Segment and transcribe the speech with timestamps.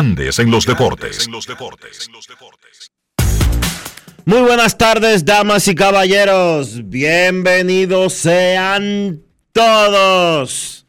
[0.00, 1.28] Grandes en los deportes.
[4.24, 6.88] Muy buenas tardes, damas y caballeros.
[6.88, 9.20] Bienvenidos sean
[9.52, 10.86] todos,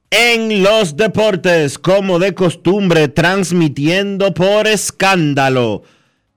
[0.10, 5.84] en los Deportes, como de costumbre, transmitiendo por escándalo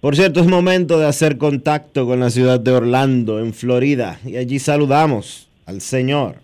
[0.01, 4.19] Por cierto, es momento de hacer contacto con la ciudad de Orlando, en Florida.
[4.25, 6.37] Y allí saludamos al señor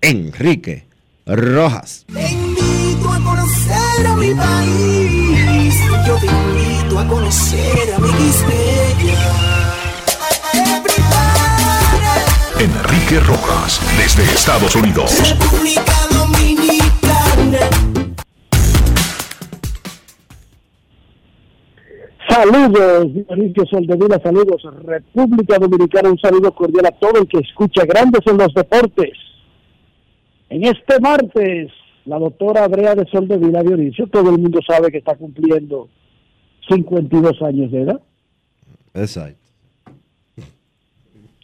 [0.00, 0.86] Enrique
[1.24, 2.04] Rojas.
[3.12, 5.74] A conocer a mi país.
[6.06, 8.10] Yo te invito a conocer a mi.
[12.60, 15.10] Enrique Rojas, desde Estados Unidos.
[15.30, 17.58] República Dominicana.
[22.28, 28.20] Saludos, Dionisio Soldevila, saludos, República Dominicana, un saludo cordial a todo el que escucha Grandes
[28.26, 29.16] en los Deportes.
[30.50, 31.72] En este martes,
[32.04, 35.88] la doctora Abrea de Soldevila Dionisio, todo el mundo sabe que está cumpliendo
[36.68, 38.02] 52 años de edad.
[38.92, 39.39] Exacto.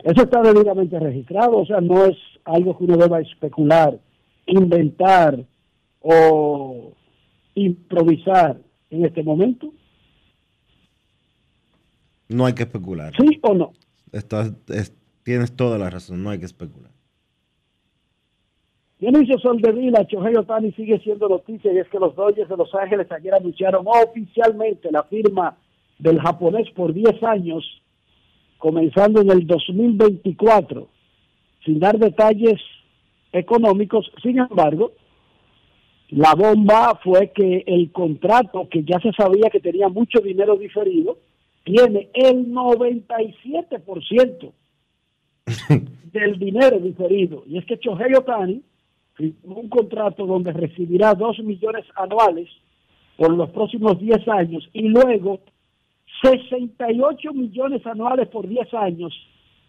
[0.06, 3.98] Eso está debidamente registrado, o sea, no es algo que uno deba especular,
[4.46, 5.44] inventar
[6.00, 6.92] o
[7.56, 8.56] improvisar
[8.90, 9.72] en este momento.
[12.28, 13.12] No hay que especular.
[13.18, 13.72] ¿Sí o no?
[14.12, 14.94] Estás- es-
[15.24, 16.92] tienes toda la razón, no hay que especular.
[19.00, 23.10] Dionisio Soldevila, Chohei Otani sigue siendo noticia y es que los Dodgers de Los Ángeles
[23.10, 25.56] ayer anunciaron oficialmente la firma
[25.98, 27.64] del japonés por 10 años
[28.58, 30.88] comenzando en el 2024,
[31.64, 32.60] sin dar detalles
[33.32, 34.10] económicos.
[34.22, 34.92] Sin embargo,
[36.10, 41.16] la bomba fue que el contrato, que ya se sabía que tenía mucho dinero diferido,
[41.64, 44.52] tiene el 97%
[46.12, 47.42] del dinero diferido.
[47.46, 48.62] Y es que Chohei Otani
[49.14, 52.48] firmó un contrato donde recibirá 2 millones anuales
[53.16, 55.40] por los próximos 10 años y luego
[56.22, 59.12] 68 millones anuales por 10 años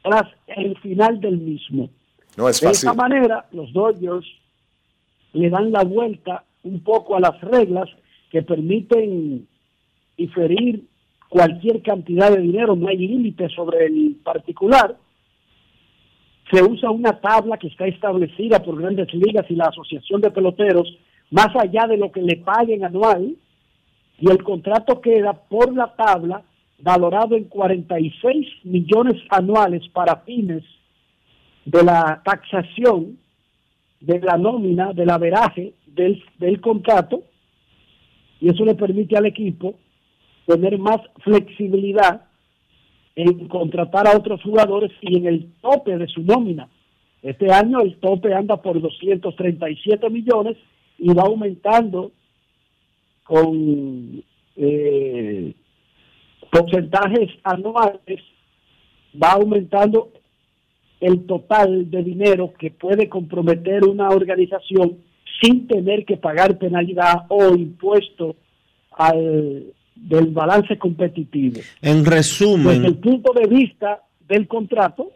[0.04, 1.90] tras el final del mismo.
[2.38, 4.26] No es De esta manera, los Dodgers
[5.34, 7.90] le dan la vuelta un poco a las reglas
[8.30, 9.48] que permiten
[10.18, 10.84] diferir
[11.30, 14.98] cualquier cantidad de dinero, no hay límite sobre el particular.
[16.52, 20.98] Se usa una tabla que está establecida por grandes ligas y la Asociación de Peloteros,
[21.30, 23.36] más allá de lo que le paguen anual,
[24.20, 26.44] y el contrato queda por la tabla
[26.80, 30.64] valorado en 46 millones anuales para fines
[31.66, 33.18] de la taxación,
[34.00, 37.24] de la nómina, del averaje del, del contrato,
[38.40, 39.76] y eso le permite al equipo
[40.46, 42.22] tener más flexibilidad
[43.16, 46.70] en contratar a otros jugadores y en el tope de su nómina.
[47.24, 50.56] Este año el tope anda por 237 millones
[51.00, 52.12] y va aumentando
[53.28, 54.24] con
[54.56, 55.54] eh,
[56.50, 58.22] porcentajes anuales,
[59.22, 60.12] va aumentando
[61.02, 64.98] el total de dinero que puede comprometer una organización
[65.42, 68.36] sin tener que pagar penalidad o impuesto
[68.92, 71.60] al, del balance competitivo.
[71.82, 75.12] En Desde el resumen, punto de vista del contrato,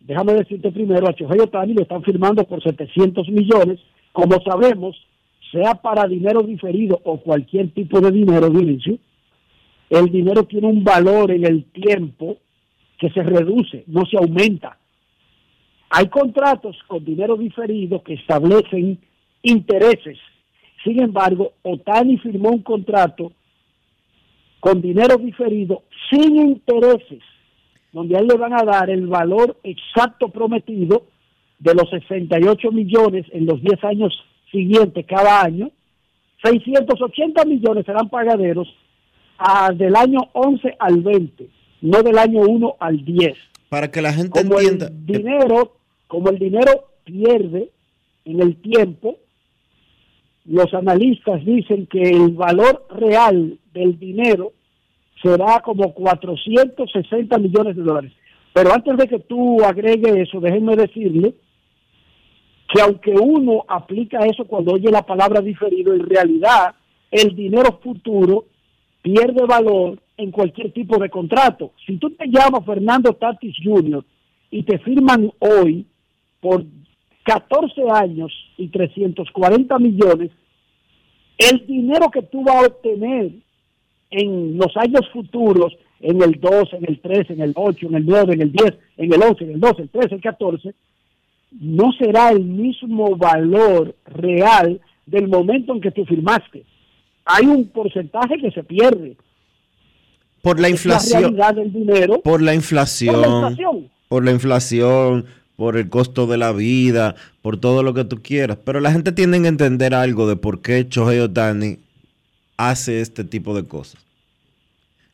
[0.00, 3.80] déjame decirte primero, a Otani lo están firmando por 700 millones.
[4.12, 4.96] Como sabemos,
[5.52, 8.98] sea para dinero diferido o cualquier tipo de dinero, Dionisio,
[9.90, 12.38] el dinero tiene un valor en el tiempo
[12.98, 14.78] que se reduce, no se aumenta.
[15.90, 18.98] Hay contratos con dinero diferido que establecen
[19.42, 20.18] intereses.
[20.82, 23.32] Sin embargo, Otani firmó un contrato
[24.60, 27.22] con dinero diferido sin intereses,
[27.92, 31.04] donde a él le van a dar el valor exacto prometido
[31.58, 35.70] de los 68 millones en los 10 años siguientes cada año.
[36.44, 38.68] 680 millones serán pagaderos
[39.38, 41.48] ah, del año 11 al 20,
[41.80, 43.36] no del año 1 al 10
[43.72, 45.72] para que la gente como entienda, el dinero,
[46.06, 47.70] como el dinero pierde
[48.26, 49.16] en el tiempo,
[50.44, 54.52] los analistas dicen que el valor real del dinero
[55.22, 58.12] será como 460 millones de dólares.
[58.52, 61.32] Pero antes de que tú agregues eso, déjenme decirle
[62.72, 66.74] que aunque uno aplica eso cuando oye la palabra diferido, en realidad
[67.10, 68.46] el dinero futuro
[69.02, 71.72] pierde valor en cualquier tipo de contrato.
[71.84, 74.02] Si tú te llamas Fernando Tatis Jr.
[74.50, 75.84] y te firman hoy
[76.40, 76.64] por
[77.24, 80.30] 14 años y 340 millones,
[81.36, 83.32] el dinero que tú vas a obtener
[84.10, 88.06] en los años futuros, en el 2, en el 3, en el 8, en el
[88.06, 90.74] 9, en el 10, en el 11, en el 12, el 13, el 14,
[91.60, 96.64] no será el mismo valor real del momento en que tú firmaste.
[97.24, 99.16] Hay un porcentaje que se pierde.
[100.40, 103.88] por la inflación, realidad del dinero por la por inflación, la inflación.
[104.08, 108.58] por la inflación, por el costo de la vida, por todo lo que tú quieras.
[108.64, 111.78] Pero la gente tiene que entender algo de por qué Shohei Otani
[112.56, 114.04] hace este tipo de cosas.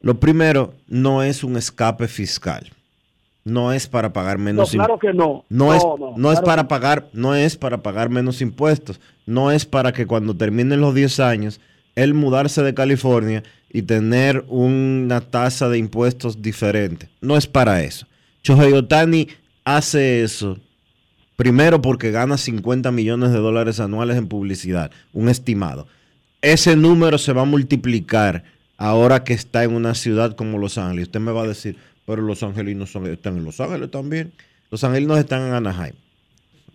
[0.01, 2.71] Lo primero, no es un escape fiscal.
[3.49, 5.11] No es para pagar No, menos claro impuestos.
[5.11, 5.45] que no.
[5.49, 9.01] No, es, no, no es claro para que- pagar, no es para pagar menos impuestos.
[9.27, 11.61] No es para que cuando terminen los 10 años,
[11.95, 17.09] él mudarse de California y tener una tasa de impuestos diferente.
[17.21, 18.07] No es para eso.
[18.75, 19.29] Otani
[19.65, 20.59] hace eso
[21.37, 25.87] primero porque gana 50 millones de dólares anuales en publicidad, un estimado.
[26.41, 28.45] Ese número se va a multiplicar
[28.77, 31.05] ahora que está en una ciudad como Los Ángeles.
[31.09, 31.77] Usted me va a decir,
[32.09, 34.33] pero los angelinos son- están en Los Ángeles también.
[34.71, 35.93] Los angelinos están en Anaheim.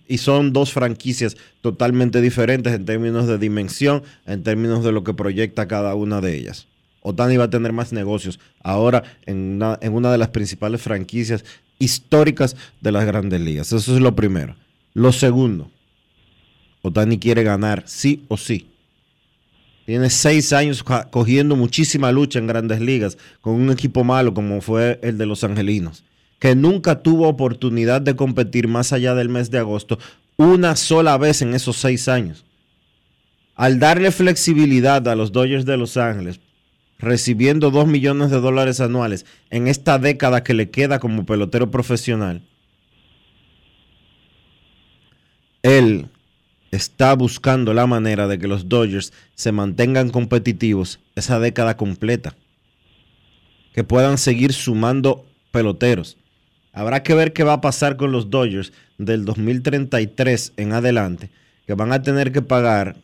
[0.08, 5.16] Y son dos franquicias totalmente diferentes en términos de dimensión, en términos de lo que
[5.16, 6.68] proyecta cada una de ellas.
[7.02, 11.44] Otani va a tener más negocios ahora en una, en una de las principales franquicias
[11.80, 13.74] históricas de las grandes ligas.
[13.74, 14.56] Eso es lo primero.
[14.94, 15.72] Lo segundo,
[16.84, 18.68] Otani quiere ganar sí o sí.
[19.86, 25.00] Tiene seis años cogiendo muchísima lucha en grandes ligas con un equipo malo como fue
[25.04, 26.06] el de los Angelinos,
[26.40, 30.00] que nunca tuvo oportunidad de competir más allá del mes de agosto
[30.38, 32.46] una sola vez en esos seis años.
[33.56, 36.40] Al darle flexibilidad a los Dodgers de Los Ángeles,
[36.98, 42.42] recibiendo 2 millones de dólares anuales en esta década que le queda como pelotero profesional,
[45.62, 46.10] él
[46.76, 52.36] está buscando la manera de que los Dodgers se mantengan competitivos esa década completa.
[53.74, 56.18] Que puedan seguir sumando peloteros.
[56.72, 61.30] Habrá que ver qué va a pasar con los Dodgers del 2033 en adelante,
[61.68, 62.98] que van a tener que pagar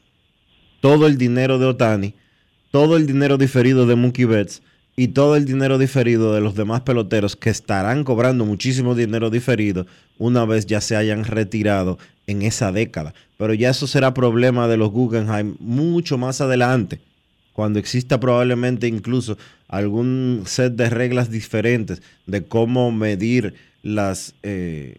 [0.82, 2.16] todo el dinero de Otani,
[2.72, 4.64] todo el dinero diferido de Mookie Betts
[5.00, 9.88] y todo el dinero diferido de los demás peloteros que estarán cobrando muchísimo dinero diferido
[10.18, 13.14] una vez ya se hayan retirado en esa década.
[13.38, 17.00] Pero ya eso será problema de los Guggenheim mucho más adelante,
[17.54, 19.38] cuando exista probablemente incluso
[19.70, 24.98] algún set de reglas diferentes de cómo medir las, eh,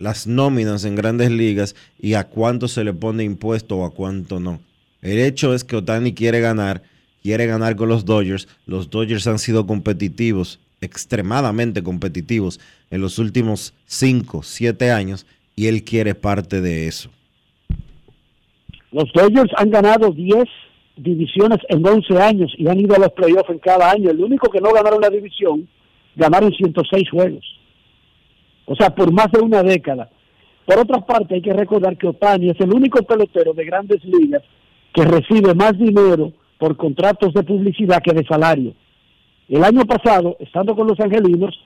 [0.00, 4.40] las nóminas en grandes ligas y a cuánto se le pone impuesto o a cuánto
[4.40, 4.58] no.
[5.02, 6.82] El hecho es que Otani quiere ganar,
[7.24, 8.46] quiere ganar con los Dodgers.
[8.66, 15.26] Los Dodgers han sido competitivos, extremadamente competitivos en los últimos 5, 7 años
[15.56, 17.08] y él quiere parte de eso.
[18.92, 20.44] Los Dodgers han ganado 10
[20.96, 24.10] divisiones en 11 años y han ido a los playoffs en cada año.
[24.10, 25.66] El único que no ganaron la división,
[26.14, 27.44] ganaron 106 juegos.
[28.66, 30.10] O sea, por más de una década.
[30.66, 34.42] Por otra parte, hay que recordar que Otani es el único pelotero de grandes ligas
[34.92, 38.74] que recibe más dinero por contratos de publicidad que de salario.
[39.48, 41.58] El año pasado, estando con los angelinos,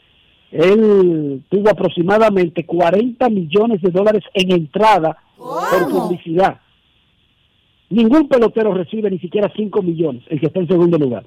[0.51, 6.61] él tuvo aproximadamente 40 millones de dólares en entrada por publicidad.
[7.91, 11.25] Ningún pelotero recibe ni siquiera 5 millones, el que está en segundo lugar.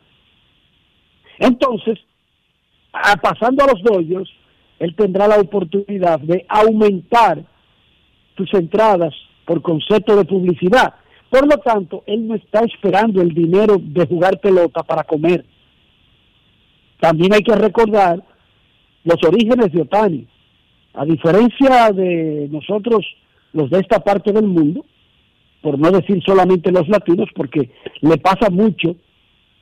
[1.40, 2.00] Entonces,
[2.94, 4.30] a- pasando a los Dodgers,
[4.80, 7.44] él tendrá la oportunidad de aumentar
[8.38, 9.14] sus entradas
[9.46, 10.94] por concepto de publicidad.
[11.32, 15.46] Por lo tanto, él no está esperando el dinero de jugar pelota para comer.
[17.00, 18.22] También hay que recordar
[19.06, 20.28] los orígenes de Otani.
[20.94, 23.06] A diferencia de nosotros,
[23.54, 24.84] los de esta parte del mundo,
[25.62, 27.72] por no decir solamente los latinos, porque
[28.02, 28.98] le pasa mucho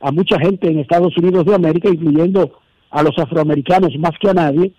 [0.01, 2.59] a mucha gente en Estados Unidos de América, incluyendo
[2.89, 4.71] a los afroamericanos más que a nadie,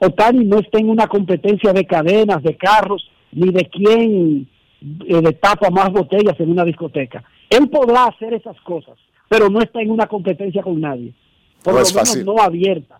[0.00, 4.46] Otani no está en una competencia de cadenas, de carros, ni de quién
[4.80, 7.22] eh, de tapa más botellas en una discoteca.
[7.50, 8.96] Él podrá hacer esas cosas,
[9.28, 11.12] pero no está en una competencia con nadie.
[11.62, 12.24] Por No lo menos fácil.
[12.24, 12.98] no abierta.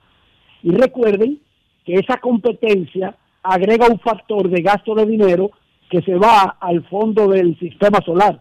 [0.62, 1.38] Y recuerden
[1.84, 5.50] que esa competencia agrega un factor de gasto de dinero
[5.88, 8.40] que se va al fondo del sistema solar,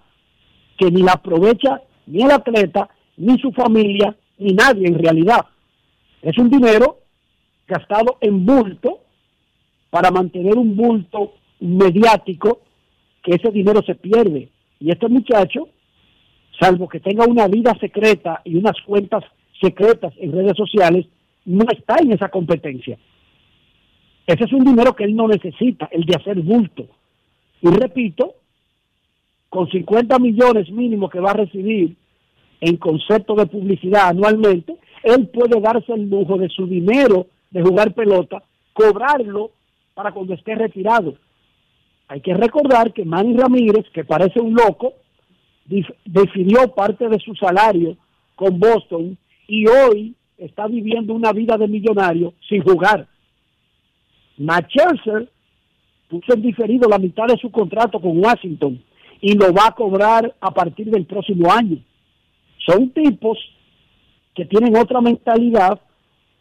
[0.78, 5.46] que ni la aprovecha ni el atleta, ni su familia, ni nadie en realidad.
[6.22, 7.00] Es un dinero
[7.68, 9.00] gastado en bulto
[9.90, 12.62] para mantener un bulto mediático
[13.26, 14.50] que ese dinero se pierde.
[14.80, 15.68] Y este muchacho,
[16.60, 19.24] salvo que tenga una vida secreta y unas cuentas
[19.60, 21.08] secretas en redes sociales,
[21.46, 22.98] no está en esa competencia.
[24.28, 26.88] Ese es un dinero que él no necesita, el de hacer bulto.
[27.62, 28.36] Y repito,
[29.50, 31.96] con 50 millones mínimo que va a recibir
[32.62, 37.94] en concepto de publicidad anualmente, él puede darse el lujo de su dinero de jugar
[37.94, 39.52] pelota, cobrarlo
[39.96, 41.16] para cuando esté retirado.
[42.08, 44.94] Hay que recordar que Manny Ramírez, que parece un loco,
[46.06, 47.98] definió parte de su salario
[48.36, 53.08] con Boston y hoy está viviendo una vida de millonario sin jugar.
[54.38, 54.70] Matt
[56.10, 58.82] puso en diferido la mitad de su contrato con Washington
[59.22, 61.78] y lo va a cobrar a partir del próximo año.
[62.66, 63.38] Son tipos
[64.36, 65.80] que tienen otra mentalidad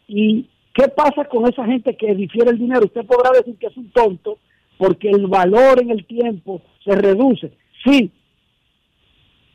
[0.07, 2.85] y ¿qué pasa con esa gente que difiere el dinero?
[2.85, 4.37] Usted podrá decir que es un tonto
[4.77, 7.51] porque el valor en el tiempo se reduce.
[7.83, 8.11] Sí,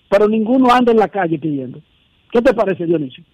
[0.08, 1.80] pero ninguno anda en la calle pidiendo.
[2.32, 3.24] ¿Qué te parece, Dionisio?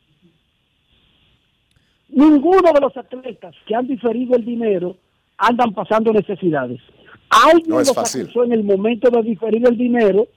[2.09, 4.97] Ninguno de los atletas que han diferido el dinero
[5.39, 6.81] andan pasando necesidades.
[7.29, 8.23] Alguien No los fácil.
[8.23, 10.29] acusó en el momento de diferir el dinero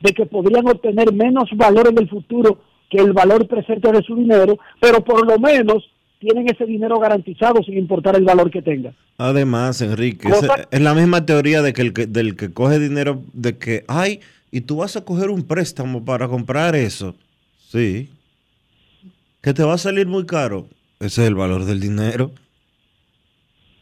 [0.00, 2.58] de que podrían obtener menos valor en el futuro
[2.90, 5.90] que el valor presente de su dinero, pero por lo menos
[6.24, 8.92] tienen ese dinero garantizado sin importar el valor que tenga.
[9.18, 10.28] Además, Enrique,
[10.70, 14.20] es la misma teoría de que el que, del que coge dinero, de que, ay,
[14.50, 17.14] y tú vas a coger un préstamo para comprar eso.
[17.70, 18.08] Sí.
[19.40, 20.66] Que te va a salir muy caro.
[21.00, 22.30] Ese es el valor del dinero.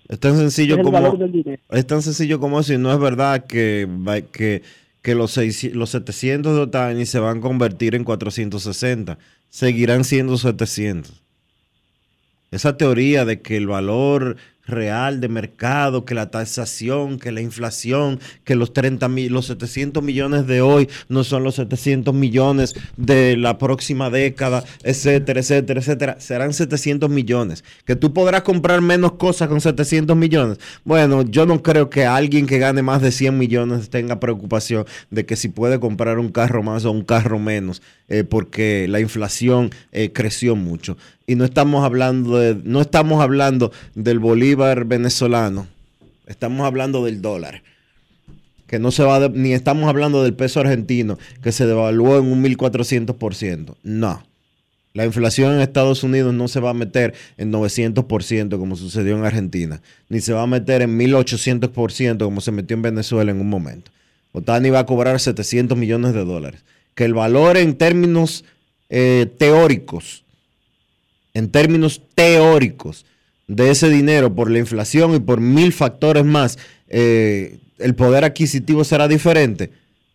[0.08, 1.62] Es tan sencillo Es el como valor del dinero.
[1.70, 3.88] es tan sencillo como eso y no es verdad que,
[5.00, 9.18] que los, 600 los 700 de Otani se van a convertir en 460.
[9.49, 11.22] Seguirán siendo 700.
[12.52, 14.37] Esa teoría de que el valor
[14.73, 20.02] real de mercado, que la tasación, que la inflación, que los 30 mil, los 700
[20.02, 26.17] millones de hoy no son los 700 millones de la próxima década, etcétera, etcétera, etcétera.
[26.19, 27.62] Serán 700 millones.
[27.85, 30.59] Que tú podrás comprar menos cosas con 700 millones.
[30.85, 35.26] Bueno, yo no creo que alguien que gane más de 100 millones tenga preocupación de
[35.26, 39.71] que si puede comprar un carro más o un carro menos, eh, porque la inflación
[39.93, 45.66] eh, creció mucho y no estamos hablando de, no estamos hablando del bolívar venezolano,
[46.26, 47.62] estamos hablando del dólar.
[48.66, 52.42] Que no se va, ni estamos hablando del peso argentino, que se devaluó en un
[52.42, 53.75] 1400%.
[53.83, 54.25] No.
[54.95, 59.25] La inflación en Estados Unidos no se va a meter en 900% como sucedió en
[59.25, 63.49] Argentina, ni se va a meter en 1800% como se metió en Venezuela en un
[63.49, 63.90] momento.
[64.33, 66.62] Otani va a cobrar 700 millones de dólares.
[66.95, 68.45] Que el valor en términos
[68.88, 70.23] eh, teóricos
[71.35, 73.04] en términos teóricos
[73.49, 76.58] de ese dinero por la inflación y por mil factores más,
[76.88, 79.70] eh, el poder adquisitivo será diferente.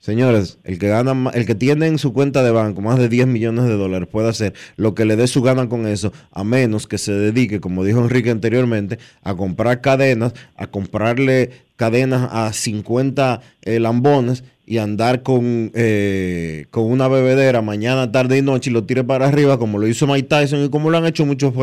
[0.08, 3.28] Señores, el que gana, el que tiene en su cuenta de banco más de 10
[3.28, 6.88] millones de dólares puede hacer lo que le dé su gana con eso, a menos
[6.88, 13.42] que se dedique, como dijo Enrique anteriormente, a comprar cadenas, a comprarle cadenas a 50
[13.64, 18.86] eh, lambones y andar con, eh, con una bebedera mañana, tarde y noche y lo
[18.86, 21.54] tire para arriba, como lo hizo Mike Tyson y como lo han hecho muchos,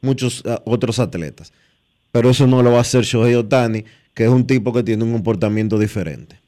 [0.00, 1.52] muchos ah, otros atletas.
[2.10, 5.04] Pero eso no lo va a hacer Shohei Otani, que es un tipo que tiene
[5.04, 6.41] un comportamiento diferente.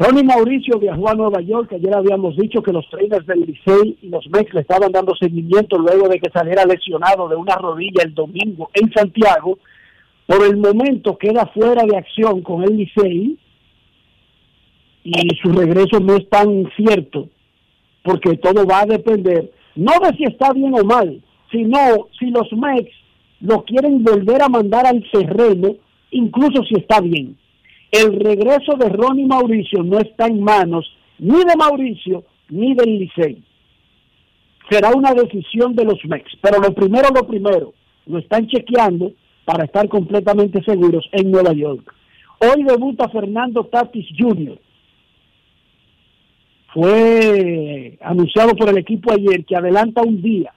[0.00, 1.74] Ronnie Mauricio viajó a Nueva York.
[1.74, 5.76] Ayer habíamos dicho que los trainers del Licey y los Mex le estaban dando seguimiento
[5.76, 9.58] luego de que saliera lesionado de una rodilla el domingo en Santiago.
[10.26, 13.36] Por el momento queda fuera de acción con el Licey
[15.04, 17.28] y su regreso no es tan cierto
[18.02, 21.20] porque todo va a depender no de si está bien o mal,
[21.52, 22.90] sino si los Mex
[23.40, 25.74] lo quieren volver a mandar al terreno,
[26.10, 27.36] incluso si está bien
[27.90, 30.86] el regreso de Ronnie Mauricio no está en manos
[31.18, 33.42] ni de Mauricio ni del Licey.
[34.70, 36.30] Será una decisión de los Mex.
[36.40, 37.74] Pero lo primero, lo primero,
[38.06, 39.12] lo están chequeando
[39.44, 41.92] para estar completamente seguros en Nueva York.
[42.38, 44.58] Hoy debuta Fernando Tatis Jr.
[46.72, 50.52] Fue anunciado por el equipo ayer que adelanta un día.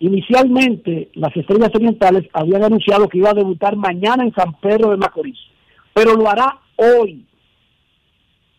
[0.00, 4.96] Inicialmente, las Estrellas Orientales habían anunciado que iba a debutar mañana en San Pedro de
[4.96, 5.38] Macorís
[5.96, 7.24] pero lo hará hoy.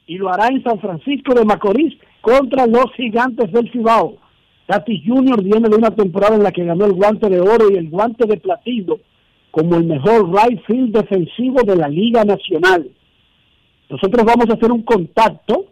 [0.08, 4.17] Y lo hará en San Francisco de Macorís contra los gigantes del Cibao.
[4.65, 5.43] Tatis Jr.
[5.43, 8.26] viene de una temporada en la que ganó el guante de oro y el guante
[8.26, 8.97] de platino
[9.52, 12.89] como el mejor right field defensivo de la Liga Nacional.
[13.88, 15.67] Nosotros vamos a hacer un contacto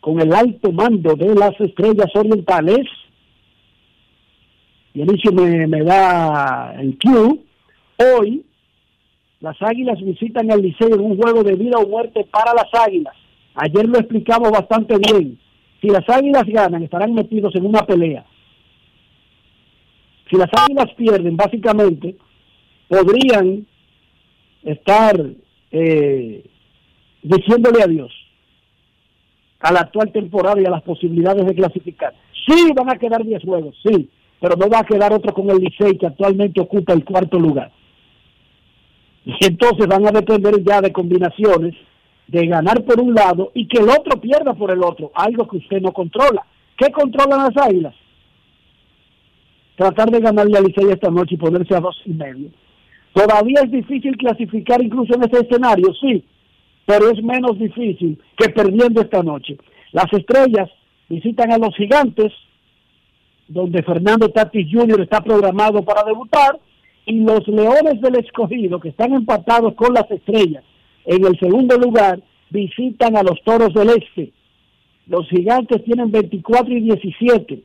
[0.00, 2.86] con el alto mando de las Estrellas Orientales.
[4.94, 7.38] Dionisio me, me da el cue.
[7.98, 8.44] Hoy
[9.40, 13.14] las Águilas visitan el Liceo en un juego de vida o muerte para las Águilas.
[13.54, 15.38] Ayer lo explicamos bastante bien.
[15.80, 18.24] Si las Águilas ganan, estarán metidos en una pelea.
[20.30, 22.16] Si las Águilas pierden, básicamente,
[22.86, 23.66] podrían
[24.62, 25.16] estar
[25.72, 26.44] eh,
[27.22, 28.12] diciéndole adiós
[29.60, 32.14] a la actual temporada y a las posibilidades de clasificar.
[32.46, 35.58] Sí, van a quedar 10 juegos, sí, pero no va a quedar otro con el
[35.58, 37.72] Licey que actualmente ocupa el cuarto lugar.
[39.24, 41.74] Y entonces van a depender ya de combinaciones
[42.26, 45.56] de ganar por un lado y que el otro pierda por el otro, algo que
[45.56, 46.46] usted no controla.
[46.76, 47.94] ¿Qué controlan las águilas?
[49.76, 52.50] Tratar de ganarle a Licey esta noche y ponerse a dos y medio.
[53.12, 56.24] Todavía es difícil clasificar incluso en ese escenario, sí,
[56.86, 59.58] pero es menos difícil que perdiendo esta noche.
[59.92, 60.70] Las estrellas
[61.08, 62.32] visitan a los gigantes,
[63.48, 65.00] donde Fernando Tatis Jr.
[65.00, 66.58] está programado para debutar,
[67.06, 70.64] y los Leones del Escogido, que están empatados con las estrellas
[71.04, 74.32] en el segundo lugar, visitan a los Toros del Este.
[75.06, 77.62] Los Gigantes tienen 24 y 17.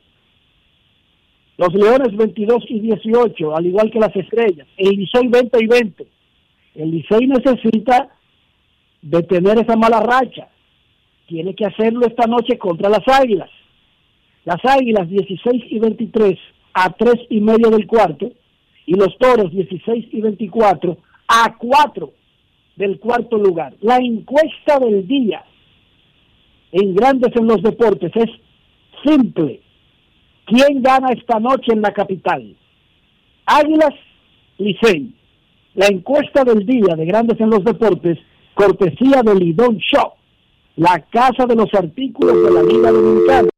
[1.58, 4.66] Los Leones 22 y 18, al igual que las estrellas.
[4.76, 6.06] El Licey 20 y 20.
[6.74, 8.08] El Licey necesita
[9.00, 10.48] detener esa mala racha.
[11.26, 13.50] Tiene que hacerlo esta noche contra las Águilas.
[14.44, 16.38] Las Águilas 16 y 23
[16.74, 18.30] a 3 y medio del cuarto
[18.86, 20.96] y los toros 16 y 24
[21.28, 22.12] a 4
[22.76, 23.74] del cuarto lugar.
[23.80, 25.44] La encuesta del día
[26.72, 28.30] en Grandes en los Deportes es
[29.04, 29.60] simple.
[30.46, 32.56] ¿Quién gana esta noche en la capital?
[33.46, 33.94] Águilas,
[34.58, 35.12] Licey.
[35.74, 38.18] La encuesta del día de Grandes en los Deportes,
[38.54, 40.14] cortesía de Lidón Shop,
[40.76, 43.48] la casa de los artículos de la Liga Dominicana.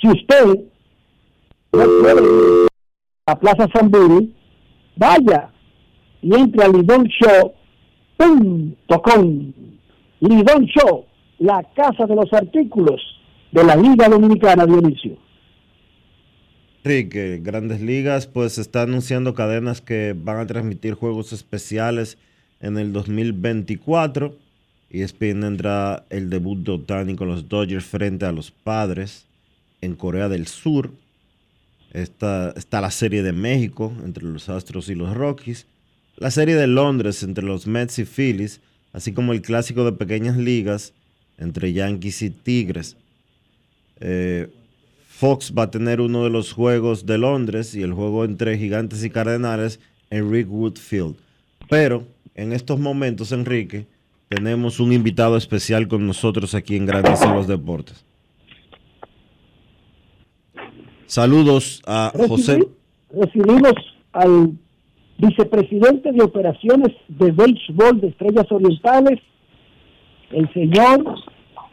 [0.00, 0.60] Si usted
[3.32, 4.34] a Plaza Samburi,
[4.96, 5.50] vaya
[6.20, 9.52] y entre a lidonshow.com.
[10.20, 11.06] Lidon Show,
[11.38, 13.00] la casa de los artículos
[13.50, 15.16] de la Liga Dominicana Dionisio.
[16.84, 22.18] Enrique, Grandes Ligas pues está anunciando cadenas que van a transmitir juegos especiales
[22.60, 24.36] en el 2024.
[24.90, 29.26] Y ESPN tendrá el debut de Otani con los Dodgers frente a los Padres
[29.80, 30.90] en Corea del Sur.
[31.92, 35.66] Está, está la serie de México entre los Astros y los Rockies.
[36.16, 38.60] La serie de Londres entre los Mets y Phillies,
[38.92, 40.94] así como el clásico de pequeñas ligas
[41.38, 42.96] entre Yankees y Tigres.
[44.00, 44.48] Eh,
[45.08, 49.04] Fox va a tener uno de los juegos de Londres y el juego entre Gigantes
[49.04, 49.78] y Cardenales
[50.10, 51.16] en Rickwood Field.
[51.68, 53.86] Pero en estos momentos, Enrique,
[54.28, 58.04] tenemos un invitado especial con nosotros aquí en Grandes en los Deportes.
[61.12, 62.66] Saludos a José.
[63.10, 63.74] Recibimos
[64.14, 64.52] al
[65.18, 69.20] vicepresidente de operaciones de béisbol de Estrellas Orientales,
[70.30, 71.04] el señor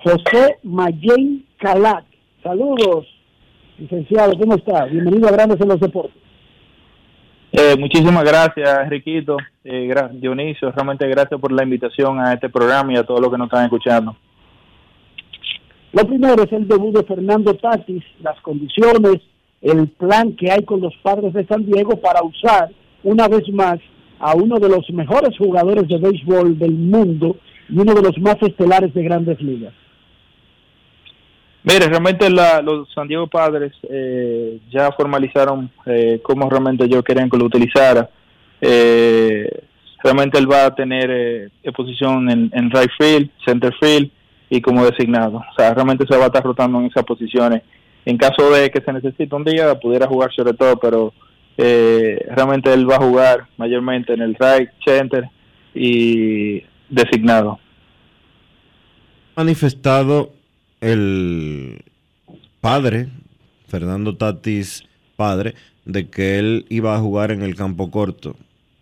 [0.04, 2.04] José Mayen Calat.
[2.44, 3.08] Saludos,
[3.78, 4.84] licenciado, ¿cómo está?
[4.88, 6.22] Bienvenido a Grandes en los Deportes.
[7.54, 12.98] Eh, muchísimas gracias, Enriquito, eh, Dionisio, realmente gracias por la invitación a este programa y
[12.98, 14.18] a todos los que nos están escuchando.
[15.92, 19.22] Lo primero es el debut de Fernando Tatis, las condiciones,
[19.62, 22.70] el plan que hay con los padres de San Diego para usar
[23.04, 23.80] una vez más
[24.20, 27.38] a uno de los mejores jugadores de béisbol del mundo
[27.70, 29.74] y uno de los más estelares de grandes ligas.
[31.64, 37.38] Mire, realmente los San Diego Padres eh, ya formalizaron eh, cómo realmente ellos querían que
[37.38, 38.10] lo utilizara.
[38.62, 39.50] Eh,
[40.02, 44.10] realmente él va a tener eh, posición en, right field, center field
[44.50, 45.38] y como designado.
[45.38, 47.64] O sea, realmente se va a estar rotando en esas posiciones.
[48.06, 51.14] En caso de que se necesite un día, pudiera jugar sobre todo, pero
[51.58, 55.26] realmente él va a jugar mayormente en el right, center
[55.74, 57.60] y designado.
[59.36, 60.32] Manifestado
[60.82, 61.84] el
[62.62, 63.10] padre,
[63.68, 64.86] Fernando Tatis
[65.16, 68.36] padre, de que él iba a jugar en el campo corto.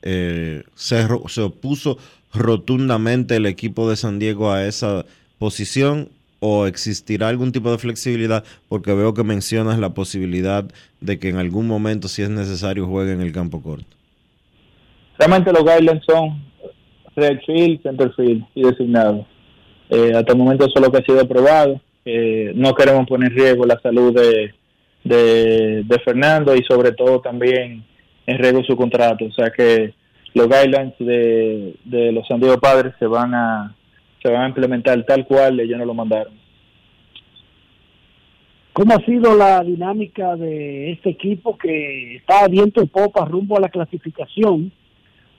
[0.03, 1.97] Eh, se, se, opuso
[2.33, 5.05] rotundamente el equipo de San Diego a esa
[5.39, 10.65] posición o existirá algún tipo de flexibilidad porque veo que mencionas la posibilidad
[11.01, 13.87] de que en algún momento si es necesario juegue en el campo corto.
[15.17, 16.43] Realmente los guidelines son
[17.15, 19.25] red field, center field y designado.
[19.89, 21.81] Eh, hasta el momento eso es lo que ha sido aprobado
[22.55, 24.53] no queremos poner en riesgo la salud de,
[25.03, 27.83] de, Fernando y sobre todo también
[28.25, 29.25] en riesgo su contrato.
[29.25, 29.93] O sea que
[30.33, 33.75] los guidelines de, de los San Diego Padres se van a
[34.21, 36.33] se van a implementar tal cual ellos nos lo mandaron.
[38.73, 43.61] ¿Cómo ha sido la dinámica de este equipo que está viento y popa rumbo a
[43.61, 44.71] la clasificación,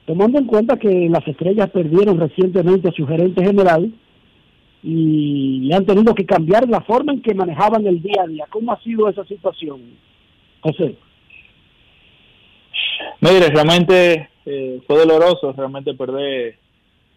[0.07, 3.93] tomando en cuenta que las estrellas perdieron recientemente a su gerente general?
[4.83, 8.47] y han tenido que cambiar la forma en que manejaban el día a día.
[8.49, 9.81] ¿Cómo ha sido esa situación,
[10.61, 10.95] José?
[13.21, 16.59] Mire, realmente eh, fue doloroso realmente perder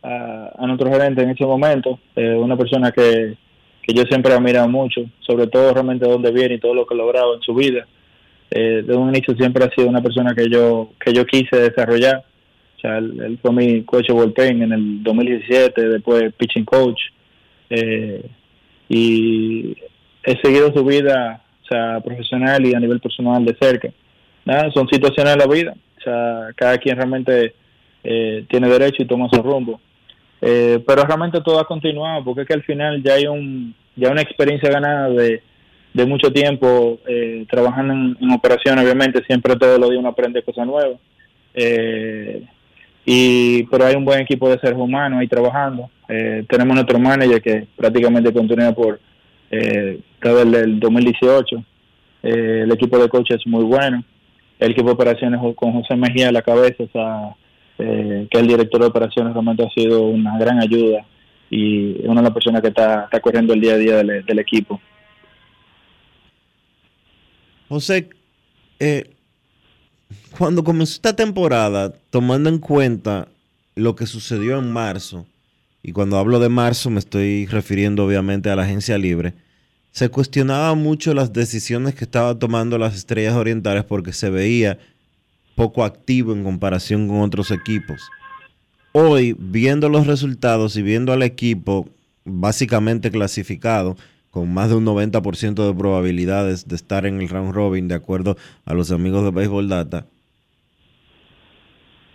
[0.04, 3.36] a, nuestro gerente en ese momento, eh, una persona que,
[3.82, 6.86] que yo siempre he admirado mucho, sobre todo realmente de dónde viene y todo lo
[6.86, 7.86] que ha logrado en su vida.
[8.50, 12.26] Eh, de un inicio siempre ha sido una persona que yo que yo quise desarrollar.
[12.78, 17.00] O sea, él, fue mi coach de en el 2017, después pitching coach,
[17.70, 18.26] eh,
[18.90, 19.78] y
[20.24, 23.90] he seguido su vida o sea, profesional y a nivel personal de cerca.
[24.46, 27.54] Nada, son situaciones de la vida, o sea, cada quien realmente
[28.04, 29.80] eh, tiene derecho y toma su rumbo.
[30.42, 34.10] Eh, pero realmente todo ha continuado, porque es que al final ya hay un ya
[34.10, 35.42] una experiencia ganada de,
[36.08, 41.00] mucho tiempo eh, trabajando en, operaciones, obviamente siempre todos los días uno aprende cosas nuevas.
[41.54, 42.44] Eh,
[43.06, 45.90] y pero hay un buen equipo de seres humanos ahí trabajando.
[46.08, 49.00] Eh, tenemos nuestro manager que prácticamente continúa por
[49.50, 51.64] eh, todo el, 2018.
[52.24, 54.04] Eh, el equipo de coaches es muy bueno.
[54.60, 56.84] El equipo de operaciones con José Mejía a la cabeza,
[57.82, 61.06] eh, que el director de operaciones realmente ha sido una gran ayuda
[61.50, 64.80] y una de las personas que está, corriendo el día a día del, equipo.
[67.68, 68.10] José,
[68.80, 69.16] eh,
[70.38, 73.28] cuando comenzó esta temporada, tomando en cuenta
[73.76, 75.26] lo que sucedió en marzo,
[75.84, 79.34] y cuando hablo de marzo me estoy refiriendo obviamente a la agencia libre,
[79.92, 84.80] se cuestionaba mucho las decisiones que estaba tomando las estrellas orientales porque se veía
[85.56, 88.02] poco activo en comparación con otros equipos.
[88.94, 91.88] Hoy, viendo los resultados y viendo al equipo
[92.26, 93.96] básicamente clasificado,
[94.32, 98.38] con más de un 90% de probabilidades de estar en el round robin, de acuerdo
[98.66, 100.06] a los amigos de Baseball Data.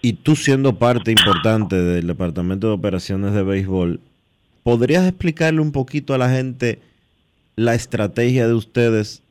[0.01, 4.01] Y tú siendo parte importante del Departamento de Operaciones de Béisbol,
[4.62, 6.81] ¿podrías explicarle un poquito a la gente
[7.55, 9.22] la estrategia de ustedes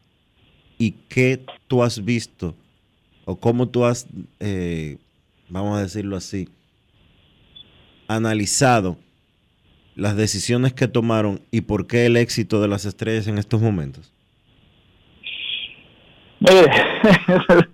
[0.78, 2.56] y qué tú has visto
[3.26, 4.08] o cómo tú has,
[4.40, 4.98] eh,
[5.50, 6.48] vamos a decirlo así,
[8.08, 8.98] analizado
[9.96, 14.12] las decisiones que tomaron y por qué el éxito de las estrellas en estos momentos?
[16.40, 16.70] Mire,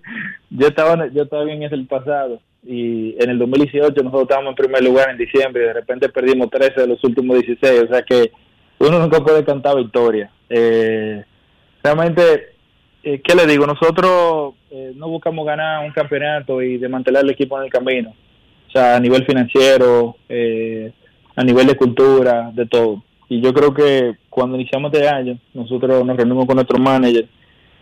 [0.50, 4.56] yo estaba yo estaba bien en el pasado y en el 2018 nosotros estábamos en
[4.56, 8.02] primer lugar en diciembre y de repente perdimos 13 de los últimos 16, o sea
[8.02, 8.30] que
[8.78, 10.30] uno nunca puede cantar victoria.
[10.48, 11.24] Eh,
[11.82, 12.54] realmente,
[13.02, 13.66] eh, ¿qué le digo?
[13.66, 18.14] Nosotros eh, no buscamos ganar un campeonato y desmantelar el equipo en el camino,
[18.68, 20.92] o sea, a nivel financiero, eh,
[21.34, 23.02] a nivel de cultura, de todo.
[23.28, 27.26] Y yo creo que cuando iniciamos este año, nosotros nos reunimos con nuestro manager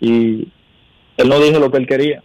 [0.01, 0.49] y
[1.17, 2.23] él no dijo lo que él quería.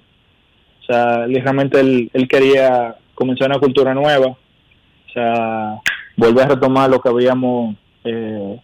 [0.81, 4.37] O sea, él, realmente él, él quería comenzar una cultura nueva, o
[5.13, 5.81] sea,
[6.15, 8.59] volver a retomar lo que habíamos, eh,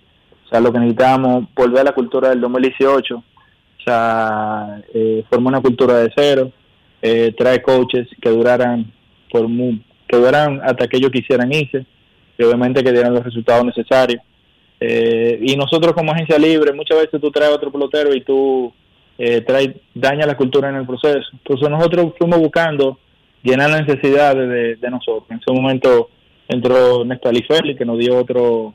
[0.46, 3.24] o sea, lo que necesitábamos, volver a la cultura del 2018,
[3.82, 6.52] o sea, eh, una cultura de cero,
[7.02, 8.92] eh, traer coaches que duraran
[9.30, 11.86] por mu- que duraran hasta que ellos quisieran irse
[12.38, 14.22] y obviamente que dieran los resultados necesarios.
[14.80, 18.74] Eh, y nosotros como agencia libre, muchas veces tú traes otro pelotero y tú
[19.18, 21.28] eh, trae, daña la cultura en el proceso.
[21.34, 22.98] Entonces nosotros fuimos buscando
[23.44, 25.26] llenar las necesidades de, de nosotros.
[25.30, 26.10] En ese momento
[26.48, 28.74] entró Néstor Félix, que nos dio otro,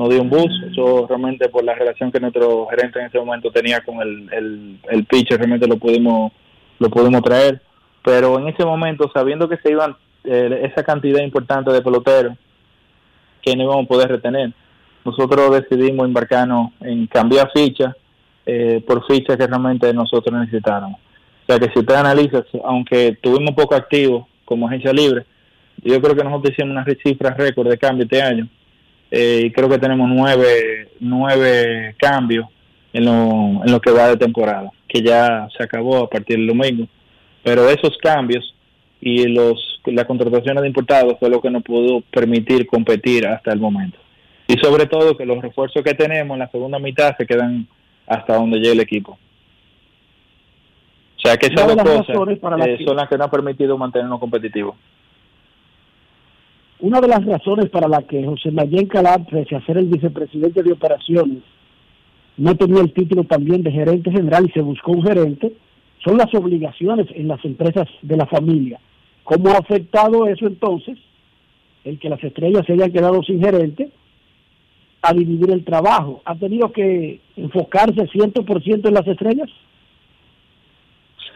[0.00, 0.50] nos dio un bus.
[0.70, 4.78] Eso realmente por la relación que nuestro gerente en ese momento tenía con el, el,
[4.88, 6.32] el pitcher, realmente lo pudimos,
[6.78, 7.60] lo pudimos traer.
[8.02, 12.34] Pero en ese momento, sabiendo que se iban eh, esa cantidad importante de peloteros,
[13.42, 14.52] que no íbamos a poder retener,
[15.04, 17.94] nosotros decidimos embarcarnos en cambiar fichas
[18.46, 20.98] eh, por fichas que realmente nosotros necesitáramos.
[20.98, 25.26] O sea que si usted analiza, aunque tuvimos poco activo como agencia libre,
[25.82, 28.48] yo creo que nosotros hicimos una cifra récord de cambio este año
[29.10, 32.46] eh, y creo que tenemos nueve, nueve cambios
[32.92, 36.48] en lo, en lo que va de temporada, que ya se acabó a partir del
[36.48, 36.86] domingo.
[37.42, 38.54] Pero esos cambios
[39.00, 43.60] y los las contrataciones de importados fue lo que nos pudo permitir competir hasta el
[43.60, 43.98] momento.
[44.46, 47.66] Y sobre todo que los refuerzos que tenemos en la segunda mitad se quedan
[48.06, 49.18] hasta donde llegue el equipo.
[51.16, 54.74] O sea que esas dos cosas eh, son las que nos han permitido mantenernos competitivos.
[56.82, 60.62] Una de las razones para la que José Mayen Calab, pese a ser el vicepresidente
[60.62, 61.42] de operaciones,
[62.38, 65.52] no tenía el título también de gerente general y se buscó un gerente,
[66.02, 68.80] son las obligaciones en las empresas de la familia.
[69.24, 70.96] ¿Cómo ha afectado eso entonces
[71.84, 73.90] el que las estrellas se hayan quedado sin gerente
[75.02, 76.22] a dividir el trabajo?
[76.24, 79.50] ¿Ha tenido que enfocarse 100% en las estrellas?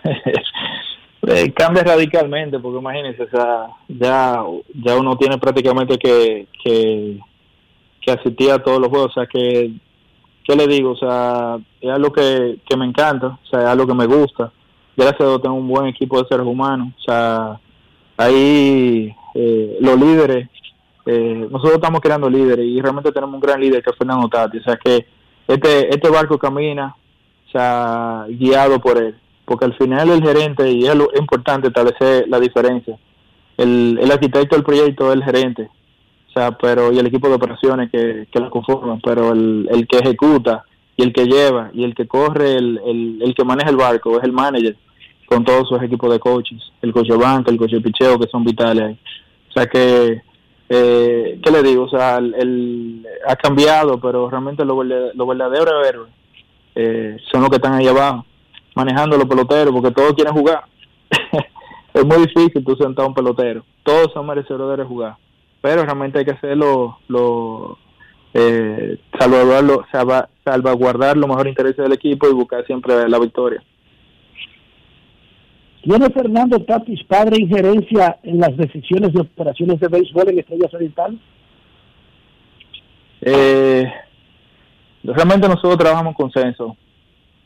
[1.27, 4.43] Eh, cambia radicalmente porque imagínense, o sea, ya,
[4.75, 7.19] ya uno tiene prácticamente que, que,
[8.01, 9.73] que asistir a todos los juegos, o sea que,
[10.45, 10.91] ¿qué le digo?
[10.91, 14.53] O sea, es algo que, que me encanta, o sea, es algo que me gusta.
[14.97, 17.61] Gracias a Dios tengo un buen equipo de seres humanos, o sea,
[18.17, 20.49] ahí eh, los líderes,
[21.07, 24.59] eh, nosotros estamos creando líderes y realmente tenemos un gran líder que es Fernando Tati,
[24.59, 25.07] o sea que
[25.47, 26.97] este, este barco camina,
[27.47, 32.27] o sea, guiado por él porque al final el gerente, y es lo importante establecer
[32.29, 32.97] la diferencia,
[33.57, 35.69] el, el arquitecto del proyecto es el gerente,
[36.29, 39.87] o sea, pero y el equipo de operaciones que, que lo conforman, pero el, el
[39.87, 40.65] que ejecuta
[40.97, 44.25] y el que lleva y el que corre, el, el, que maneja el barco es
[44.25, 44.77] el manager
[45.27, 48.29] con todos sus equipos de coaches, el coche de banca, el coche de picheo, que
[48.29, 48.99] son vitales ahí.
[49.49, 50.23] O sea que,
[50.69, 51.85] eh, ¿qué le digo?
[51.85, 54.77] O sea, el, ha cambiado, pero realmente los
[55.29, 56.11] verdaderos héroes
[56.75, 58.27] eh, son los que están ahí abajo
[58.75, 60.65] manejando los peloteros porque todos quieren jugar.
[61.95, 63.65] es muy difícil tú sentar a un pelotero.
[63.83, 65.17] Todos son merecedores de jugar.
[65.61, 67.79] Pero realmente hay que hacerlo, lo,
[68.35, 73.63] eh, salvaguardarlo, salva- salvaguardar los mejores intereses del equipo y buscar siempre la victoria.
[75.83, 81.21] ¿Tiene Fernando Tatis padre injerencia en las decisiones de operaciones de béisbol en Estrellas Orientales?
[83.21, 83.91] Eh,
[85.03, 86.77] realmente nosotros trabajamos en consenso.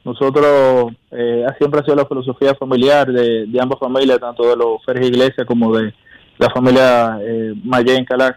[0.05, 5.09] Nosotros eh, siempre ha sido la filosofía familiar de, ambas familias, tanto de los Férez
[5.09, 5.93] Iglesias como de
[6.39, 7.55] la familia eh,
[8.07, 8.37] Calac.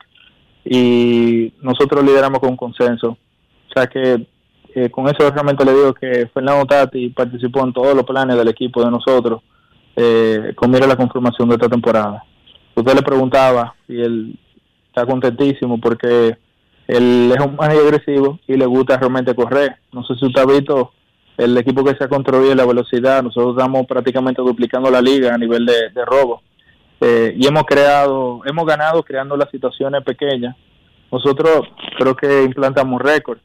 [0.65, 3.09] Y nosotros lideramos con consenso.
[3.09, 4.27] O sea que
[4.73, 8.47] eh, con eso realmente le digo que Fernando Tati participó en todos los planes del
[8.47, 9.41] equipo de nosotros
[9.95, 12.23] eh, con mira la conformación de esta temporada.
[12.75, 14.39] Usted le preguntaba y él
[14.87, 16.37] está contentísimo porque
[16.87, 19.75] él es un manager agresivo y le gusta realmente correr.
[19.91, 20.93] No sé si usted ha visto
[21.37, 23.23] el equipo que se ha construido la velocidad.
[23.23, 26.41] Nosotros estamos prácticamente duplicando la liga a nivel de, robo.
[26.99, 30.55] Eh, y hemos creado, hemos ganado creando las situaciones pequeñas.
[31.11, 31.67] Nosotros
[31.97, 33.39] creo que implantamos récord.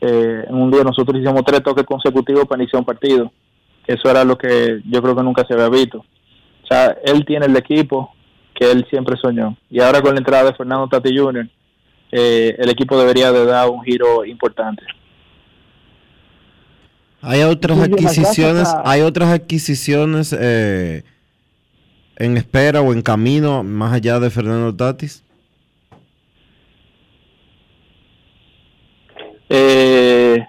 [0.00, 3.32] Eh, en un día nosotros hicimos tres toques consecutivos para iniciar un partido.
[3.86, 5.98] Eso era lo que yo creo que nunca se había visto.
[5.98, 8.12] O sea, él tiene el equipo
[8.54, 9.56] que él siempre soñó.
[9.70, 11.48] Y ahora con la entrada de Fernando Tati Jr.,
[12.10, 14.82] eh, el equipo debería de dar un giro importante.
[17.28, 21.02] Hay otras adquisiciones, hay otras adquisiciones eh,
[22.14, 25.24] en espera o en camino más allá de Fernando Tatis.
[29.48, 30.46] Eh,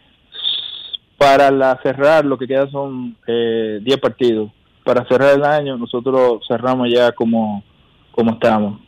[1.18, 4.52] para la cerrar, lo que queda son eh, 10 partidos.
[4.84, 7.64] Para cerrar el año, nosotros cerramos ya como,
[8.12, 8.80] como estamos.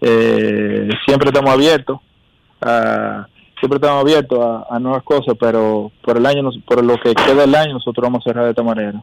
[0.00, 2.00] Eh, siempre estamos abiertos
[2.60, 3.28] a,
[3.58, 4.38] siempre estamos abiertos
[4.68, 8.20] a, nuevas cosas, pero por el año, por lo que queda el año, nosotros vamos
[8.20, 9.02] a cerrar de esta manera.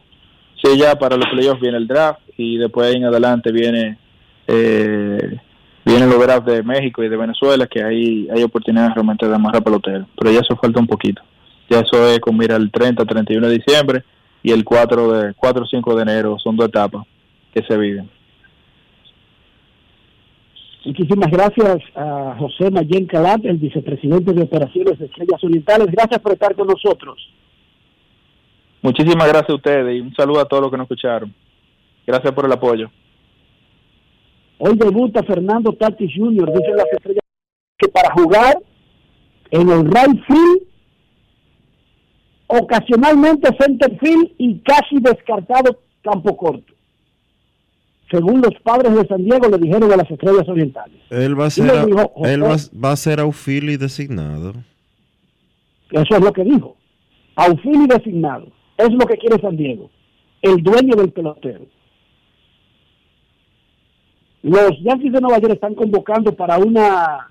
[0.64, 3.98] Sí, ya para los playoffs viene el draft y después en adelante viene
[4.48, 5.40] eh,
[5.86, 9.64] vienen los drafts de México y de Venezuela, que ahí hay oportunidades realmente de amarrar
[9.64, 10.08] pelotero.
[10.18, 11.22] Pero ya eso falta un poquito.
[11.70, 14.04] Ya eso es con mira el 30, 31 de diciembre
[14.42, 17.04] y el 4 de 4 o 5 de enero son dos etapas
[17.54, 18.10] que se viven.
[20.86, 25.88] Muchísimas gracias a José Mayen Calat, el vicepresidente de Operaciones de Estrellas Orientales.
[25.88, 27.18] Gracias por estar con nosotros.
[28.82, 31.34] Muchísimas gracias a ustedes y un saludo a todos los que nos escucharon.
[32.06, 32.92] Gracias por el apoyo.
[34.58, 37.24] Hoy debuta Fernando Tatis Jr., dicen las estrellas,
[37.78, 38.58] que para jugar
[39.52, 40.64] en el right field,
[42.48, 46.73] ocasionalmente center field y casi descartado campo corto.
[48.12, 50.98] Según los padres de San Diego le dijeron a las estrellas orientales.
[51.10, 54.54] Él va a ser, a- dijo, él va, va a ser outfield designado.
[55.92, 56.76] Eso es lo que dijo.
[57.36, 58.48] Aufili designado.
[58.78, 59.90] Es lo que quiere San Diego.
[60.42, 61.66] El dueño del pelotero.
[64.44, 67.30] Los Yankees de Nueva York están convocando para una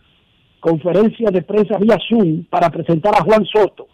[0.61, 3.87] conferencia de prensa vía Zoom para presentar a Juan Soto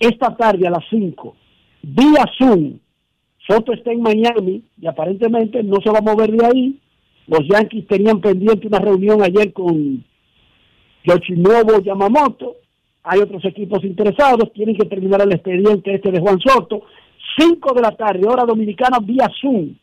[0.00, 1.36] esta tarde a las 5.
[1.82, 2.78] Vía Zoom.
[3.46, 6.78] Soto está en Miami y aparentemente no se va a mover de ahí.
[7.26, 10.04] Los Yankees tenían pendiente una reunión ayer con
[11.04, 12.56] Yoshinobu Yamamoto.
[13.02, 14.52] Hay otros equipos interesados.
[14.52, 16.82] Tienen que terminar el expediente este de Juan Soto.
[17.38, 19.74] 5 de la tarde, hora dominicana, vía Zoom.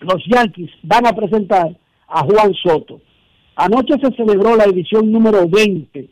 [0.00, 1.76] Los Yankees van a presentar
[2.08, 3.00] a Juan Soto.
[3.56, 6.08] Anoche se celebró la edición número 20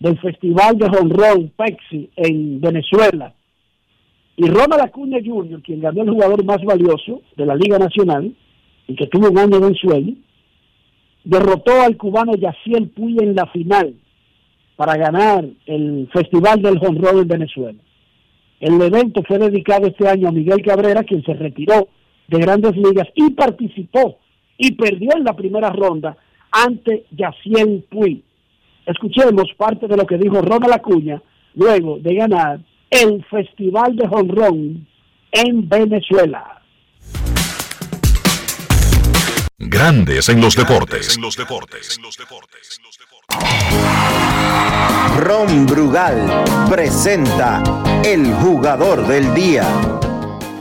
[0.00, 3.34] del Festival de Honrón Pepsi en Venezuela.
[4.38, 8.32] Y Ronald Acuña Jr., quien ganó el jugador más valioso de la Liga Nacional
[8.86, 10.14] y que tuvo un año de ensueño,
[11.24, 13.96] derrotó al cubano Yaciel Puy en la final
[14.76, 17.78] para ganar el Festival del Honrón en Venezuela.
[18.60, 21.88] El evento fue dedicado este año a Miguel Cabrera, quien se retiró
[22.28, 24.18] de grandes ligas y participó
[24.56, 26.16] y perdió en la primera ronda
[26.52, 28.22] ante Yaciel Puy.
[28.86, 31.20] Escuchemos parte de lo que dijo Ronald Acuña
[31.56, 34.86] luego de ganar el Festival de Honrón
[35.32, 36.62] en Venezuela.
[39.58, 41.16] Grandes en los deportes.
[41.16, 41.96] En los deportes.
[41.96, 42.80] En los deportes.
[45.18, 47.62] Ron Brugal presenta
[48.04, 49.66] el jugador del día.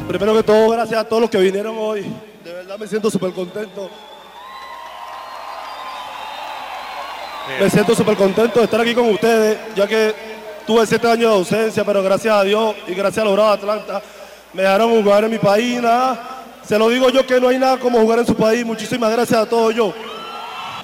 [0.07, 2.01] Primero que todo, gracias a todos los que vinieron hoy.
[2.43, 3.89] De verdad me siento súper contento.
[7.59, 10.37] Me siento súper contento de estar aquí con ustedes, ya que
[10.67, 13.71] tuve siete años de ausencia, pero gracias a Dios y gracias a los Bravos de
[13.71, 14.01] Atlanta
[14.53, 15.82] me dejaron jugar en mi país.
[15.82, 16.19] Nada,
[16.67, 18.65] se lo digo yo que no hay nada como jugar en su país.
[18.65, 19.93] Muchísimas gracias a todos yo.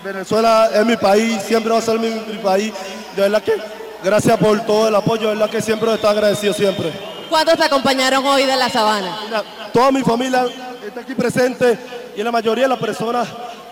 [0.02, 2.74] Venezuela es mi país, siempre va a ser mi, mi país.
[3.16, 3.54] De verdad que
[4.02, 6.92] gracias por todo el apoyo, de verdad que siempre está agradecido siempre.
[7.30, 9.20] ¿Cuántos te acompañaron hoy de la sabana?
[9.26, 9.44] Mira,
[9.74, 10.46] toda mi familia
[10.86, 11.78] está aquí presente
[12.16, 13.28] y la mayoría de las personas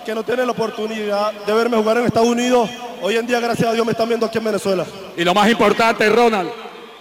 [0.05, 2.69] que no tienen la oportunidad de verme jugar en Estados Unidos,
[3.01, 4.85] hoy en día, gracias a Dios, me están viendo aquí en Venezuela.
[5.17, 6.49] Y lo más importante, Ronald,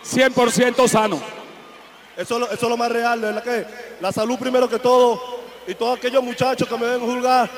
[0.05, 1.21] 100% sano.
[2.17, 3.65] Eso, es lo- eso es lo más real, verdad que
[4.01, 5.21] la salud primero que todo
[5.67, 7.49] y todos aquellos muchachos que me ven jugar,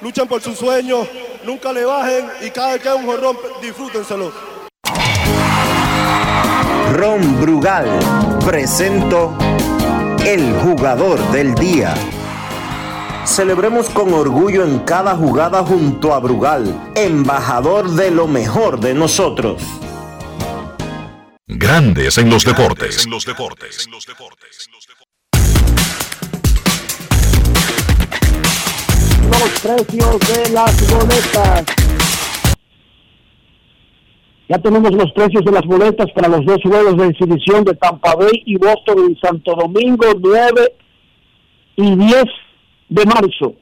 [0.00, 1.08] luchan por sus sueños,
[1.44, 4.30] nunca le bajen y cada vez que hay un jorrón, disfrútenselo.
[6.92, 7.86] Ron Brugal
[8.44, 9.34] presento
[10.24, 11.94] el jugador del día.
[13.24, 19.62] Celebremos con orgullo en cada jugada junto a Brugal, embajador de lo mejor de nosotros.
[21.46, 23.04] Grandes en los deportes.
[23.04, 23.84] En los deportes.
[23.84, 24.70] En los deportes.
[29.28, 31.64] Los precios de las boletas.
[34.48, 38.14] Ya tenemos los precios de las boletas para los dos juegos de exhibición de Tampa
[38.14, 40.72] Bay y Boston en Santo Domingo, 9
[41.76, 42.24] y 10
[42.88, 43.54] de marzo.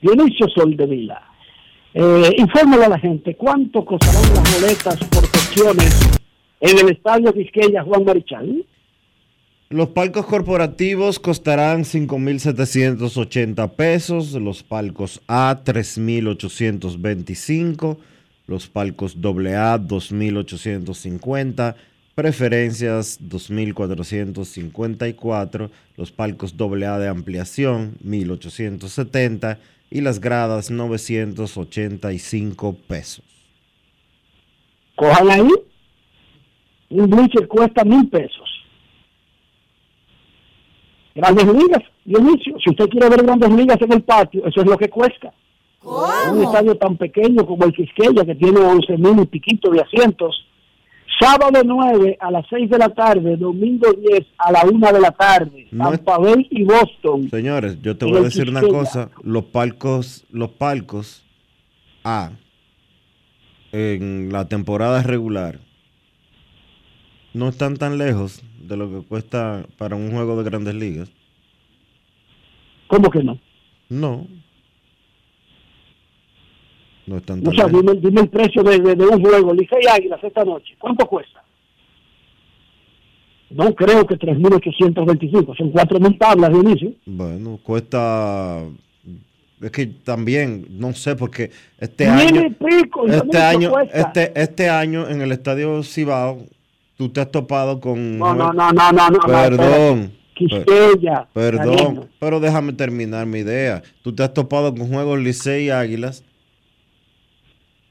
[0.00, 1.22] Dionisio Soldevila,
[1.94, 6.23] eh, infórmale a la gente cuánto costarán las boletas por secciones
[6.64, 8.64] en el Estadio Quisqueya Juan Marichal.
[9.68, 17.98] Los palcos corporativos costarán 5.780 pesos, los palcos A 3.825,
[18.46, 21.74] los palcos AA 2.850,
[22.14, 29.58] preferencias 2.454, los palcos AA de ampliación 1.870
[29.90, 33.24] y las gradas 985 pesos.
[34.94, 35.48] Cojan ahí,
[37.00, 38.48] un bleacher cuesta mil pesos.
[41.14, 44.76] Grandes ligas, Dionisio, si usted quiere ver grandes ligas en el patio, eso es lo
[44.76, 45.32] que cuesta.
[45.82, 50.46] Un estadio tan pequeño como el Quisqueya, que tiene 11 mil y piquito de asientos,
[51.20, 55.10] sábado 9 a las 6 de la tarde, domingo 10 a la 1 de la
[55.10, 57.28] tarde, No Tampa Bay y Boston.
[57.30, 61.24] Señores, yo te voy a decir una cosa, los palcos, los palcos
[62.02, 62.32] A
[63.72, 65.58] en la temporada regular
[67.34, 71.10] no están tan lejos de lo que cuesta para un juego de grandes ligas.
[72.86, 73.38] ¿Cómo que no?
[73.88, 74.26] No.
[77.06, 77.80] No están O tan sea, lejos.
[77.82, 80.74] dime, dime el precio de, de- de un juego, Licey Águilas esta noche.
[80.78, 81.42] ¿Cuánto cuesta?
[83.50, 86.92] No creo que 3.825, son 4.000 tablas, Dionisio.
[87.06, 88.62] Bueno, cuesta
[89.60, 95.22] es que también no sé porque este año pico, este año este este año en
[95.22, 96.44] el estadio Cibao
[96.96, 100.12] tú te has topado con No, no, no, no, no, Perdón.
[100.34, 103.82] Quisqueya, Perdón, pero déjame terminar mi idea.
[104.02, 106.24] Tú te has topado con juegos Licey y Águilas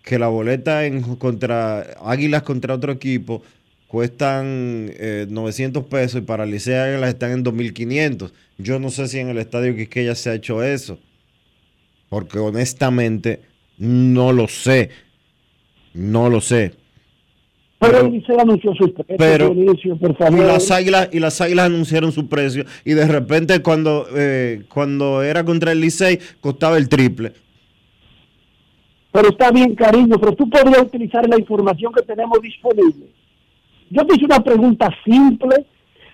[0.04, 3.42] que la boleta en contra Águilas contra otro equipo
[3.88, 8.34] cuestan eh, 900 pesos y para Licey y Águilas están en 2500.
[8.58, 11.00] Yo no sé si en el estadio Quisqueya se ha hecho eso.
[12.10, 13.42] Porque honestamente
[13.78, 14.90] no lo sé.
[15.94, 16.74] No lo sé.
[17.92, 20.46] Pero el Licey anunció sus precios, pero- Dionisio, por Y favor.
[20.46, 22.66] las águilas, y las águilas anunciaron su precio.
[22.86, 27.34] Y de repente cuando, eh, cuando era contra el Licey, costaba el triple.
[29.12, 33.06] Pero está bien, cariño, pero tú podrías utilizar la información que tenemos disponible.
[33.90, 35.66] Yo te hice una pregunta simple.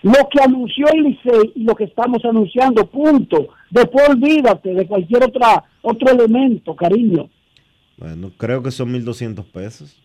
[0.02, 3.50] Lo que anunció el Licey y lo que estamos anunciando, punto.
[3.70, 7.30] Después olvídate de cualquier otra otro elemento, cariño.
[7.98, 9.98] Bueno, creo que son 1.200 pesos.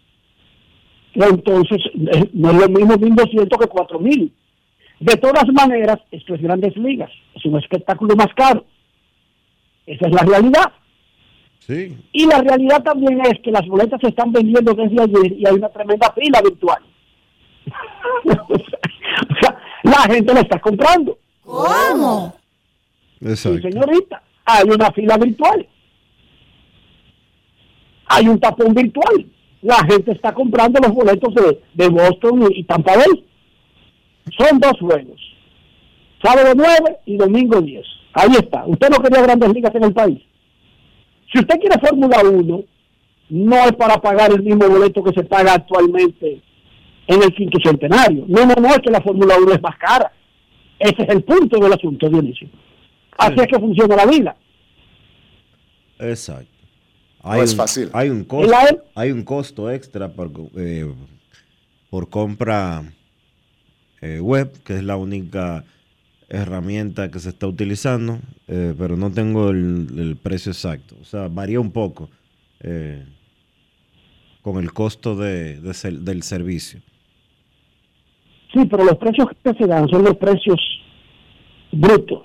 [1.14, 4.32] Entonces, eh, no es lo mismo 1.200 que 4.000.
[5.00, 7.10] De todas maneras, esto es Grandes Ligas.
[7.34, 8.64] Es un espectáculo más caro.
[9.86, 10.72] Esa es la realidad.
[11.60, 11.96] Sí.
[12.12, 15.54] Y la realidad también es que las boletas se están vendiendo desde ayer y hay
[15.54, 16.82] una tremenda fila virtual.
[18.48, 21.18] o sea, la gente la está comprando.
[21.42, 22.34] ¿Cómo?
[23.20, 24.22] Sí, señorita.
[24.44, 25.66] Hay una fila virtual.
[28.06, 29.26] Hay un tapón virtual.
[29.64, 33.24] La gente está comprando los boletos de, de Boston y, y Tampa Bay.
[34.38, 35.18] Son dos juegos.
[36.22, 37.82] Sábado 9 y domingo 10.
[38.12, 38.66] Ahí está.
[38.66, 40.20] Usted no quería grandes ligas en el país.
[41.32, 42.64] Si usted quiere Fórmula 1,
[43.30, 46.42] no es para pagar el mismo boleto que se paga actualmente
[47.06, 48.26] en el quinto centenario.
[48.28, 50.12] No, no, no, es que la Fórmula 1 es más cara.
[50.78, 52.48] Ese es el punto del asunto, Dionisio.
[53.16, 54.36] Así es que funciona la vida.
[56.00, 56.53] Exacto.
[57.24, 57.90] No es fácil.
[57.92, 58.78] Hay un ¿Y costo, la E?
[58.94, 60.92] hay un costo extra por, eh,
[61.90, 62.82] por compra
[64.02, 65.64] eh, web, que es la única
[66.28, 68.18] herramienta que se está utilizando,
[68.48, 70.96] eh, pero no tengo el, el precio exacto.
[71.00, 72.10] O sea, varía un poco
[72.60, 73.04] eh,
[74.42, 76.80] con el costo de, de ser- del servicio.
[78.52, 80.60] Sí, pero los precios que se dan son los precios
[81.72, 82.22] brutos.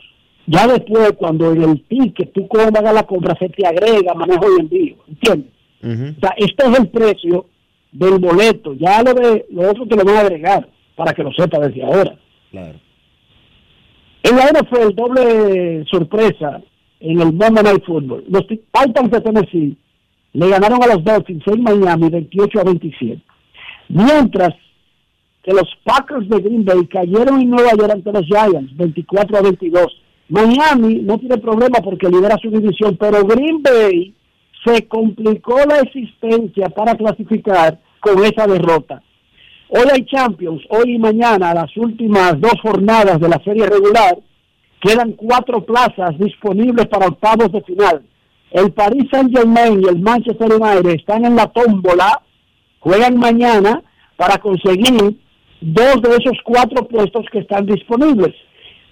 [0.50, 4.62] Ya después, cuando en el ticket tú hagas la compra, se te agrega manejo y
[4.62, 4.96] envío.
[5.08, 5.52] ¿Entiendes?
[5.84, 7.46] O sea, este es el precio
[7.92, 8.74] del boleto.
[8.74, 11.84] Ya lo de lo otro te lo van a agregar para que lo sepa desde
[11.84, 12.18] ahora.
[12.50, 12.80] Claro.
[14.24, 16.62] En la NFL, doble sorpresa
[17.00, 18.26] en el Monday Night Football.
[18.28, 19.78] Los Titans de Tennessee
[20.34, 23.22] le ganaron a los Dolphins en Miami 28 a 27.
[23.90, 24.56] Mientras
[25.44, 29.42] que los Packers de Green Bay cayeron en Nueva York ante los Giants 24 a
[29.42, 29.86] 22.
[30.30, 34.14] Miami no tiene problema porque lidera su división, pero Green Bay
[34.64, 39.02] se complicó la existencia para clasificar con esa derrota.
[39.70, 44.18] Hoy hay Champions, hoy y mañana, las últimas dos jornadas de la serie regular,
[44.82, 48.02] quedan cuatro plazas disponibles para octavos de final.
[48.52, 52.22] El Paris Saint Germain y el Manchester United están en la tómbola
[52.80, 53.82] juegan mañana
[54.16, 55.20] para conseguir
[55.62, 58.34] dos de esos cuatro puestos que están disponibles.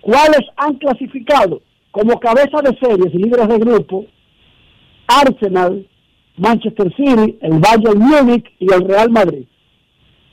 [0.08, 4.06] ¿Cuáles han clasificado como cabeza de series y líderes de grupo?
[5.06, 5.86] Arsenal,
[6.38, 9.46] Manchester City, el Bayern Múnich y el Real Madrid.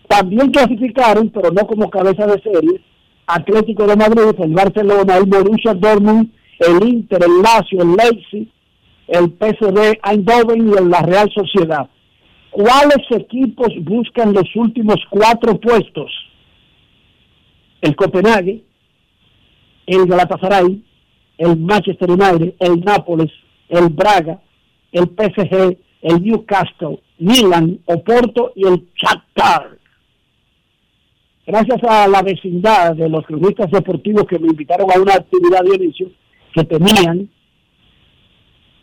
[0.07, 2.81] También clasificaron, pero no como cabeza de serie,
[3.27, 8.49] Atlético de Madrid, el Barcelona, el Borussia Dortmund, el Inter, el Lazio, el Leipzig,
[9.09, 11.91] el PSV Eindhoven y la Real Sociedad.
[12.53, 16.13] ¿Cuáles equipos buscan los últimos cuatro puestos?
[17.81, 18.63] El Copenhague,
[19.87, 20.83] el Galatasaray,
[21.39, 23.31] el Manchester United, el Nápoles,
[23.69, 24.41] el Braga,
[24.93, 29.79] el PSG, el Newcastle, Milan, Oporto y el Shakhtar.
[31.47, 35.77] Gracias a la vecindad de los cronistas deportivos que me invitaron a una actividad de
[35.77, 36.11] inicio
[36.55, 37.29] que tenían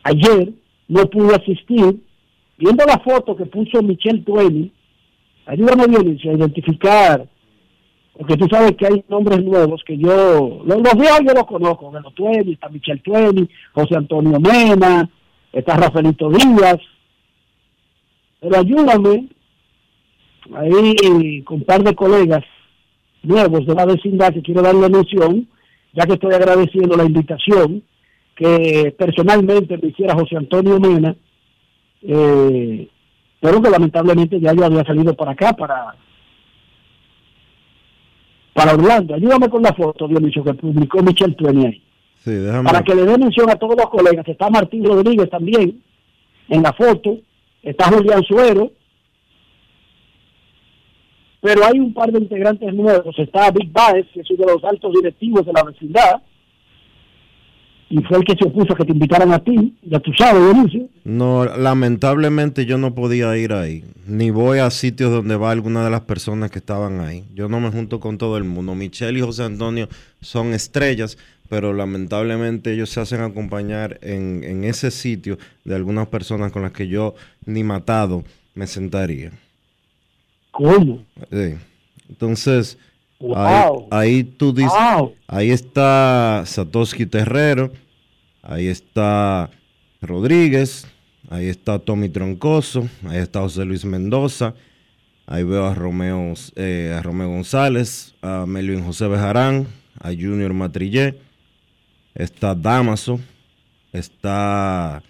[0.03, 0.53] ayer,
[0.87, 2.03] no pude asistir.
[2.57, 4.71] Viendo la foto que puso Michelle Tueni,
[5.47, 7.27] ayúdame Dionisio a identificar,
[8.21, 11.91] porque tú sabes que hay nombres nuevos que yo, los, los viejos yo los conozco,
[11.91, 15.09] los Tueni, está Michelle Tueni, José Antonio Mena,
[15.51, 16.77] está Rafaelito Díaz,
[18.39, 19.27] pero ayúdame
[20.53, 22.43] ahí con un par de colegas
[23.23, 25.47] nuevos de la vecindad que quiero darle mención,
[25.93, 27.81] ya que estoy agradeciendo la invitación
[28.35, 31.15] que personalmente me hiciera José Antonio Mena,
[32.03, 32.87] eh,
[33.39, 35.95] pero que lamentablemente ya yo había salido para acá, para
[38.53, 39.15] para Orlando.
[39.15, 41.83] Ayúdame con la foto, Dionisio, que publicó Michelle Tueni ahí.
[42.23, 42.69] Sí, déjame.
[42.69, 44.27] Para que le dé mención a todos los colegas.
[44.27, 45.81] Está Martín Rodríguez también
[46.49, 47.17] en la foto.
[47.63, 48.71] Está Julián Suero.
[51.41, 53.17] Pero hay un par de integrantes nuevos.
[53.17, 56.21] Está Big Baez, que es uno de los altos directivos de la vecindad.
[57.93, 59.75] Y fue el que se opuso a que te invitaran a ti.
[59.83, 60.87] Ya tú sabes, Dionisio.
[61.03, 63.83] No, lamentablemente yo no podía ir ahí.
[64.07, 67.25] Ni voy a sitios donde va alguna de las personas que estaban ahí.
[67.35, 68.75] Yo no me junto con todo el mundo.
[68.75, 69.89] Michelle y José Antonio
[70.21, 71.17] son estrellas,
[71.49, 76.71] pero lamentablemente ellos se hacen acompañar en, en ese sitio de algunas personas con las
[76.71, 77.13] que yo
[77.45, 78.23] ni matado
[78.55, 79.31] me sentaría.
[80.51, 81.03] ¿Cómo?
[81.29, 81.55] Sí.
[82.09, 82.77] Entonces,
[83.19, 83.35] Wow.
[83.37, 85.13] ahí, ahí tú dices, Wow.
[85.27, 87.71] ahí está Satoshi Terrero,
[88.51, 89.49] ahí está
[90.01, 90.87] Rodríguez,
[91.29, 94.53] ahí está Tommy Troncoso, ahí está José Luis Mendoza,
[95.25, 99.67] ahí veo a Romeo, eh, a Romeo González, a Melvin José Bejarán,
[99.99, 101.15] a Junior Matrillé,
[102.13, 103.19] está Damaso,
[103.93, 105.01] está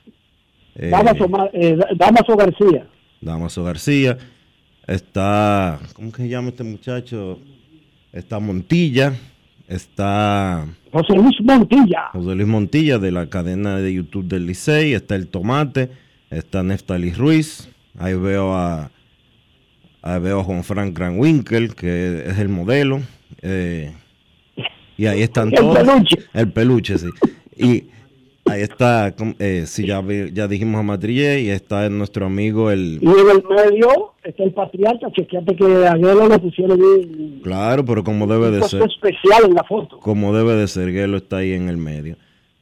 [0.75, 2.87] eh, Damaso, Ma- eh, Damaso García.
[3.21, 4.17] Damaso García,
[4.87, 7.39] está, ¿cómo que se llama este muchacho?
[8.11, 9.13] Está Montilla,
[9.71, 12.09] está José Luis Montilla.
[12.13, 15.89] José Luis Montilla de la cadena de YouTube del Licey, está El Tomate,
[16.29, 18.91] está Neftali Ruiz, ahí veo a,
[20.01, 23.01] ahí veo a Juan Frank Granwinkel, que es el modelo,
[23.41, 23.93] eh,
[24.97, 25.77] y ahí están El todos.
[25.79, 26.17] peluche.
[26.33, 27.07] El peluche, sí.
[27.55, 27.85] Y
[28.45, 32.99] ahí está, eh, sí, ya, ya dijimos a Matrillé, y está nuestro amigo el...
[33.01, 35.11] Y en el medio está el patriarca.
[35.11, 38.83] Chequeate que a Guerrero le pusieron un Claro, pero como debe de ser.
[38.83, 39.99] especial en la foto.
[39.99, 42.17] como debe de ser, Guelo está ahí en el medio,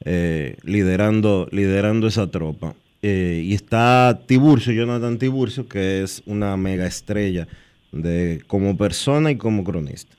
[0.06, 2.76] eh, liderando, liderando esa tropa.
[3.02, 7.48] Eh, y está Tiburcio, Jonathan Tiburcio, que es una mega estrella
[7.92, 10.16] de, como persona y como cronista.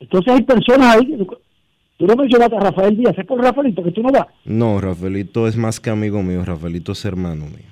[0.00, 1.16] Entonces hay personas ahí.
[1.96, 3.16] Tú no mencionaste a Rafael Díaz.
[3.16, 4.26] Es por Rafaelito que tú no vas.
[4.44, 7.70] No, Rafaelito es más que amigo mío, Rafaelito es hermano mío.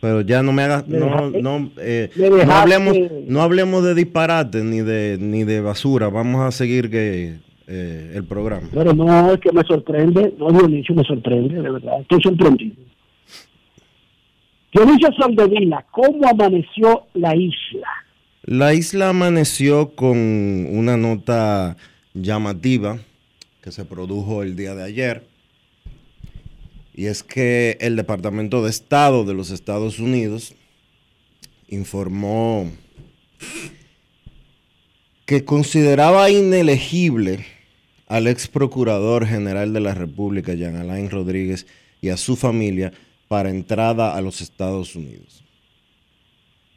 [0.00, 2.10] Pero ya no me hagas, no, dejaste- no, eh,
[2.46, 2.94] no hablemos,
[3.26, 6.08] no hablemos de disparate ni de, ni de basura.
[6.10, 7.36] Vamos a seguir que
[7.66, 8.68] eh, el programa.
[8.72, 10.34] Pero no, es que me sorprende.
[10.38, 12.00] No, Dionisio me sorprende, de verdad.
[12.02, 12.76] Estoy sorprendido.
[14.72, 17.88] Dionisio Soldevila, ¿cómo amaneció la isla?
[18.42, 21.76] La isla amaneció con una nota
[22.14, 23.00] llamativa
[23.60, 25.26] que se produjo el día de ayer.
[26.94, 30.54] Y es que el Departamento de Estado de los Estados Unidos
[31.68, 32.70] informó
[35.26, 37.44] que consideraba inelegible
[38.06, 41.66] al ex procurador general de la República, Jean Alain Rodríguez,
[42.00, 42.92] y a su familia
[43.26, 45.42] para entrada a los Estados Unidos.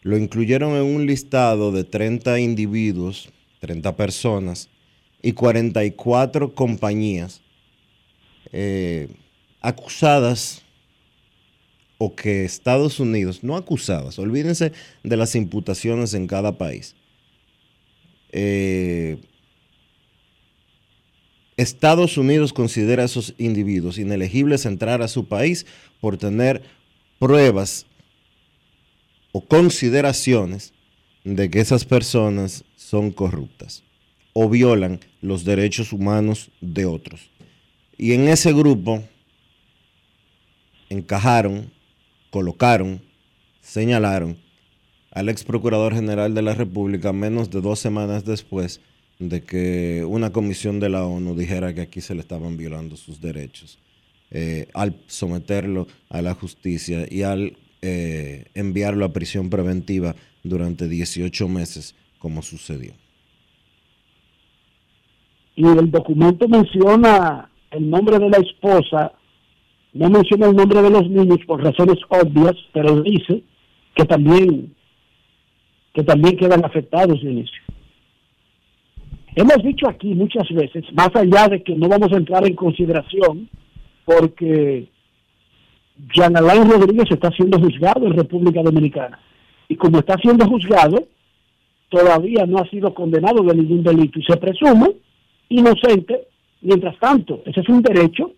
[0.02, 3.30] Lo incluyeron en un listado de 30 individuos,
[3.60, 4.70] 30 personas
[5.28, 7.42] y 44 compañías
[8.54, 9.10] eh,
[9.60, 10.64] acusadas
[11.98, 14.72] o que Estados Unidos, no acusadas, olvídense
[15.04, 16.96] de las imputaciones en cada país.
[18.32, 19.20] Eh,
[21.58, 25.66] Estados Unidos considera a esos individuos inelegibles a entrar a su país
[26.00, 26.62] por tener
[27.20, 27.86] pruebas
[29.34, 30.72] o consideraciones
[31.26, 33.84] de que esas personas son corruptas
[34.40, 37.32] o violan los derechos humanos de otros.
[37.98, 39.04] Y en ese grupo
[40.90, 41.72] encajaron,
[42.30, 43.02] colocaron,
[43.62, 44.38] señalaron
[45.10, 48.80] al ex procurador general de la República menos de dos semanas después
[49.18, 53.20] de que una comisión de la ONU dijera que aquí se le estaban violando sus
[53.20, 53.80] derechos,
[54.30, 61.48] eh, al someterlo a la justicia y al eh, enviarlo a prisión preventiva durante 18
[61.48, 62.94] meses, como sucedió.
[65.58, 69.12] Y el documento menciona el nombre de la esposa,
[69.92, 73.44] no menciona el nombre de los niños por razones obvias, pero dice
[73.96, 74.74] que también
[75.94, 77.60] que también quedan afectados de inicio.
[79.36, 83.50] Hemos dicho aquí muchas veces, más allá de que no vamos a entrar en consideración,
[84.06, 84.90] porque
[86.14, 89.20] Jean Alain Rodríguez está siendo juzgado en República Dominicana.
[89.68, 91.08] Y como está siendo juzgado,
[91.90, 94.92] todavía no ha sido condenado de ningún delito y se presume
[95.50, 96.28] inocente.
[96.62, 98.32] Mientras tanto, ese es un derecho,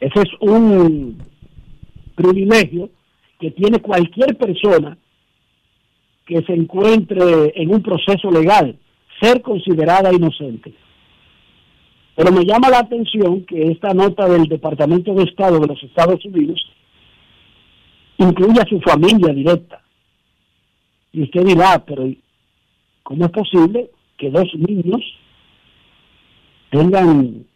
[0.00, 1.18] ese es un
[2.14, 2.90] privilegio
[3.40, 4.96] que tiene cualquier persona
[6.26, 8.78] que se encuentre en un proceso legal,
[9.20, 10.74] ser considerada inocente.
[12.16, 16.24] Pero me llama la atención que esta nota del Departamento de Estado de los Estados
[16.24, 16.64] Unidos
[18.18, 19.82] incluye a su familia directa.
[21.12, 22.08] Y usted dirá, pero
[23.02, 25.02] ¿cómo es posible que dos niños
[26.74, 27.46] tengan,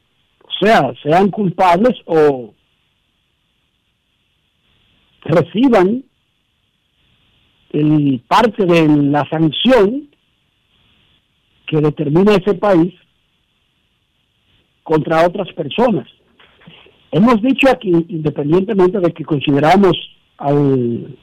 [0.45, 2.55] o sea, sean culpables o
[5.25, 6.05] reciban
[7.71, 10.09] el parte de la sanción
[11.67, 12.95] que determina ese país
[14.85, 16.09] contra otras personas.
[17.11, 19.97] Hemos dicho aquí, independientemente de que consideramos
[20.37, 21.19] al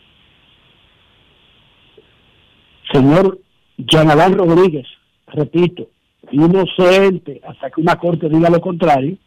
[2.92, 3.40] señor
[3.78, 4.86] Jean Alain Rodríguez,
[5.28, 5.88] repito,
[6.32, 9.18] inocente hasta que una corte diga lo contrario.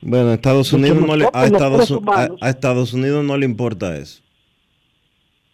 [0.00, 1.98] Bueno, a Estados Unidos no le, a Estados,
[2.40, 4.22] a Estados Unidos no le importa eso.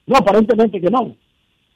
[0.07, 1.15] No, aparentemente que no.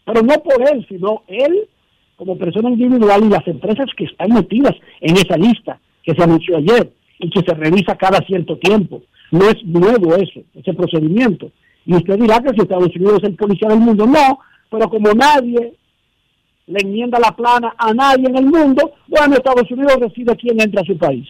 [0.04, 1.68] Pero no por él, sino él
[2.16, 6.56] como persona individual y las empresas que están metidas en esa lista que se anunció
[6.56, 9.02] ayer y que se revisa cada cierto tiempo.
[9.30, 11.50] No es nuevo eso, ese procedimiento.
[11.84, 14.38] Y usted dirá que si Estados Unidos es el policía del mundo, no,
[14.70, 15.74] pero como nadie
[16.66, 20.82] le enmienda la plana a nadie en el mundo, bueno, Estados Unidos decide quién entra
[20.82, 21.26] a su país.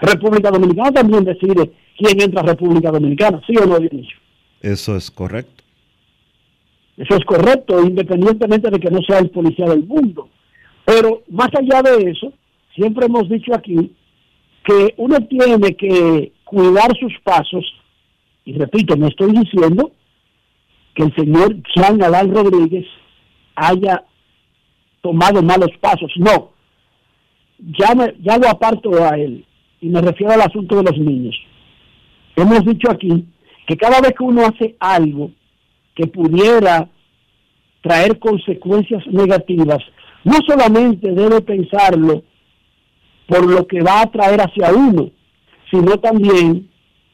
[0.00, 4.16] República Dominicana también decide quién entra a República Dominicana, ¿sí o no, Dionisio?
[4.60, 5.64] Eso es correcto.
[6.96, 10.28] Eso es correcto, independientemente de que no sea el policía del mundo.
[10.84, 12.32] Pero más allá de eso,
[12.74, 13.92] siempre hemos dicho aquí
[14.64, 17.64] que uno tiene que cuidar sus pasos,
[18.44, 19.92] y repito, no estoy diciendo
[20.94, 22.86] que el señor Jean Alain Rodríguez
[23.54, 24.04] haya
[25.08, 26.50] tomado malos pasos, no.
[27.78, 29.44] Ya, me- ya lo aparto a él,
[29.80, 31.34] y me refiero al asunto de los niños.
[32.36, 33.24] Hemos dicho aquí
[33.66, 35.30] que cada vez que uno hace algo
[35.94, 36.88] que pudiera
[37.82, 39.78] traer consecuencias negativas,
[40.24, 42.22] no solamente debe pensarlo
[43.26, 45.10] por lo que va a traer hacia uno,
[45.70, 46.68] sino también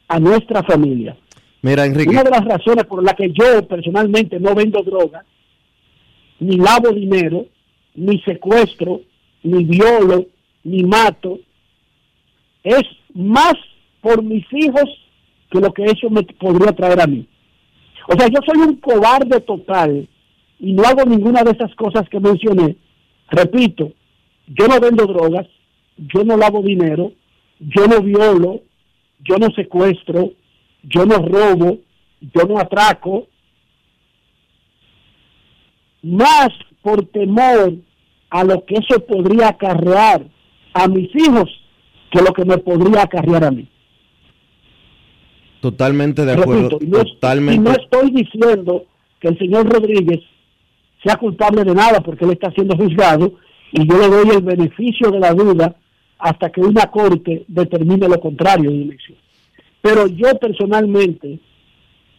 [0.09, 1.17] a nuestra familia.
[1.63, 5.25] Mira, Enrique, Una de las razones por las que yo personalmente no vendo droga,
[6.41, 7.47] ni lavo dinero,
[7.95, 9.01] ni secuestro,
[9.43, 10.27] ni violo,
[10.65, 11.39] ni mato,
[12.63, 12.83] es
[13.15, 13.55] más
[14.01, 14.85] por mis hijos
[15.51, 17.27] que lo que eso me podría traer a mí.
[18.09, 20.09] O sea, yo soy un cobarde total
[20.59, 22.77] y no hago ninguna de esas cosas que mencioné.
[23.29, 23.93] Repito,
[24.47, 25.47] yo no vendo drogas,
[25.97, 27.13] yo no lavo dinero,
[27.61, 28.63] yo no violo,
[29.21, 30.33] yo no secuestro,
[30.83, 31.79] yo no robo,
[32.21, 33.27] yo no atraco,
[36.03, 36.49] más
[36.85, 37.73] por temor
[38.29, 40.27] a lo que eso podría acarrear
[40.75, 41.51] a mis hijos
[42.11, 43.67] que lo que me podría acarrear a mí.
[45.61, 46.69] totalmente de acuerdo.
[46.69, 47.63] Repito, y no, y totalmente.
[47.63, 48.85] no estoy diciendo
[49.19, 50.21] que el señor Rodríguez
[51.03, 53.33] sea culpable de nada porque él está siendo juzgado
[53.73, 55.75] y yo le doy el beneficio de la duda
[56.19, 59.15] hasta que una corte determine lo contrario, Dionisio.
[59.81, 61.39] Pero yo personalmente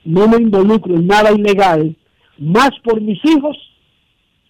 [0.06, 1.96] no me involucro en nada ilegal,
[2.40, 3.58] más por mis hijos,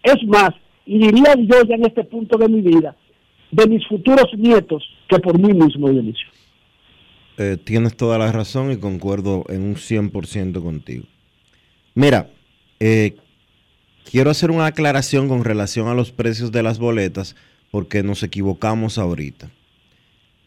[0.05, 0.51] es más,
[0.85, 2.95] y diría yo ya en este punto de mi vida,
[3.51, 6.27] de mis futuros nietos, que por mí mismo, Dionisio.
[7.37, 11.05] Eh, tienes toda la razón y concuerdo en un 100% contigo.
[11.93, 12.29] Mira,
[12.79, 13.15] eh,
[14.09, 17.35] quiero hacer una aclaración con relación a los precios de las boletas
[17.71, 19.49] porque nos equivocamos ahorita.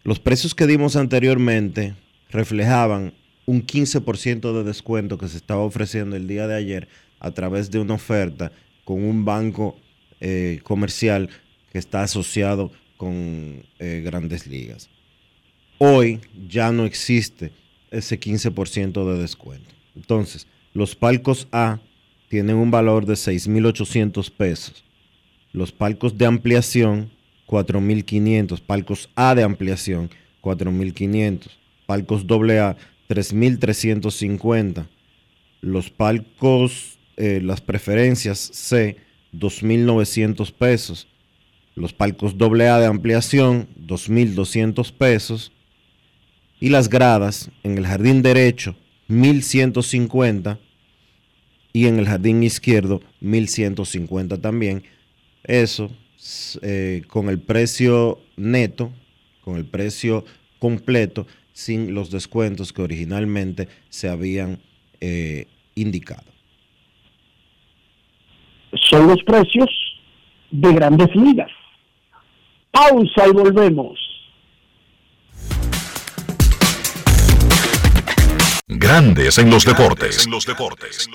[0.02, 1.94] Los precios que dimos anteriormente
[2.30, 3.12] reflejaban
[3.44, 6.88] un 15% de descuento que se estaba ofreciendo el día de ayer
[7.20, 8.52] a través de una oferta
[8.88, 9.76] con un banco
[10.18, 11.28] eh, comercial
[11.70, 14.88] que está asociado con eh, grandes ligas.
[15.76, 17.52] Hoy ya no existe
[17.90, 19.74] ese 15% de descuento.
[19.94, 21.80] Entonces, los palcos A
[22.30, 24.82] tienen un valor de 6.800 pesos.
[25.52, 27.10] Los palcos de ampliación,
[27.46, 28.62] 4.500.
[28.62, 30.08] Palcos A de ampliación,
[30.40, 31.50] 4.500.
[31.84, 32.74] Palcos AA,
[33.06, 34.86] 3.350.
[35.60, 38.96] Los palcos, eh, las preferencias C,
[39.34, 41.08] 2.900 pesos.
[41.74, 45.52] Los palcos AA de ampliación, 2.200 pesos.
[46.60, 48.76] Y las gradas en el jardín derecho,
[49.08, 50.58] 1.150.
[51.72, 54.84] Y en el jardín izquierdo, 1.150 también.
[55.42, 55.90] Eso
[56.62, 58.92] eh, con el precio neto,
[59.40, 60.24] con el precio
[60.60, 64.60] completo, sin los descuentos que originalmente se habían
[65.00, 66.37] eh, indicado.
[68.88, 69.68] Son los precios
[70.50, 71.50] de grandes ligas.
[72.70, 73.98] Pausa y volvemos.
[78.66, 80.26] Grandes en los deportes.
[80.26, 81.08] En los deportes.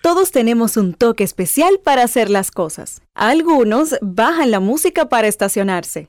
[0.00, 3.02] Todos tenemos un toque especial para hacer las cosas.
[3.14, 6.08] Algunos bajan la música para estacionarse.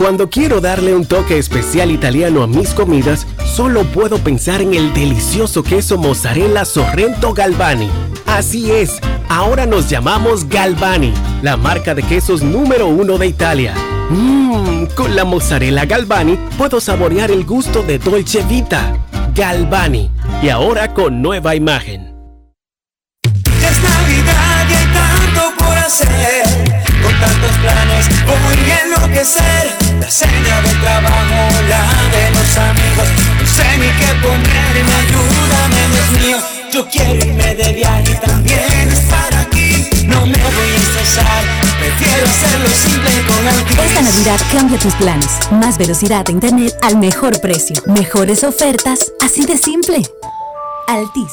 [0.00, 4.94] Cuando quiero darle un toque especial italiano a mis comidas, solo puedo pensar en el
[4.94, 7.90] delicioso queso mozzarella Sorrento Galvani.
[8.24, 8.98] Así es,
[9.28, 13.74] ahora nos llamamos Galvani, la marca de quesos número uno de Italia.
[14.08, 18.96] Mmm, con la mozzarella Galvani puedo saborear el gusto de Dolce Vita.
[19.34, 20.10] Galvani,
[20.42, 22.14] y ahora con nueva imagen.
[23.22, 26.42] Es Navidad y hay tanto por hacer.
[27.02, 29.79] Con tantos planes voy enloquecer.
[30.10, 33.08] Cena del trabajo, la de los amigos.
[33.40, 36.38] No sé ni qué ponerme, ayúdame, Dios mío.
[36.72, 39.88] Yo quiero irme de viaje y también estar aquí.
[40.06, 41.44] No me voy a estresar,
[41.78, 43.78] prefiero hacerlo simple con Altis.
[43.78, 45.30] Esta Navidad cambia tus planes.
[45.52, 47.80] Más velocidad de internet al mejor precio.
[47.86, 50.02] Mejores ofertas, así de simple.
[50.88, 51.32] Altis.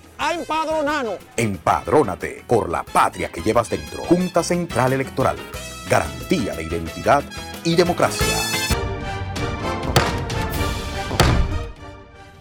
[0.21, 1.15] a empadronarnos.
[1.35, 4.03] Empadrónate por la patria que llevas dentro.
[4.03, 5.35] Junta Central Electoral.
[5.89, 7.23] Garantía de identidad
[7.63, 8.27] y democracia.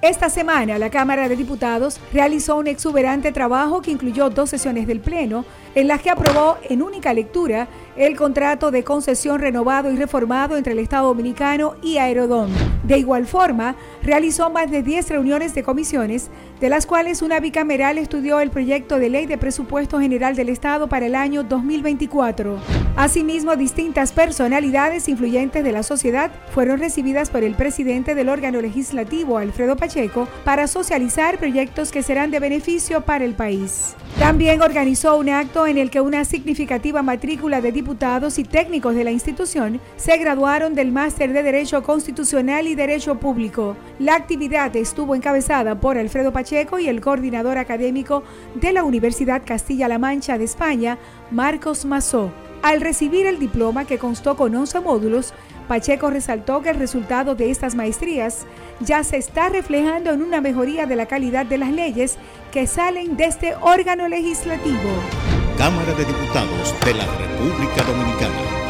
[0.03, 5.01] Esta semana la Cámara de Diputados realizó un exuberante trabajo que incluyó dos sesiones del
[5.01, 7.69] Pleno en las que aprobó en única lectura
[8.01, 12.51] el contrato de concesión renovado y reformado entre el Estado Dominicano y Aerodón.
[12.83, 16.31] De igual forma, realizó más de 10 reuniones de comisiones,
[16.61, 20.89] de las cuales una bicameral estudió el proyecto de ley de presupuesto general del Estado
[20.89, 22.57] para el año 2024.
[22.97, 29.37] Asimismo, distintas personalidades influyentes de la sociedad fueron recibidas por el presidente del órgano legislativo,
[29.37, 33.95] Alfredo Pacheco, para socializar proyectos que serán de beneficio para el país.
[34.19, 39.03] También organizó un acto en el que una significativa matrícula de diputados y técnicos de
[39.03, 43.77] la institución se graduaron del máster de Derecho Constitucional y Derecho Público.
[43.99, 48.23] La actividad estuvo encabezada por Alfredo Pacheco y el coordinador académico
[48.55, 50.99] de la Universidad Castilla-La Mancha de España,
[51.33, 52.31] Marcos Mazó.
[52.63, 55.35] Al recibir el diploma que constó con 11 módulos,
[55.67, 58.47] Pacheco resaltó que el resultado de estas maestrías
[58.79, 62.19] ya se está reflejando en una mejoría de la calidad de las leyes
[62.53, 65.40] que salen de este órgano legislativo.
[65.61, 68.70] Cámara de Diputados de la República Dominicana.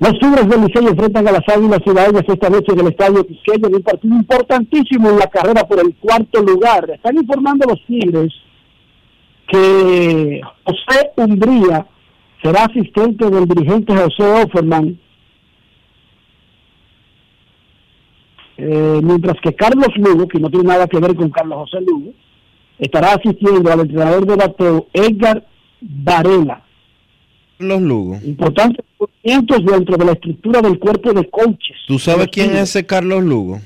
[0.00, 3.66] Los Tigres del Licey enfrentan a las Águilas Ciudadanas esta noche en el Estadio Quisqueya
[3.66, 6.88] en un partido importantísimo en la carrera por el cuarto lugar.
[6.90, 8.32] Están informando los Tigres
[9.48, 11.86] que José Umbría
[12.42, 15.00] será asistente del dirigente José Offerman,
[18.58, 22.12] eh, mientras que Carlos Lugo, que no tiene nada que ver con Carlos José Lugo,
[22.78, 25.44] estará asistiendo al entrenador de bateo Edgar
[25.80, 26.67] Varela.
[27.58, 28.18] Los Lugo.
[28.24, 31.76] Importantes movimientos dentro de la estructura del cuerpo de coaches.
[31.86, 33.58] ¿Tú sabes quién es ese Carlos Lugo?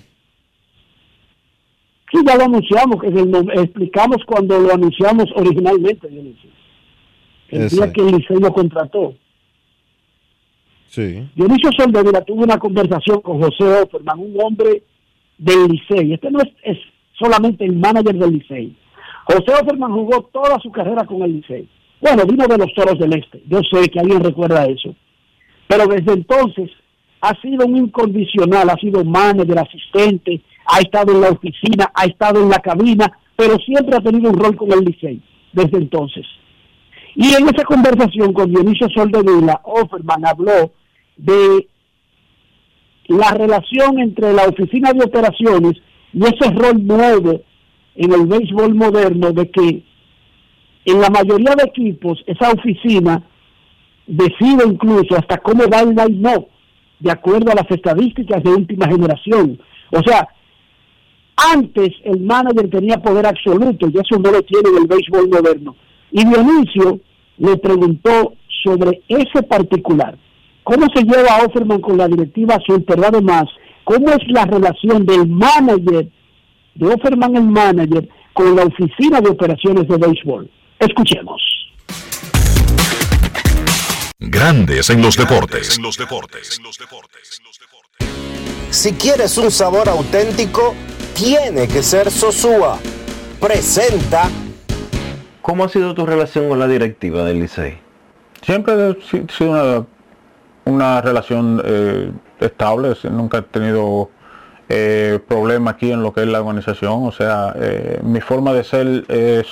[2.10, 6.50] Sí, ya lo anunciamos, que el nom- explicamos cuando lo anunciamos originalmente, Dionisio.
[7.48, 7.76] El Ese.
[7.76, 9.14] día que el Licey lo contrató.
[10.88, 11.26] Sí.
[11.34, 14.82] Dionisio Soldevila tuvo una conversación con José Offerman, un hombre
[15.38, 16.12] del Licey.
[16.12, 16.78] Este no es, es
[17.18, 18.76] solamente el manager del Licey.
[19.24, 21.66] José Offerman jugó toda su carrera con el Licey.
[22.02, 23.40] Bueno, vino de los Toros del Este.
[23.46, 24.94] Yo sé que alguien recuerda eso.
[25.68, 26.68] Pero desde entonces
[27.20, 32.42] ha sido un incondicional, ha sido manager, asistente, ha estado en la oficina, ha estado
[32.42, 35.22] en la cabina, pero siempre ha tenido un rol con el Licey
[35.52, 36.26] desde entonces.
[37.14, 40.72] Y en esa conversación con Dionisio Soldevila, Offerman habló
[41.16, 41.68] de
[43.06, 45.74] la relación entre la oficina de operaciones
[46.12, 47.42] y ese rol nuevo
[47.94, 49.84] en el béisbol moderno de que
[50.84, 53.22] en la mayoría de equipos esa oficina
[54.06, 56.46] decide incluso hasta cómo va el line
[57.00, 59.60] de acuerdo a las estadísticas de última generación.
[59.90, 60.28] O sea,
[61.54, 65.76] antes el manager tenía poder absoluto y eso no lo tiene en el béisbol moderno.
[66.10, 67.00] Y Dionisio
[67.38, 70.16] le preguntó sobre ese particular.
[70.62, 73.44] ¿Cómo se lleva Offerman con la directiva sur, pero además,
[73.82, 76.08] cómo es la relación del manager,
[76.74, 80.48] de Offerman el manager, con la oficina de operaciones de béisbol?
[80.86, 81.40] Escuchemos.
[84.18, 85.76] Grandes en los deportes.
[85.76, 86.58] En los deportes.
[86.58, 87.40] En los deportes.
[88.70, 90.74] Si quieres un sabor auténtico,
[91.14, 92.78] tiene que ser Sosúa.
[93.40, 94.28] Presenta.
[95.40, 97.78] ¿Cómo ha sido tu relación con la directiva del Licey?
[98.44, 99.86] Siempre ha si- sido una,
[100.64, 102.10] una relación eh,
[102.40, 104.10] estable, nunca he tenido
[104.68, 108.64] eh, problema aquí en lo que es la organización, o sea, eh, mi forma de
[108.64, 109.46] ser es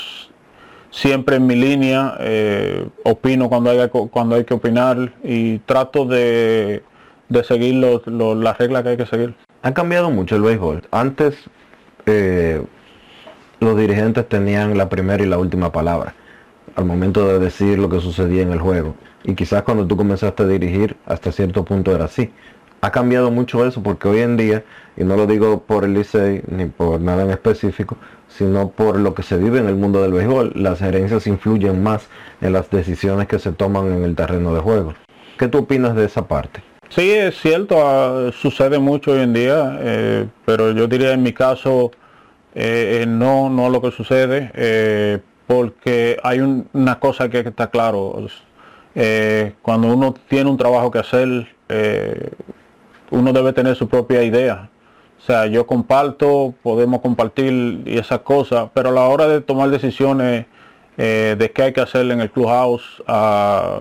[0.91, 6.83] siempre en mi línea, eh, opino cuando hay, cuando hay que opinar y trato de,
[7.29, 9.35] de seguir los- los- las reglas que hay que seguir.
[9.63, 10.83] Ha cambiado mucho el béisbol.
[10.91, 11.37] Antes
[12.07, 12.63] eh,
[13.61, 16.15] los dirigentes tenían la primera y la última palabra
[16.77, 18.95] al momento de decir lo que sucedía en el juego.
[19.25, 22.31] Y quizás cuando tú comenzaste a dirigir, hasta cierto punto era así.
[22.81, 24.65] Ha cambiado mucho eso porque hoy en día,
[24.97, 27.99] y no lo digo por el Licey ni por nada en específico,
[28.31, 32.09] sino por lo que se vive en el mundo del béisbol, las gerencias influyen más
[32.41, 34.95] en las decisiones que se toman en el terreno de juego.
[35.39, 36.63] ¿Qué tú opinas de esa parte?
[36.89, 41.33] Sí, es cierto, ah, sucede mucho hoy en día, eh, pero yo diría en mi
[41.33, 41.91] caso
[42.55, 48.17] eh, eh, no, no lo que sucede, porque hay un- una cosa que está claro,
[49.63, 51.47] cuando uno tiene un trabajo que hacer,
[53.11, 54.70] uno debe tener su propia idea.
[55.31, 60.47] Sea, yo comparto, podemos compartir y esas cosas, pero a la hora de tomar decisiones
[60.99, 63.79] eh, de qué hay que hacer en el clubhouse, ah,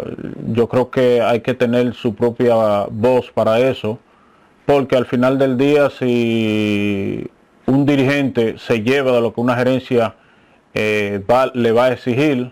[0.53, 3.97] yo creo que hay que tener su propia voz para eso,
[4.67, 7.27] porque al final del día si
[7.65, 10.17] un dirigente se lleva de lo que una gerencia
[10.75, 11.19] eh,
[11.55, 12.51] le va a exigir,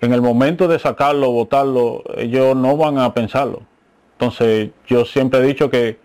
[0.00, 3.62] en el momento de sacarlo, votarlo, ellos no van a pensarlo.
[4.18, 6.01] Entonces yo siempre he dicho que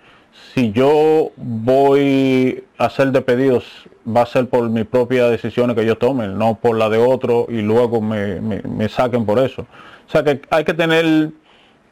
[0.53, 3.63] si yo voy a hacer de pedidos,
[4.07, 7.45] va a ser por mis propias decisiones que yo tome, no por la de otro
[7.49, 9.63] y luego me, me- saquen por eso.
[10.07, 11.29] O sea que hay que tener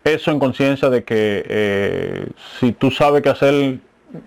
[0.04, 2.28] eso en conciencia de que eh,
[2.60, 3.80] si tú sabes qué hacer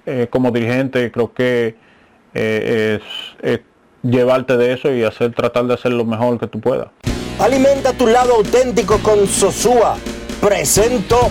[0.06, 1.74] eh, como dirigente, creo que
[2.34, 3.60] eh, es, es
[4.02, 6.88] llevarte de eso y hacer, tratar de hacer lo mejor que tú puedas.
[7.40, 9.96] Alimenta tu lado auténtico con Sosúa.
[10.40, 11.30] Presento.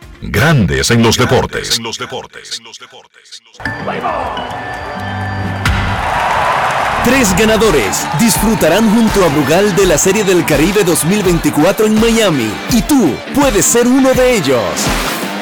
[0.21, 1.77] Grandes en los deportes.
[1.77, 2.61] En los deportes.
[7.03, 12.83] Tres ganadores disfrutarán junto a Brugal de la Serie del Caribe 2024 en Miami y
[12.83, 14.61] tú puedes ser uno de ellos.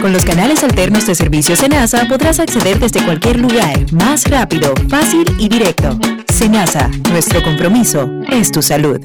[0.00, 5.24] Con los canales alternos de servicio Senasa podrás acceder desde cualquier lugar, más rápido, fácil
[5.38, 5.98] y directo.
[6.32, 8.98] Senasa, nuestro compromiso es tu salud.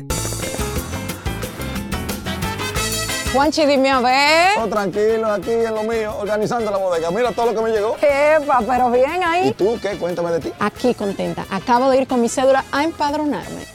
[3.34, 4.58] Juanchi, dime a ver.
[4.64, 7.12] Oh, tranquilo, aquí en lo mío, organizando la bodega.
[7.12, 7.98] Mira todo lo que me llegó.
[7.98, 9.50] Epa, pero bien ahí.
[9.50, 9.98] ¿Y tú qué?
[9.98, 10.54] Cuéntame de ti.
[10.60, 11.46] Aquí contenta.
[11.50, 13.75] Acabo de ir con mi cédula a empadronarme.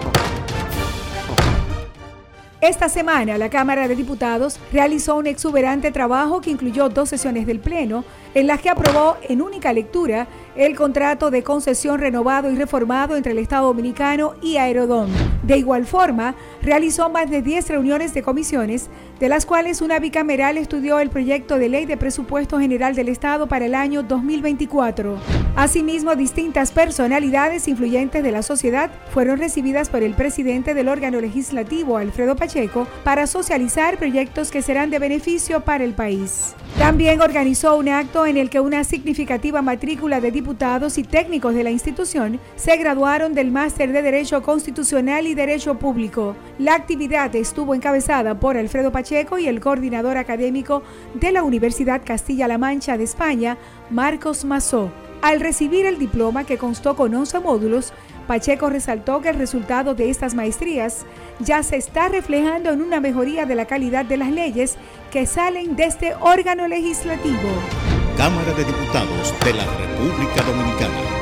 [2.61, 7.59] Esta semana la Cámara de Diputados realizó un exuberante trabajo que incluyó dos sesiones del
[7.59, 8.05] Pleno,
[8.35, 13.31] en las que aprobó en única lectura el contrato de concesión renovado y reformado entre
[13.31, 15.09] el Estado Dominicano y Aerodón.
[15.43, 18.89] De igual forma, realizó más de 10 reuniones de comisiones,
[19.19, 23.47] de las cuales una bicameral estudió el proyecto de ley de presupuesto general del Estado
[23.47, 25.17] para el año 2024.
[25.55, 31.97] Asimismo, distintas personalidades influyentes de la sociedad fueron recibidas por el presidente del órgano legislativo,
[31.97, 36.55] Alfredo Pacheco, para socializar proyectos que serán de beneficio para el país.
[36.77, 41.63] También organizó un acto en el que una significativa matrícula de diputados y técnicos de
[41.63, 46.35] la institución se graduaron del máster de Derecho Constitucional y Derecho Público.
[46.57, 50.81] La actividad estuvo encabezada por Alfredo Pacheco y el coordinador académico
[51.13, 53.55] de la Universidad Castilla-La Mancha de España,
[53.91, 54.91] Marcos Mazó.
[55.21, 57.93] Al recibir el diploma que constó con 11 módulos,
[58.27, 61.05] Pacheco resaltó que el resultado de estas maestrías
[61.39, 64.77] ya se está reflejando en una mejoría de la calidad de las leyes
[65.11, 67.49] que salen de este órgano legislativo.
[68.17, 71.21] Cámara de Diputados de la República Dominicana.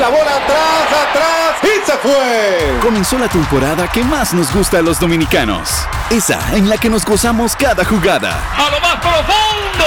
[0.00, 2.78] La bola atrás, atrás y se fue.
[2.80, 5.70] Comenzó la temporada que más nos gusta a los dominicanos.
[6.10, 8.40] Esa en la que nos gozamos cada jugada.
[8.56, 9.86] A lo más profundo,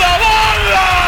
[0.00, 1.07] la bola.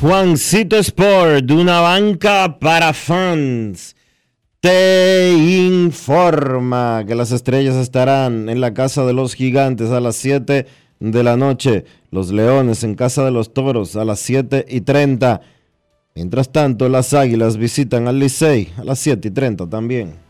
[0.00, 3.94] Juancito Sport, de una banca para fans,
[4.60, 10.66] te informa que las estrellas estarán en la casa de los gigantes a las 7
[11.00, 15.42] de la noche, los leones en casa de los toros a las 7 y 30.
[16.14, 20.29] Mientras tanto, las águilas visitan al Licey a las 7 y 30 también.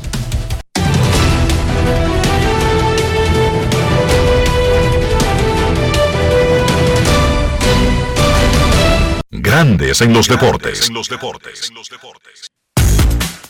[9.33, 10.89] Grandes en los deportes.
[10.89, 11.71] En los deportes.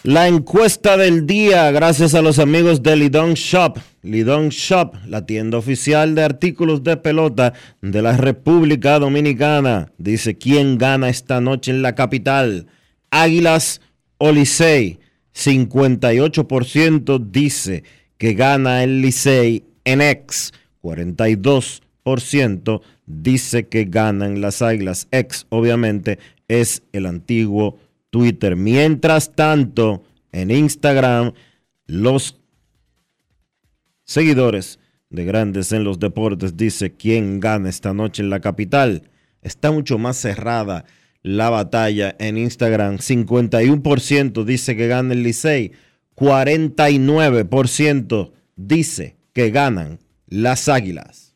[0.04, 3.80] La encuesta del día, gracias a los amigos de Lidon Shop.
[4.04, 9.92] Lidon Shop, la tienda oficial de artículos de pelota de la República Dominicana.
[9.98, 12.68] Dice, ¿quién gana esta noche en la capital?
[13.10, 13.82] Águilas
[14.20, 15.00] o Licey.
[15.34, 17.84] 58% dice
[18.20, 20.54] que gana el Licey en ex.
[20.84, 25.07] 42% dice que ganan las Águilas.
[25.12, 27.78] Ex, obviamente, es el antiguo
[28.09, 28.55] Twitter.
[28.55, 31.34] Mientras tanto, en Instagram,
[31.88, 32.39] los
[34.03, 39.09] seguidores de Grandes en los Deportes dice quién gana esta noche en la capital.
[39.41, 40.86] Está mucho más cerrada
[41.24, 42.97] la batalla en Instagram.
[42.97, 45.72] 51% dice que gana el Licey.
[46.16, 51.36] 49% dice que ganan las Águilas.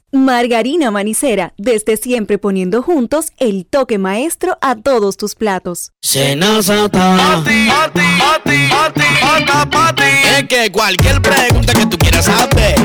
[0.13, 5.93] Margarina Manicera, desde siempre poniendo juntos el toque maestro a todos tus platos.
[10.37, 11.97] Es que cualquier pregunta que tú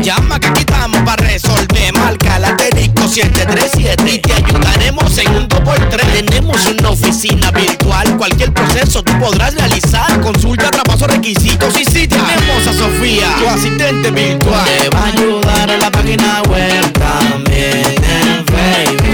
[0.02, 1.92] llama que aquí estamos para resolver.
[1.94, 6.12] Marca la asterisco 737 y te ayudaremos en un 2x3.
[6.12, 10.20] Tenemos una oficina virtual, cualquier proceso tú podrás realizar.
[10.20, 14.64] Consulta, traspaso, requisitos y si tenemos a Sofía, tu asistente virtual.
[14.64, 19.05] Te va a ayudar en la página web también en Facebook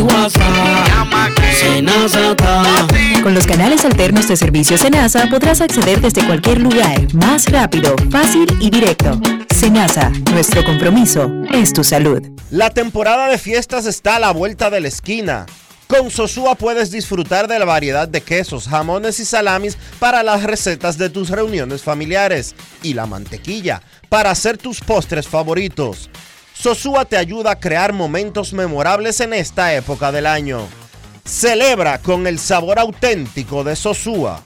[0.00, 0.40] y WhatsApp.
[3.22, 8.46] Con los canales alternos de servicio Senasa podrás acceder desde cualquier lugar, más rápido, fácil
[8.60, 9.20] y directo.
[9.54, 12.22] Senasa, nuestro compromiso es tu salud.
[12.50, 15.46] La temporada de fiestas está a la vuelta de la esquina.
[15.86, 20.96] Con Sosúa puedes disfrutar de la variedad de quesos, jamones y salamis para las recetas
[20.98, 26.08] de tus reuniones familiares y la mantequilla para hacer tus postres favoritos.
[26.60, 30.68] Sosúa te ayuda a crear momentos memorables en esta época del año.
[31.24, 34.42] Celebra con el sabor auténtico de Sosúa.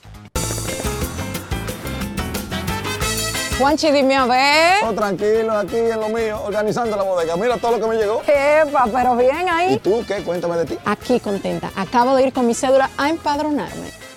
[3.59, 4.85] Juanchi, dime a ver.
[4.85, 7.35] Oh, tranquilo, aquí en lo mío, organizando la bodega.
[7.35, 8.21] Mira todo lo que me llegó.
[8.21, 9.73] Epa, pero bien ahí.
[9.73, 10.23] ¿Y tú qué?
[10.23, 10.77] Cuéntame de ti.
[10.85, 11.69] Aquí contenta.
[11.75, 14.04] Acabo de ir con mi cédula a empadronarme.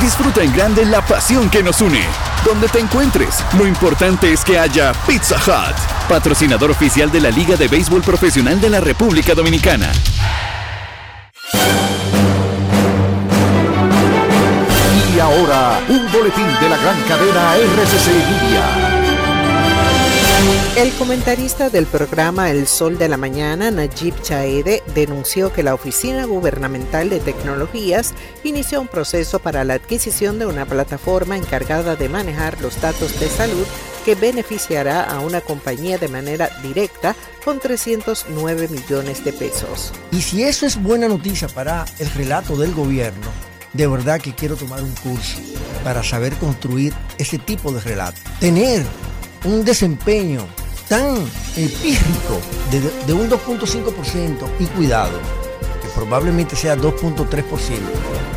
[0.00, 2.02] Disfruta en grande la pasión que nos une.
[2.44, 5.76] Donde te encuentres, lo importante es que haya Pizza Hut,
[6.08, 9.92] patrocinador oficial de la Liga de Béisbol Profesional de la República Dominicana.
[15.14, 18.89] Y ahora, un boletín de la gran cadena RCC Media.
[20.76, 26.24] El comentarista del programa El Sol de la Mañana, Najib Chaede, denunció que la Oficina
[26.24, 28.14] Gubernamental de Tecnologías
[28.44, 33.28] inició un proceso para la adquisición de una plataforma encargada de manejar los datos de
[33.28, 33.66] salud
[34.04, 37.14] que beneficiará a una compañía de manera directa
[37.44, 39.92] con 309 millones de pesos.
[40.12, 43.28] Y si eso es buena noticia para el relato del gobierno,
[43.72, 45.38] de verdad que quiero tomar un curso
[45.84, 48.18] para saber construir ese tipo de relato.
[48.40, 48.84] Tener
[49.44, 50.46] un desempeño
[50.88, 51.16] tan
[51.56, 52.40] empírico
[52.70, 55.18] de, de un 2.5% y cuidado,
[55.80, 57.44] que probablemente sea 2.3%.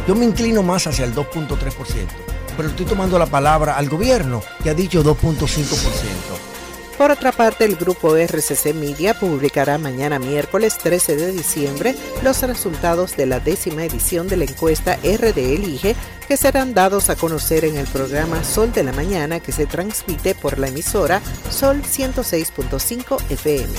[0.07, 2.07] Yo me inclino más hacia el 2.3%,
[2.55, 6.52] pero estoy tomando la palabra al gobierno que ha dicho 2.5%.
[6.97, 13.17] Por otra parte, el grupo RCC Media publicará mañana miércoles 13 de diciembre los resultados
[13.17, 15.95] de la décima edición de la encuesta RD Elige
[16.27, 20.35] que serán dados a conocer en el programa Sol de la Mañana que se transmite
[20.35, 23.73] por la emisora Sol 106.5 FM.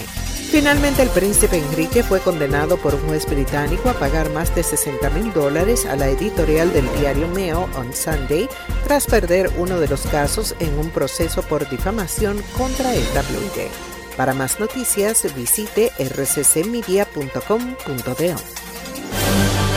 [0.50, 5.10] Finalmente, el príncipe Enrique fue condenado por un juez británico a pagar más de 60
[5.10, 8.48] mil dólares a la editorial del diario Mail on Sunday
[8.84, 13.70] tras perder uno de los casos en un proceso por difamación contra el tabloide.
[14.16, 17.00] Para más noticias, visite rccmedia.com.do.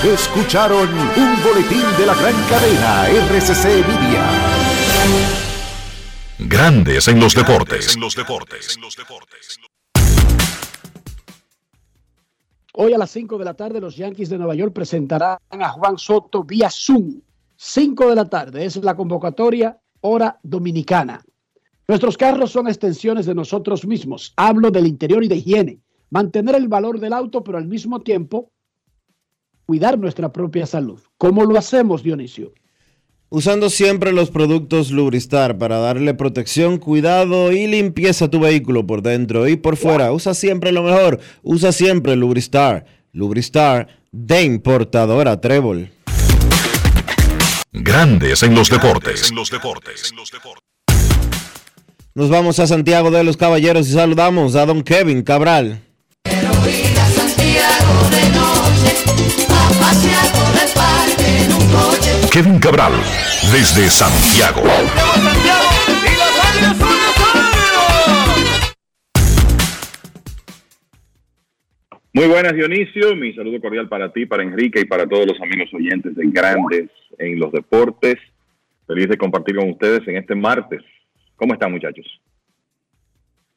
[0.08, 4.30] Escucharon un boletín de la gran cadena RCC Media.
[6.40, 7.95] Grandes en los deportes.
[7.95, 8.78] En los deportes.
[12.74, 15.98] Hoy a las 5 de la tarde los Yankees de Nueva York presentarán a Juan
[15.98, 17.22] Soto vía Zoom.
[17.56, 21.24] 5 de la tarde es la convocatoria hora dominicana.
[21.88, 24.34] Nuestros carros son extensiones de nosotros mismos.
[24.35, 25.80] Hablo del interior y de higiene.
[26.09, 28.51] Mantener el valor del auto, pero al mismo tiempo
[29.65, 30.99] cuidar nuestra propia salud.
[31.18, 32.53] ¿Cómo lo hacemos, Dionisio?
[33.30, 39.01] Usando siempre los productos Lubristar para darle protección, cuidado y limpieza a tu vehículo por
[39.01, 40.11] dentro y por fuera.
[40.11, 41.19] Usa siempre lo mejor.
[41.41, 42.85] Usa siempre Lubristar.
[43.14, 45.89] Lubristar de importadora Trébol.
[47.72, 49.31] Grandes en los deportes.
[52.18, 55.77] Nos vamos a Santiago de los Caballeros y saludamos a don Kevin Cabral.
[62.34, 62.94] Kevin Cabral,
[63.52, 64.64] desde Santiago.
[72.14, 73.15] Muy buenas, Dionisio.
[73.15, 76.89] Mi saludo cordial para ti, para Enrique y para todos los amigos oyentes de Grandes
[77.19, 78.15] en los Deportes.
[78.88, 80.81] Feliz de compartir con ustedes en este martes.
[81.38, 82.05] ¿Cómo están, muchachos?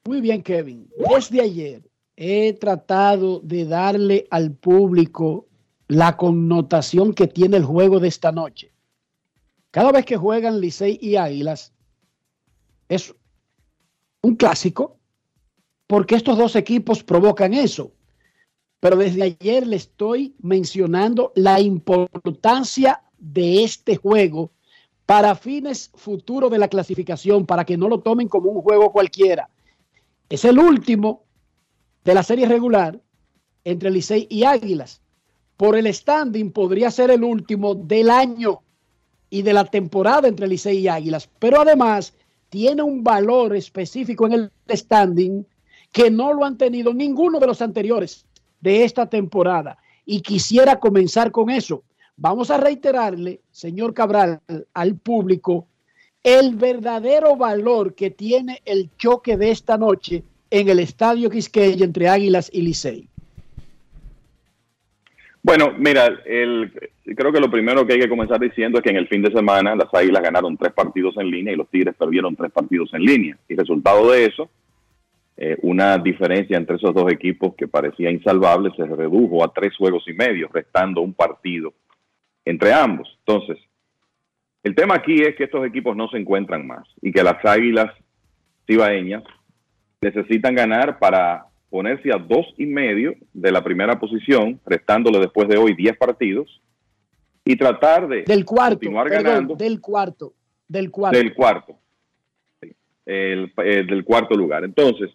[0.04, 0.88] Muy bien, Kevin.
[0.96, 1.82] Desde ayer
[2.16, 5.46] he tratado de darle al público
[5.88, 8.72] la connotación que tiene el juego de esta noche.
[9.70, 11.72] Cada vez que juegan Licey y Águilas,
[12.88, 13.14] es
[14.22, 14.98] un clásico,
[15.86, 17.92] porque estos dos equipos provocan eso.
[18.80, 24.52] Pero desde ayer le estoy mencionando la importancia de este juego
[25.10, 29.50] para fines futuros de la clasificación, para que no lo tomen como un juego cualquiera.
[30.28, 31.24] Es el último
[32.04, 33.00] de la serie regular
[33.64, 35.02] entre Licey y Águilas.
[35.56, 38.60] Por el standing podría ser el último del año
[39.30, 42.14] y de la temporada entre Licey y Águilas, pero además
[42.48, 45.44] tiene un valor específico en el standing
[45.90, 48.26] que no lo han tenido ninguno de los anteriores
[48.60, 49.76] de esta temporada.
[50.06, 51.82] Y quisiera comenzar con eso.
[52.22, 54.40] Vamos a reiterarle, señor Cabral,
[54.74, 55.66] al público
[56.22, 62.10] el verdadero valor que tiene el choque de esta noche en el Estadio Quisqueya entre
[62.10, 63.08] Águilas y Licey.
[65.42, 69.08] Bueno, mira, creo que lo primero que hay que comenzar diciendo es que en el
[69.08, 72.52] fin de semana las Águilas ganaron tres partidos en línea y los Tigres perdieron tres
[72.52, 73.38] partidos en línea.
[73.48, 74.50] Y resultado de eso,
[75.38, 80.04] eh, una diferencia entre esos dos equipos que parecía insalvable se redujo a tres juegos
[80.06, 81.72] y medio, restando un partido
[82.44, 83.08] entre ambos.
[83.26, 83.58] Entonces,
[84.62, 87.92] el tema aquí es que estos equipos no se encuentran más y que las Águilas
[88.66, 89.24] cibaeñas
[90.00, 95.56] necesitan ganar para ponerse a dos y medio de la primera posición, restándole después de
[95.56, 96.60] hoy 10 partidos,
[97.44, 99.54] y tratar de del cuarto, continuar perdón, ganando.
[99.54, 100.34] Del cuarto,
[100.68, 101.18] del cuarto.
[101.18, 101.78] Del cuarto.
[102.60, 102.74] Sí,
[103.06, 104.64] el, el del cuarto lugar.
[104.64, 105.10] Entonces,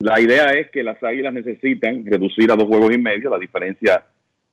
[0.00, 4.06] la idea es que las Águilas necesitan reducir a dos juegos y medio la diferencia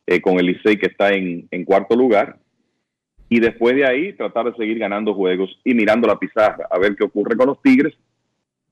[0.07, 2.37] eh, con el Licey que está en, cuarto lugar,
[3.27, 6.95] y después de ahí tratar de seguir ganando juegos y mirando la pizarra, a ver
[6.95, 7.93] qué ocurre con los Tigres,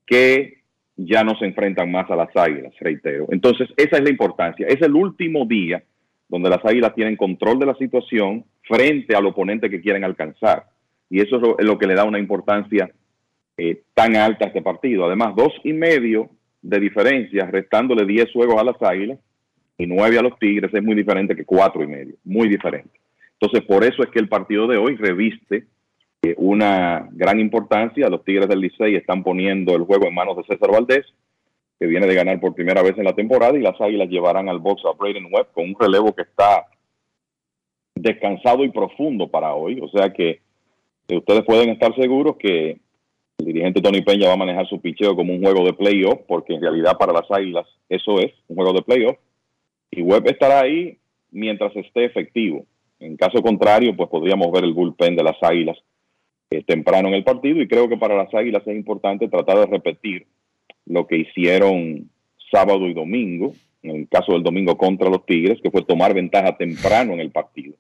[0.06, 0.62] que
[0.96, 3.26] ya no se enfrentan más a las águilas, reitero.
[3.32, 4.68] Entonces, esa es la importancia.
[4.68, 5.84] Es el último día
[6.30, 10.66] donde las águilas tienen control de la situación frente al oponente que quieren alcanzar.
[11.10, 12.92] Y eso es lo, es lo que le da una importancia
[13.58, 15.06] eh, tan alta a este partido.
[15.06, 16.30] Además, dos y medio
[16.62, 19.20] de diferencia, restándole 10 juegos a las águilas
[19.78, 22.16] y nueve a los tigres, es muy diferente que cuatro y medio.
[22.24, 23.00] Muy diferente.
[23.40, 25.66] Entonces, por eso es que el partido de hoy reviste
[26.22, 28.08] eh, una gran importancia.
[28.10, 31.06] Los Tigres del Licey están poniendo el juego en manos de César Valdés,
[31.80, 34.60] que viene de ganar por primera vez en la temporada, y las Águilas llevarán al
[34.60, 36.66] box a Braden Webb con un relevo que está
[37.96, 39.80] descansado y profundo para hoy.
[39.82, 40.40] O sea que
[41.10, 42.78] eh, ustedes pueden estar seguros que
[43.40, 46.54] el dirigente Tony Peña va a manejar su picheo como un juego de playoff, porque
[46.54, 49.18] en realidad para las Águilas eso es un juego de playoff.
[49.96, 50.98] Y Webb estará ahí
[51.32, 52.66] mientras esté efectivo.
[53.00, 55.78] En caso contrario, pues podríamos ver el bullpen de las Águilas
[56.50, 59.66] eh, temprano en el partido y creo que para las Águilas es importante tratar de
[59.68, 60.26] repetir
[60.86, 62.10] lo que hicieron
[62.52, 63.54] sábado y domingo,
[63.84, 67.32] en el caso del domingo contra los Tigres, que fue tomar ventaja temprano en el
[67.32, 67.76] partido.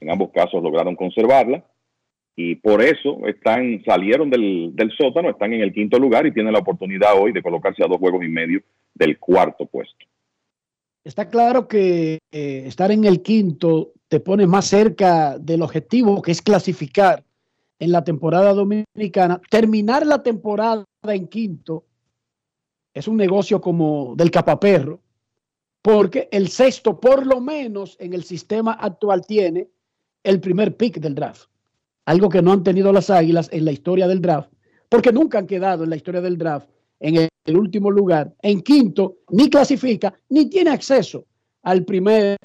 [0.00, 1.64] En ambos casos lograron conservarla
[2.34, 6.52] y por eso están salieron del, del sótano, están en el quinto lugar y tienen
[6.52, 8.60] la oportunidad hoy de colocarse a dos juegos y medio
[8.92, 10.04] del cuarto puesto.
[11.04, 16.32] Está claro que eh, estar en el quinto te pone más cerca del objetivo que
[16.32, 17.22] es clasificar
[17.78, 19.38] en la temporada dominicana.
[19.50, 21.84] Terminar la temporada en quinto
[22.94, 25.02] es un negocio como del capaperro,
[25.82, 29.68] porque el sexto, por lo menos en el sistema actual, tiene
[30.22, 31.50] el primer pick del draft.
[32.06, 34.50] Algo que no han tenido las águilas en la historia del draft,
[34.88, 36.68] porque nunca han quedado en la historia del draft
[37.04, 38.34] en el, último lugar.
[38.40, 41.26] En quinto, ni clasifica, ni tiene acceso
[41.62, 42.38] al primer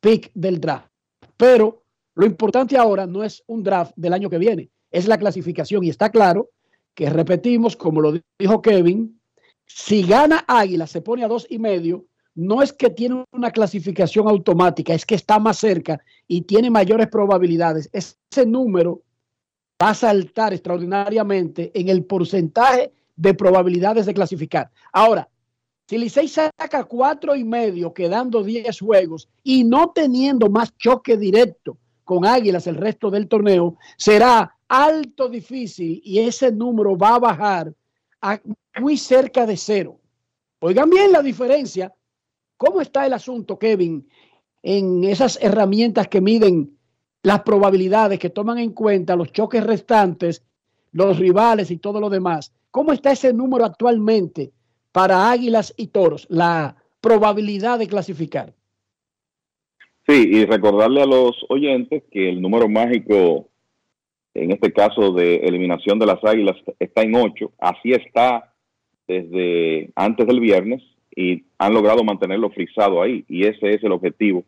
[0.00, 0.88] pick del draft.
[1.36, 1.84] Pero
[2.14, 5.84] lo importante ahora no es un draft del año que viene, es la clasificación.
[5.84, 6.48] Y está claro
[6.94, 9.20] que repetimos, como lo dijo Kevin,
[9.66, 14.28] si gana Águila, se pone a dos y medio, no es que tiene una clasificación
[14.28, 17.90] automática, es que está más cerca y tiene mayores probabilidades.
[17.92, 19.02] Ese número
[19.82, 24.70] va a saltar extraordinariamente en el porcentaje de probabilidades de clasificar.
[24.92, 25.28] Ahora,
[25.88, 31.78] Si Licey saca cuatro y medio, quedando 10 juegos y no teniendo más choque directo
[32.02, 37.72] con Águilas el resto del torneo, será alto difícil y ese número va a bajar
[38.20, 38.40] a
[38.80, 40.00] muy cerca de cero.
[40.58, 41.94] Oigan bien la diferencia.
[42.56, 44.08] ¿Cómo está el asunto, Kevin,
[44.62, 46.76] en esas herramientas que miden
[47.22, 50.42] las probabilidades, que toman en cuenta los choques restantes,
[50.96, 52.52] los rivales y todo lo demás?
[52.70, 54.50] ¿Cómo está ese número actualmente
[54.92, 58.54] para Águilas y Toros, la probabilidad de clasificar?
[60.08, 63.48] Sí, y recordarle a los oyentes que el número mágico,
[64.32, 67.52] en este caso de eliminación de las Águilas, está en 8.
[67.58, 68.54] Así está
[69.06, 70.82] desde antes del viernes
[71.14, 73.24] y han logrado mantenerlo frisado ahí.
[73.28, 74.44] Y ese es el objetivo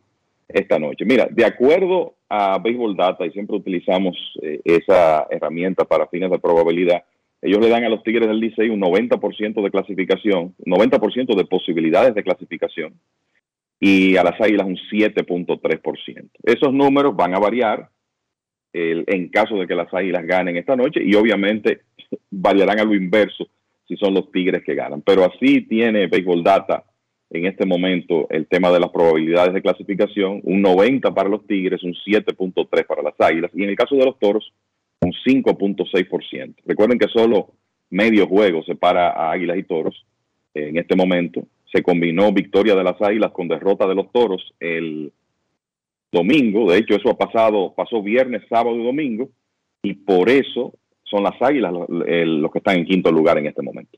[0.47, 1.05] esta noche.
[1.05, 6.39] Mira, de acuerdo a Baseball Data, y siempre utilizamos eh, esa herramienta para fines de
[6.39, 7.03] probabilidad,
[7.41, 12.13] ellos le dan a los Tigres del Licey un 90% de clasificación, 90% de posibilidades
[12.13, 12.93] de clasificación,
[13.79, 16.29] y a las Águilas un 7.3%.
[16.43, 17.89] Esos números van a variar
[18.73, 21.81] el, en caso de que las Águilas ganen esta noche y obviamente
[22.29, 23.47] variarán a lo inverso
[23.87, 25.01] si son los Tigres que ganan.
[25.01, 26.83] Pero así tiene Baseball Data
[27.29, 31.83] en este momento el tema de las probabilidades de clasificación, un 90 para los Tigres,
[31.83, 34.51] un 7.3 para las Águilas y en el caso de los Toros
[35.01, 36.55] un 5.6%.
[36.65, 37.51] Recuerden que solo
[37.89, 40.05] medio juego separa a Águilas y Toros
[40.53, 41.43] en este momento.
[41.71, 45.11] Se combinó victoria de las Águilas con derrota de los Toros el
[46.11, 46.71] domingo.
[46.71, 49.29] De hecho, eso ha pasado, pasó viernes, sábado y domingo.
[49.83, 50.73] Y por eso
[51.03, 53.97] son las Águilas los que están en quinto lugar en este momento.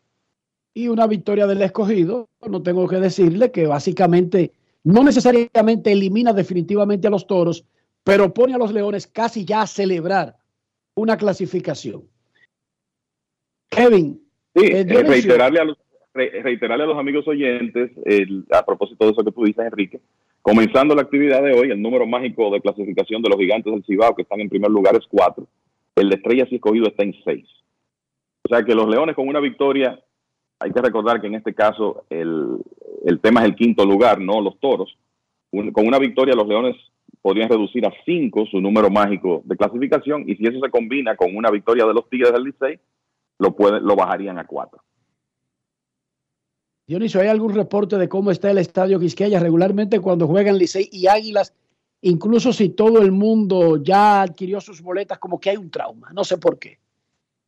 [0.73, 4.51] Y una victoria del escogido, no tengo que decirle que básicamente
[4.83, 7.65] no necesariamente elimina definitivamente a los Toros,
[8.03, 10.35] pero pone a los Leones casi ya a celebrar
[10.95, 12.03] una clasificación.
[13.69, 14.21] Kevin.
[14.55, 15.77] Sí, eh, reiterarle, a los,
[16.13, 20.01] reiterarle a los amigos oyentes, el, a propósito de eso que tú dices, Enrique,
[20.41, 24.15] comenzando la actividad de hoy, el número mágico de clasificación de los gigantes del Cibao,
[24.15, 25.47] que están en primer lugar, es 4.
[25.95, 27.45] El de Estrellas y Escogido está en 6.
[28.43, 29.99] O sea que los Leones con una victoria,
[30.61, 32.57] hay que recordar que en este caso el,
[33.05, 34.95] el tema es el quinto lugar, no los Toros.
[35.51, 36.75] con una victoria los Leones
[37.21, 41.35] podrían reducir a 5 su número mágico de clasificación y si eso se combina con
[41.35, 42.79] una victoria de los Tigres del Licey,
[43.39, 44.81] lo, pueden, lo bajarían a 4.
[46.87, 51.07] Dionisio, ¿hay algún reporte de cómo está el estadio Quisqueya regularmente cuando juegan Licey y
[51.07, 51.53] Águilas?
[52.01, 56.23] Incluso si todo el mundo ya adquirió sus boletas, como que hay un trauma, no
[56.23, 56.79] sé por qué.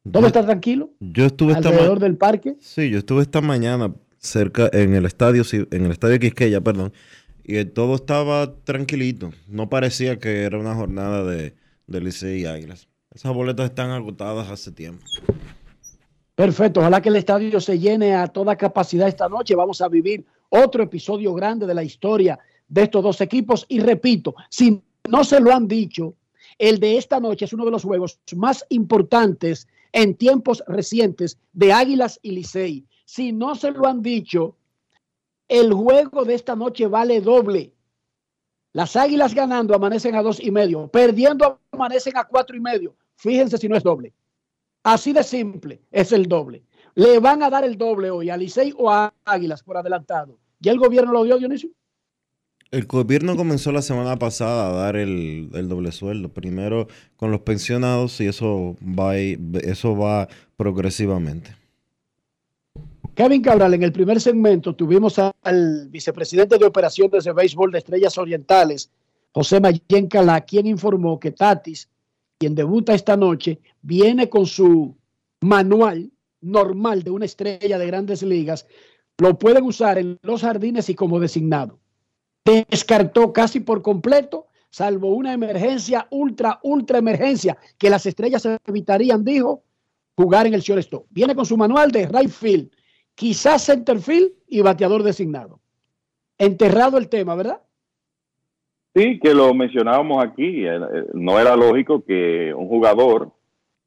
[0.04, 0.92] ¿Dónde está tranquilo?
[1.00, 2.58] Yo estuve alrededor del parque.
[2.60, 6.92] Sí, yo estuve esta mañana cerca en el estadio, en el estadio Quisqueya, perdón,
[7.44, 9.32] y todo estaba tranquilito.
[9.48, 11.56] No parecía que era una jornada de,
[11.88, 12.88] de Licey y Águilas.
[13.14, 15.06] Esas boletas están agotadas hace tiempo.
[16.36, 19.56] Perfecto, ojalá que el estadio se llene a toda capacidad esta noche.
[19.56, 23.66] Vamos a vivir otro episodio grande de la historia de estos dos equipos.
[23.70, 26.16] Y repito, si no se lo han dicho,
[26.58, 31.72] el de esta noche es uno de los juegos más importantes en tiempos recientes de
[31.72, 32.86] Águilas y Licey.
[33.06, 34.58] Si no se lo han dicho,
[35.48, 37.72] el juego de esta noche vale doble.
[38.74, 42.96] Las Águilas ganando amanecen a dos y medio, perdiendo amanecen a cuatro y medio.
[43.16, 44.14] Fíjense si no es doble.
[44.82, 46.64] Así de simple es el doble.
[46.96, 50.40] Le van a dar el doble hoy a Licey o a Águilas por adelantado.
[50.60, 51.70] ¿Ya el gobierno lo dio, Dionisio?
[52.74, 56.30] El gobierno comenzó la semana pasada a dar el, doble sueldo.
[56.30, 56.88] Primero
[57.18, 60.28] con los pensionados y eso va, eso va
[60.58, 61.56] progresivamente.
[63.14, 68.18] Kevin Cabral, en el primer segmento tuvimos al vicepresidente de operaciones de béisbol de Estrellas
[68.18, 68.90] Orientales,
[69.34, 71.88] José Mayen Calá, quien informó que Tatis,
[72.40, 74.98] quien debuta esta noche, viene con su
[75.42, 76.10] manual
[76.42, 78.66] normal de una estrella de grandes ligas,
[79.20, 81.83] lo pueden usar en los jardines y como designado.
[82.46, 89.64] Descartó casi por completo, salvo una emergencia, ultra, ultra emergencia, que las estrellas evitarían, dijo,
[90.16, 91.06] jugar en el shortstop.
[91.10, 92.70] Viene con su manual de right field
[93.16, 95.60] quizás centerfield y bateador designado.
[96.38, 97.62] Enterrado el tema, ¿verdad?
[98.96, 100.64] Sí, que lo mencionábamos aquí.
[101.14, 103.32] No era lógico que un jugador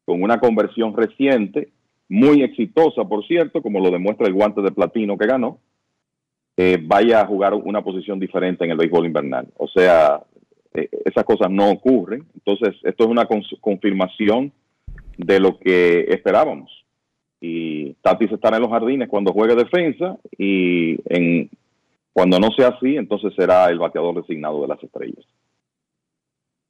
[0.04, 1.72] con una conversión reciente,
[2.08, 5.58] muy exitosa, por cierto, como lo demuestra el guante de platino que ganó,
[6.56, 9.48] eh, vaya a jugar una posición diferente en el béisbol invernal.
[9.56, 10.22] O sea,
[10.72, 12.24] esas cosas no ocurren.
[12.34, 13.26] Entonces, esto es una
[13.60, 14.52] confirmación
[15.18, 16.86] de lo que esperábamos
[17.40, 20.96] y Tatis estará en los jardines cuando juegue defensa y
[22.12, 25.24] cuando no sea así, entonces será el bateador designado de las estrellas.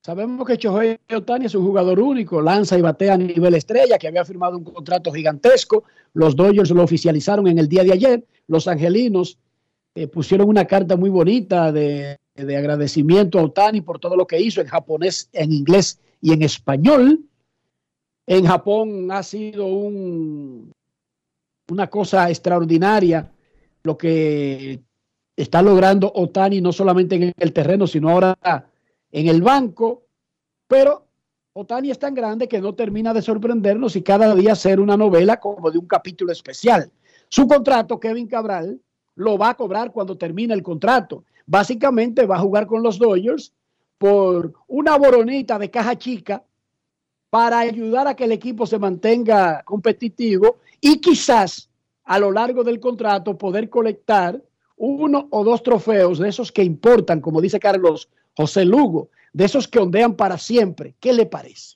[0.03, 4.07] Sabemos que Shohei Otani es un jugador único, lanza y batea a nivel estrella, que
[4.07, 5.85] había firmado un contrato gigantesco.
[6.15, 8.25] Los Dodgers lo oficializaron en el día de ayer.
[8.47, 9.39] Los angelinos
[9.97, 14.39] eh, pusieron una carta muy bonita de, de agradecimiento a Otani por todo lo que
[14.39, 17.25] hizo en japonés, en inglés y en español.
[18.27, 20.71] En Japón ha sido un,
[21.71, 23.33] una cosa extraordinaria
[23.85, 24.83] lo que
[25.35, 28.37] está logrando Otani, no solamente en el terreno, sino ahora
[29.13, 30.03] en el banco.
[30.69, 31.07] Pero
[31.55, 35.41] Otani es tan grande que no termina de sorprendernos y cada día ser una novela
[35.41, 36.91] como de un capítulo especial.
[37.29, 38.79] Su contrato, Kevin Cabral,
[39.17, 41.25] lo va a cobrar cuando termine el contrato.
[41.47, 43.53] Básicamente va a jugar con los Dodgers
[43.99, 46.45] por una boronita de caja chica
[47.31, 51.69] para ayudar a que el equipo se mantenga competitivo y quizás
[52.05, 54.41] a lo largo del contrato poder colectar
[54.77, 59.67] uno o dos trofeos de esos que importan, como dice Carlos José Lugo, de esos
[59.67, 60.95] que ondean para siempre.
[61.01, 61.76] ¿Qué le parece?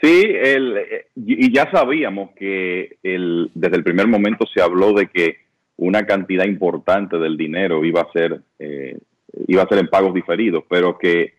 [0.00, 5.38] Sí, el, y ya sabíamos que el, desde el primer momento se habló de que
[5.76, 8.96] una cantidad importante del dinero iba a ser eh,
[9.46, 11.34] iba a ser en pagos diferidos, pero que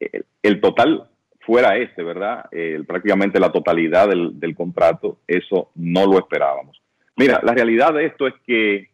[0.00, 1.08] el, el total
[1.40, 2.46] fuera este, ¿verdad?
[2.50, 6.80] El, prácticamente la totalidad del, del, contrato, eso no lo esperábamos.
[7.16, 8.88] Mira, la realidad de esto es que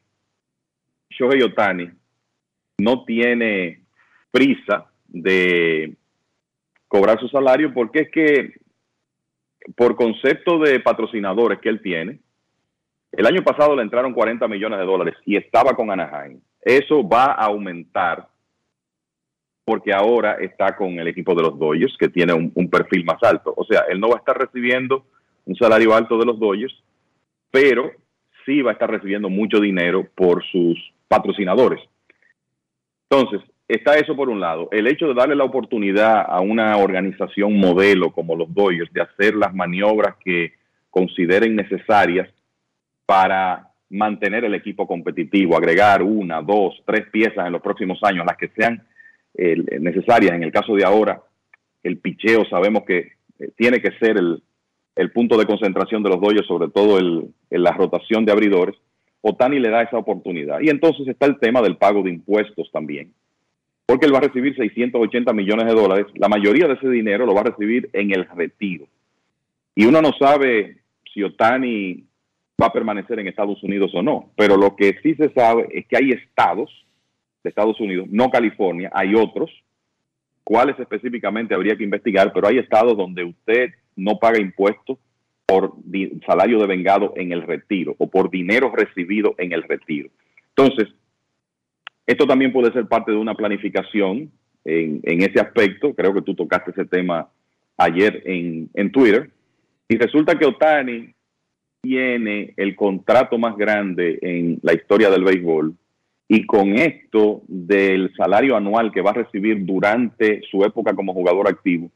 [1.10, 1.90] Shohei Otani
[2.78, 3.82] no tiene
[4.30, 5.94] prisa de
[6.90, 8.54] cobrar su salario porque es que
[9.76, 12.18] por concepto de patrocinadores que él tiene,
[13.12, 16.40] el año pasado le entraron 40 millones de dólares y estaba con Anaheim.
[16.60, 18.28] Eso va a aumentar
[19.64, 23.54] porque ahora está con el equipo de los Dodgers, que tiene un, perfil más alto.
[23.56, 25.06] O sea, él no va a estar recibiendo
[25.46, 26.74] un salario alto de los Dodgers,
[27.52, 27.92] pero
[28.44, 30.76] sí va a estar recibiendo mucho dinero por sus
[31.06, 31.80] patrocinadores.
[33.08, 34.68] Entonces, está eso por un lado.
[34.72, 39.34] El hecho de darle la oportunidad a una organización modelo como los Dodgers de hacer
[39.34, 40.54] las maniobras que
[40.90, 42.28] consideren necesarias
[43.06, 48.36] para mantener el equipo competitivo, agregar una, dos, tres piezas en los próximos años, las
[48.36, 48.86] que sean
[49.34, 50.32] eh, necesarias.
[50.32, 51.22] En el caso de ahora,
[51.82, 54.42] el picheo sabemos que eh, tiene que ser el,
[55.12, 58.76] punto de concentración de los Dodgers, sobre todo el, en la rotación de abridores.
[59.22, 60.60] Otani le da esa oportunidad.
[60.60, 63.12] Y entonces está el tema del pago de impuestos también.
[63.90, 66.06] Porque él va a recibir 680 millones de dólares.
[66.14, 68.86] La mayoría de ese dinero lo va a recibir en el retiro.
[69.74, 70.76] Y uno no sabe
[71.12, 72.04] si Otani
[72.62, 74.30] va a permanecer en Estados Unidos o no.
[74.36, 76.70] Pero lo que sí se sabe es que hay estados
[77.42, 79.50] de Estados Unidos, no California, hay otros,
[80.44, 84.98] cuáles específicamente habría que investigar, pero hay estados donde usted no paga impuestos
[85.46, 85.74] por
[86.24, 90.10] salario de vengado en el retiro o por dinero recibido en el retiro.
[90.54, 90.94] Entonces,
[92.10, 94.30] esto también puede ser parte de una planificación
[94.64, 95.94] en, en ese aspecto.
[95.94, 97.28] Creo que tú tocaste ese tema
[97.76, 99.30] ayer en, en Twitter.
[99.88, 101.14] Y resulta que Otani
[101.80, 105.74] tiene el contrato más grande en la historia del béisbol
[106.28, 111.48] y con esto del salario anual que va a recibir durante su época como jugador
[111.48, 111.90] activo,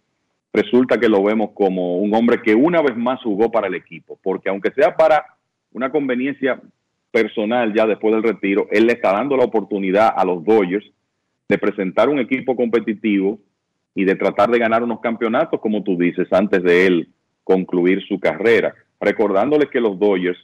[0.52, 4.18] resulta que lo vemos como un hombre que una vez más jugó para el equipo,
[4.22, 5.24] porque aunque sea para
[5.72, 6.60] una conveniencia
[7.14, 10.84] personal ya después del retiro, él le está dando la oportunidad a los Dodgers
[11.48, 13.38] de presentar un equipo competitivo
[13.94, 17.08] y de tratar de ganar unos campeonatos, como tú dices, antes de él
[17.44, 18.74] concluir su carrera.
[19.00, 20.38] Recordándoles que los Dodgers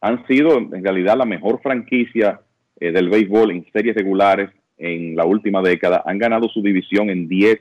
[0.00, 2.40] han sido en realidad la mejor franquicia
[2.80, 4.48] eh, del béisbol en series regulares
[4.78, 6.02] en la última década.
[6.06, 7.60] Han ganado su división en 10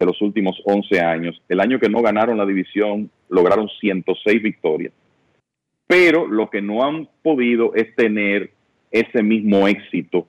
[0.00, 1.42] de los últimos 11 años.
[1.48, 4.92] El año que no ganaron la división lograron 106 victorias.
[5.90, 8.52] Pero lo que no han podido es tener
[8.92, 10.28] ese mismo éxito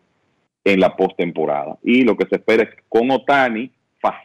[0.64, 1.78] en la postemporada.
[1.84, 3.72] Y lo que se espera es con Otani,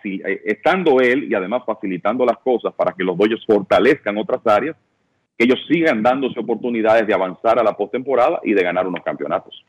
[0.04, 4.76] eh, estando él y además facilitando las cosas para que los Dodgers fortalezcan otras áreas,
[5.36, 9.62] que ellos sigan dándose oportunidades de avanzar a la postemporada y de ganar unos campeonatos.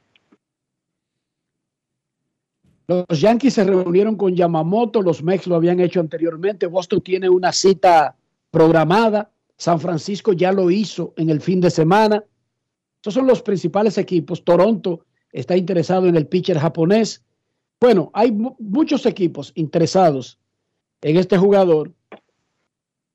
[2.88, 7.52] Los Yankees se reunieron con Yamamoto, los Mex lo habían hecho anteriormente, Boston tiene una
[7.52, 8.15] cita
[8.52, 12.23] programada, San Francisco ya lo hizo en el fin de semana.
[12.95, 14.43] Estos son los principales equipos.
[14.43, 17.23] Toronto está interesado en el pitcher japonés.
[17.79, 20.39] Bueno, hay muchos equipos interesados
[21.01, 21.93] en este jugador.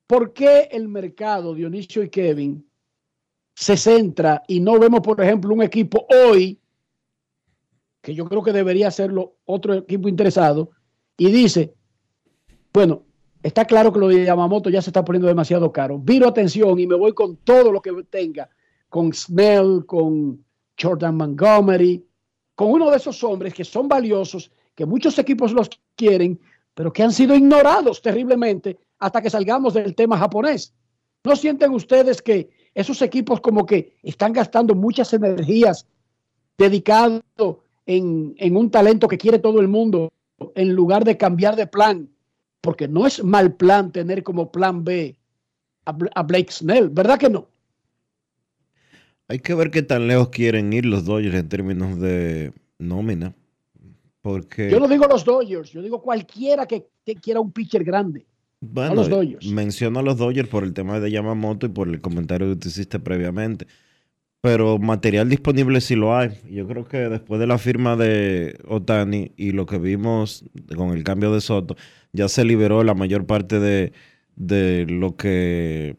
[0.07, 2.65] ¿Por qué el mercado, Dionisio y Kevin,
[3.55, 6.59] se centra y no vemos, por ejemplo, un equipo hoy
[8.03, 10.71] que yo creo que debería hacerlo otro equipo interesado,
[11.17, 11.73] y dice,
[12.73, 13.05] bueno,
[13.43, 15.99] está claro que lo de Yamamoto ya se está poniendo demasiado caro.
[15.99, 18.49] Viro atención y me voy con todo lo que tenga,
[18.89, 20.43] con Snell, con
[20.81, 22.03] Jordan Montgomery,
[22.55, 26.39] con uno de esos hombres que son valiosos, que muchos equipos los quieren,
[26.73, 30.73] pero que han sido ignorados terriblemente hasta que salgamos del tema japonés.
[31.23, 35.85] ¿No sienten ustedes que esos equipos como que están gastando muchas energías
[36.57, 37.21] dedicado
[37.85, 40.11] en, en un talento que quiere todo el mundo
[40.55, 42.09] en lugar de cambiar de plan,
[42.63, 45.17] porque no es mal plan tener como plan B
[45.85, 47.49] a, Blake Snell, ¿verdad que no?
[49.27, 53.35] Hay que ver qué tan lejos quieren ir los Dodgers en términos de nómina.
[54.21, 58.25] Porque, yo no digo los Dodgers, yo digo cualquiera que, que quiera un pitcher grande.
[58.61, 59.45] bueno, a los Dodgers.
[59.47, 62.69] menciono a los Dodgers por el tema de Yamamoto y por el comentario que tú
[62.69, 63.67] hiciste previamente.
[64.43, 66.31] Pero material disponible sí lo hay.
[66.51, 70.43] Yo creo que después de la firma de Otani y lo que vimos
[70.75, 71.77] con el cambio de Soto,
[72.11, 73.93] ya se liberó la mayor parte de,
[74.35, 75.95] de lo que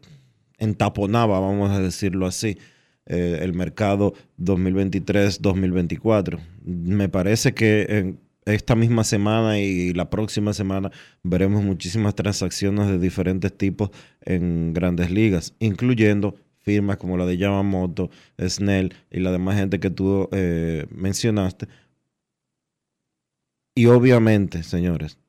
[0.59, 2.59] entaponaba, vamos a decirlo así,
[3.07, 6.39] eh, el mercado 2023-2024.
[6.63, 10.91] Me parece que en esta misma semana y la próxima semana
[11.23, 13.89] veremos muchísimas transacciones de diferentes tipos
[14.21, 16.35] en grandes ligas, incluyendo
[16.65, 18.09] firmas como la de Yamamoto,
[18.41, 21.67] Snell y la demás gente que tú eh, mencionaste.
[23.75, 25.19] Y obviamente, señores,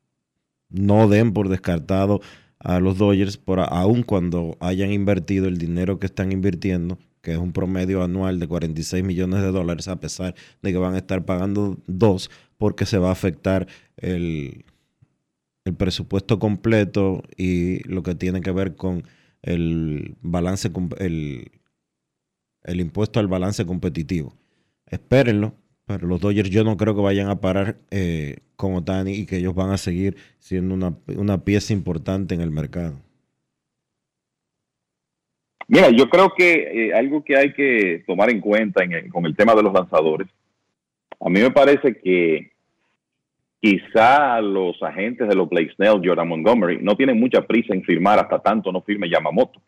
[0.71, 2.21] no den por descartado
[2.59, 7.39] a los Dodgers, por, aun cuando hayan invertido el dinero que están invirtiendo, que es
[7.39, 11.25] un promedio anual de 46 millones de dólares, a pesar de que van a estar
[11.25, 14.65] pagando dos, porque se va a afectar el,
[15.65, 19.03] el presupuesto completo y lo que tiene que ver con
[19.43, 21.51] el balance, el,
[22.65, 24.35] el impuesto al balance competitivo.
[24.87, 25.55] Espérenlo,
[25.87, 29.37] pero los Dodgers yo no creo que vayan a parar eh, con Otani y que
[29.39, 33.01] ellos van a seguir siendo una, una pieza importante en el mercado.
[35.69, 39.55] Mira, yo creo que eh, algo que hay que tomar en cuenta con el tema
[39.55, 40.29] de los lanzadores,
[41.21, 42.53] a mí me parece que
[43.61, 48.19] quizá los agentes de los Blake Snell, Jordan Montgomery, no tienen mucha prisa en firmar
[48.19, 49.61] hasta tanto no firme Yamamoto,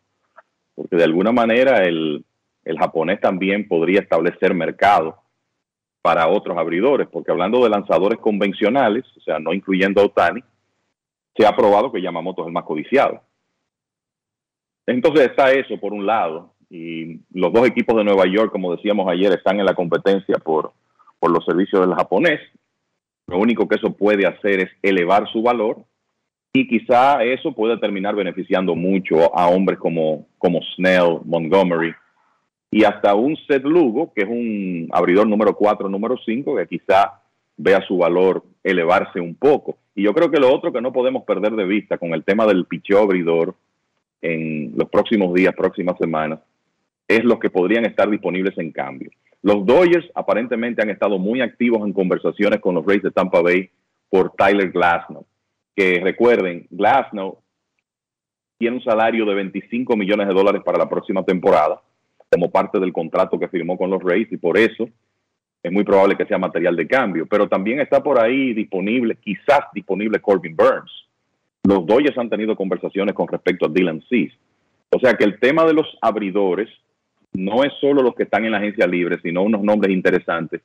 [0.75, 2.23] porque de alguna manera el,
[2.63, 5.17] el japonés también podría establecer mercado
[6.01, 10.41] para otros abridores, porque hablando de lanzadores convencionales, o sea, no incluyendo a Otani,
[11.35, 13.21] se ha probado que Yamamoto es el más codiciado.
[14.85, 19.09] Entonces está eso por un lado, y los dos equipos de Nueva York, como decíamos
[19.09, 20.71] ayer, están en la competencia por,
[21.19, 22.39] por los servicios del japonés.
[23.29, 25.77] Lo único que eso puede hacer es elevar su valor
[26.51, 31.93] y quizá eso puede terminar beneficiando mucho a hombres como, como Snell, Montgomery
[32.71, 37.21] y hasta un Seth Lugo, que es un abridor número 4, número 5, que quizá
[37.57, 39.77] vea su valor elevarse un poco.
[39.95, 42.45] Y yo creo que lo otro que no podemos perder de vista con el tema
[42.45, 43.55] del picheo abridor
[44.21, 46.39] en los próximos días, próximas semanas,
[47.07, 49.09] es los que podrían estar disponibles en cambio.
[49.41, 53.69] Los Dodgers aparentemente han estado muy activos en conversaciones con los Rays de Tampa Bay
[54.09, 55.25] por Tyler Glasnow,
[55.75, 57.39] que recuerden, Glasnow
[58.57, 61.81] tiene un salario de 25 millones de dólares para la próxima temporada
[62.29, 64.89] como parte del contrato que firmó con los Rays y por eso
[65.63, 69.61] es muy probable que sea material de cambio, pero también está por ahí disponible, quizás
[69.73, 70.91] disponible Corbin Burns.
[71.63, 74.37] Los Dodgers han tenido conversaciones con respecto a Dylan Cease.
[74.91, 76.69] O sea que el tema de los abridores
[77.33, 80.61] no es solo los que están en la agencia libre, sino unos nombres interesantes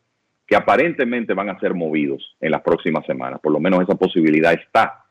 [0.47, 3.41] que aparentemente van a ser movidos en las próximas semanas.
[3.41, 5.05] Por lo menos esa posibilidad está.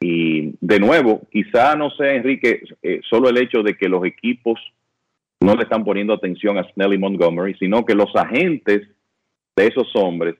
[0.00, 4.60] Y de nuevo, quizá no sea, Enrique, eh, solo el hecho de que los equipos
[5.40, 8.88] no le están poniendo atención a Snell y Montgomery, sino que los agentes
[9.54, 10.36] de esos hombres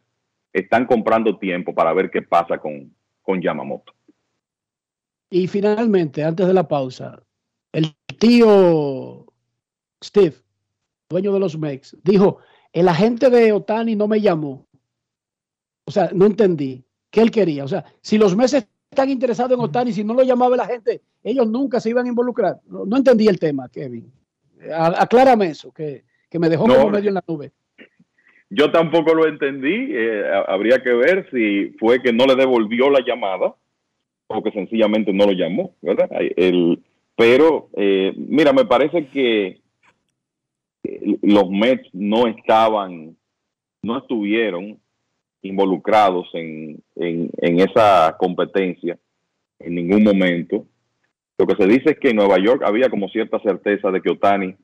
[0.53, 2.93] están comprando tiempo para ver qué pasa con,
[3.23, 3.93] con Yamamoto.
[5.31, 7.23] Y finalmente, antes de la pausa,
[7.73, 9.27] el tío
[10.03, 10.35] Steve,
[11.09, 12.39] dueño de los Mex, dijo,
[12.73, 14.67] el agente de Otani no me llamó.
[15.87, 16.85] O sea, no entendí.
[17.11, 17.65] ¿Qué él quería?
[17.65, 21.01] O sea, si los meses están interesados en Otani, si no lo llamaba la gente,
[21.23, 22.61] ellos nunca se iban a involucrar.
[22.69, 24.11] No, no entendí el tema, Kevin.
[24.73, 26.75] A- aclárame eso, que, que me dejó No.
[26.77, 27.53] como medio en la nube.
[28.51, 29.89] Yo tampoco lo entendí.
[29.91, 33.55] eh, ha- habría que ver si fue que no le devolvió la llamada
[34.29, 36.09] o que sencillamente no lo llamó, ¿verdad?
[36.37, 36.83] El,
[37.17, 39.61] pero, eh, mira, me parece que eh,
[41.23, 43.17] los Mets no estaban,
[43.83, 44.79] no estuvieron
[45.43, 48.99] involucrados en, en, esa competencia
[49.59, 50.67] en ningún momento.
[51.39, 54.11] Lo que se dice es que en Nueva York había como cierta certeza de que
[54.11, 54.57] Otani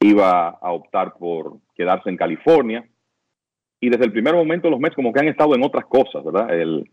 [0.00, 2.88] iba a optar por quedarse en California.
[3.80, 6.50] Y desde el primer momento los Mets como que han estado en otras cosas, ¿verdad?
[6.58, 6.90] El,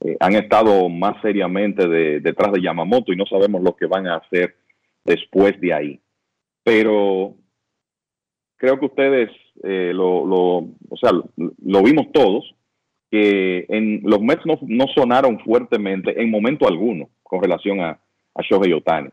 [0.00, 4.06] eh, han estado más seriamente de- detrás de Yamamoto y no sabemos lo que van
[4.06, 4.56] a hacer
[5.04, 6.00] después de ahí.
[6.62, 7.34] Pero
[8.64, 9.30] creo que ustedes
[9.62, 12.54] eh, lo, o sea, lo, vimos todos,
[13.10, 18.72] que en, los Mets no, sonaron fuertemente en momento alguno con relación a, a Shohei
[18.72, 19.10] Otani.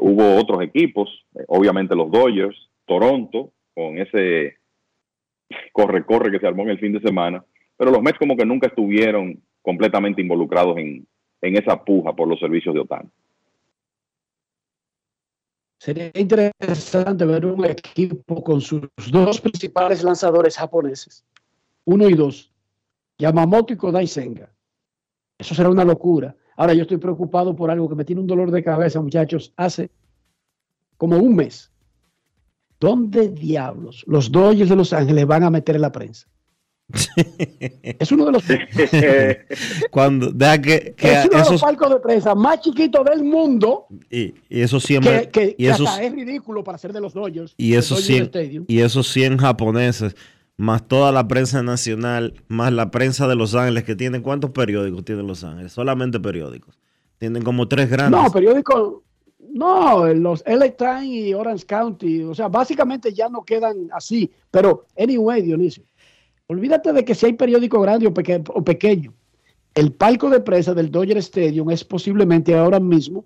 [0.00, 2.56] Hubo otros equipos, eh, obviamente los Dodgers,
[2.86, 4.56] Toronto, con ese
[5.72, 7.44] corre-corre que se armó en el fin de semana,
[7.76, 11.06] pero los Mets como que nunca estuvieron completamente involucrados en,
[11.42, 13.10] en esa puja por los servicios de OTAN.
[15.78, 21.24] Sería interesante ver un equipo con sus dos principales lanzadores japoneses,
[21.84, 22.52] uno y dos,
[23.18, 24.50] Yamamoto y Kodai Senga.
[25.38, 26.34] Eso será una locura.
[26.56, 29.90] Ahora yo estoy preocupado por algo que me tiene un dolor de cabeza, muchachos, hace
[30.96, 31.70] como un mes.
[32.80, 36.26] ¿Dónde diablos los Dodgers de Los Ángeles van a meter en la prensa?
[37.98, 38.44] Es uno de los,
[39.90, 43.86] Cuando, deja que, que es uno de los palcos de prensa más chiquitos del mundo
[44.10, 47.00] y, y esos siempre, que, que- y que esos, hasta es ridículo para ser de
[47.00, 47.54] los Dodgers.
[47.56, 48.64] y esos Dodger 100, Stadium.
[48.68, 50.14] y esos 100 japoneses,
[50.56, 55.04] más toda la prensa nacional, más la prensa de Los Ángeles, que tiene, ¿cuántos periódicos
[55.04, 55.72] tiene Los Ángeles?
[55.72, 56.78] Solamente periódicos.
[57.18, 58.20] Tienen como tres grandes.
[58.22, 59.02] No, periódico,
[59.52, 64.86] no, los LA Times y Orange County, o sea, básicamente ya no quedan así, pero
[64.98, 65.82] anyway, Dionisio,
[66.48, 69.12] olvídate de que si hay periódico grande o, peque- o pequeño,
[69.74, 73.24] el palco de prensa del Dodger Stadium es posiblemente ahora mismo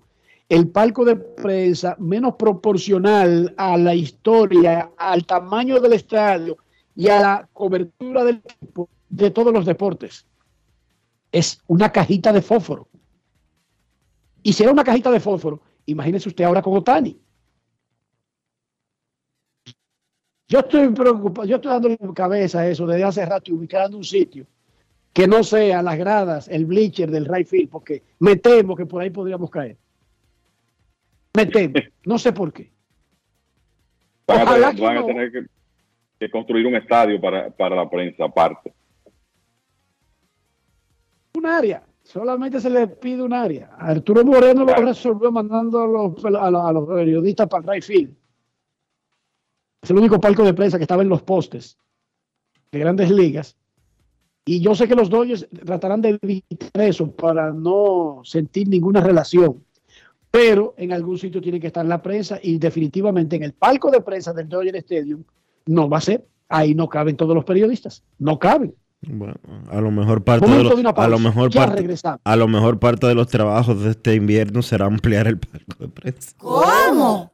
[0.49, 6.57] el palco de prensa menos proporcional a la historia, al tamaño del estadio
[6.93, 8.41] y a la cobertura del
[9.09, 10.25] de todos los deportes.
[11.31, 12.87] Es una cajita de fósforo.
[14.43, 17.17] Y si era una cajita de fósforo, imagínese usted ahora con Otani.
[20.51, 24.03] Yo estoy preocupado, yo estoy dando cabeza a eso desde hace rato y ubicando un
[24.03, 24.45] sitio
[25.13, 29.01] que no sea las gradas, el bleacher del right field, porque me temo que por
[29.01, 29.77] ahí podríamos caer.
[31.37, 31.75] Me temo,
[32.05, 32.69] no sé por qué.
[34.27, 35.05] Van a tener, que van a no.
[35.05, 35.45] tener que,
[36.19, 38.73] que construir un estadio para, para la prensa aparte.
[41.33, 43.69] Un área, solamente se le pide un área.
[43.77, 48.20] Arturo Moreno lo resolvió mandando a los, a a los periodistas para el right field.
[49.81, 51.77] Es el único palco de prensa que estaba en los postes
[52.71, 53.57] de grandes ligas.
[54.45, 59.63] Y yo sé que los Dodgers tratarán de evitar eso para no sentir ninguna relación.
[60.31, 64.01] Pero en algún sitio tiene que estar la prensa y definitivamente en el palco de
[64.01, 65.23] prensa del Dodger Stadium
[65.65, 66.25] no va a ser.
[66.47, 68.03] Ahí no caben todos los periodistas.
[68.17, 68.73] No caben.
[69.07, 69.33] Bueno,
[69.69, 73.15] a lo mejor parte de los, a lo mejor parte, a lo mejor parte de
[73.15, 76.35] los trabajos de este invierno será ampliar el palco de prensa.
[76.37, 77.33] ¿Cómo?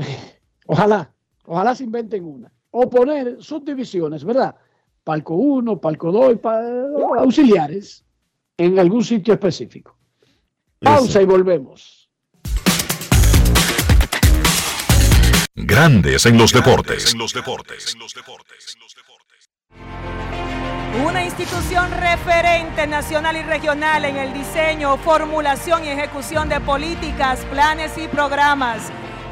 [0.66, 1.12] Ojalá,
[1.46, 2.52] ojalá se inventen una.
[2.70, 4.54] O poner subdivisiones, ¿verdad?
[5.02, 6.38] Palco 1, palco 2,
[7.18, 8.04] auxiliares
[8.56, 9.96] en algún sitio específico.
[10.78, 12.08] Pausa y volvemos.
[15.56, 17.12] Grandes en los deportes.
[17.12, 17.96] En los deportes.
[21.04, 27.98] Una institución referente nacional y regional en el diseño, formulación y ejecución de políticas, planes
[27.98, 28.92] y programas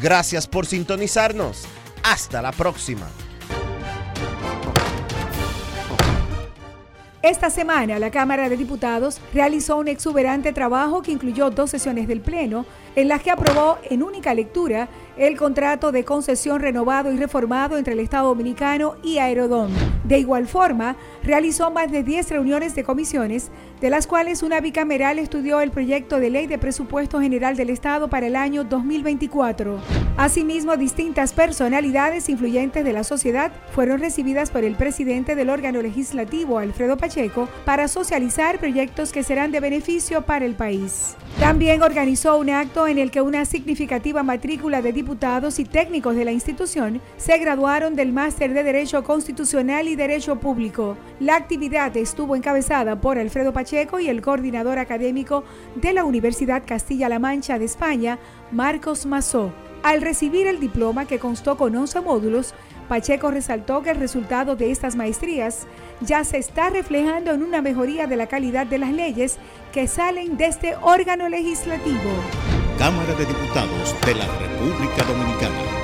[0.00, 1.66] Gracias por sintonizarnos.
[2.02, 3.06] Hasta la próxima.
[7.24, 12.20] Esta semana la Cámara de Diputados realizó un exuberante trabajo que incluyó dos sesiones del
[12.20, 12.66] Pleno,
[12.96, 17.94] en las que aprobó en única lectura el contrato de concesión renovado y reformado entre
[17.94, 19.70] el Estado Dominicano y Aerodón.
[20.04, 23.50] De igual forma, realizó más de 10 reuniones de comisiones,
[23.80, 28.08] de las cuales una bicameral estudió el proyecto de ley de presupuesto general del Estado
[28.08, 29.78] para el año 2024.
[30.16, 36.58] Asimismo, distintas personalidades influyentes de la sociedad fueron recibidas por el presidente del órgano legislativo,
[36.58, 41.16] Alfredo Pacheco, para socializar proyectos que serán de beneficio para el país.
[41.40, 46.24] También organizó un acto en el que una significativa matrícula de diputados y técnicos de
[46.24, 50.96] la institución se graduaron del máster de Derecho Constitucional y Derecho Público.
[51.18, 55.44] La actividad estuvo encabezada por Alfredo Pacheco y el coordinador académico
[55.74, 58.18] de la Universidad Castilla-La Mancha de España,
[58.52, 59.52] Marcos Mazó.
[59.82, 62.54] Al recibir el diploma que constó con 11 módulos,
[62.88, 65.66] Pacheco resaltó que el resultado de estas maestrías
[66.00, 69.38] ya se está reflejando en una mejoría de la calidad de las leyes
[69.72, 72.10] que salen de este órgano legislativo.
[72.78, 75.83] Cámara de Diputados de la República Dominicana.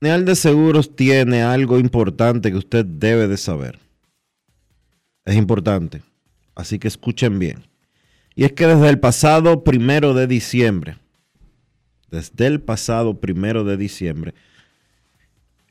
[0.00, 3.80] Neal de Seguros tiene algo importante que usted debe de saber.
[5.24, 6.02] Es importante,
[6.54, 7.64] así que escuchen bien.
[8.36, 10.98] Y es que desde el pasado primero de diciembre,
[12.12, 14.34] desde el pasado primero de diciembre,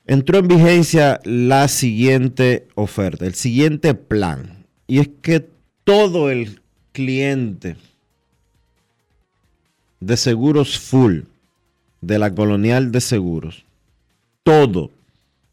[0.05, 4.65] entró en vigencia la siguiente oferta, el siguiente plan.
[4.87, 5.49] Y es que
[5.85, 6.59] todo el
[6.91, 7.77] cliente
[10.01, 11.21] de seguros full
[12.01, 13.66] de la colonial de seguros
[14.47, 14.91] todo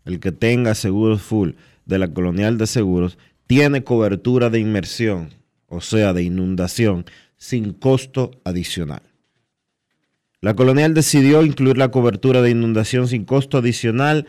[0.05, 1.51] el que tenga seguros full
[1.85, 3.19] de la colonial de seguros
[3.49, 5.31] tiene cobertura de inmersión,
[5.67, 7.05] o sea, de inundación,
[7.37, 9.03] sin costo adicional.
[10.41, 14.29] La colonial decidió incluir la cobertura de inundación sin costo adicional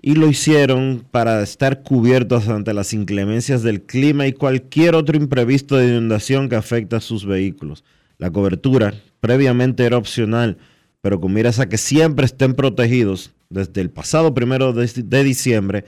[0.00, 5.76] y lo hicieron para estar cubiertos ante las inclemencias del clima y cualquier otro imprevisto
[5.76, 7.82] de inundación que afecta a sus vehículos.
[8.16, 10.56] La cobertura previamente era opcional,
[11.00, 15.84] pero con miras a que siempre estén protegidos desde el pasado primero de, de diciembre,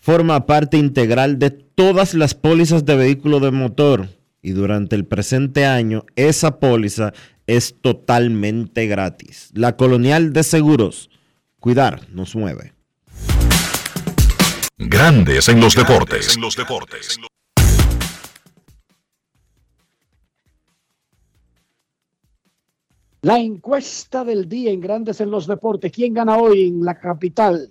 [0.00, 4.08] forma parte integral de todas las pólizas de vehículo de motor
[4.42, 7.12] y durante el presente año esa póliza
[7.46, 9.50] es totalmente gratis.
[9.54, 11.10] La Colonial de Seguros,
[11.60, 12.72] cuidar nos mueve.
[14.78, 16.36] Grandes en los deportes.
[16.36, 17.18] En los deportes.
[23.26, 25.90] La encuesta del día en Grandes en los Deportes.
[25.90, 27.68] ¿Quién gana hoy en la capital?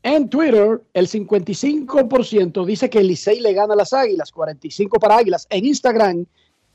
[0.00, 5.48] En Twitter, el 55% dice que Licey le gana a las Águilas, 45% para Águilas.
[5.50, 6.24] En Instagram,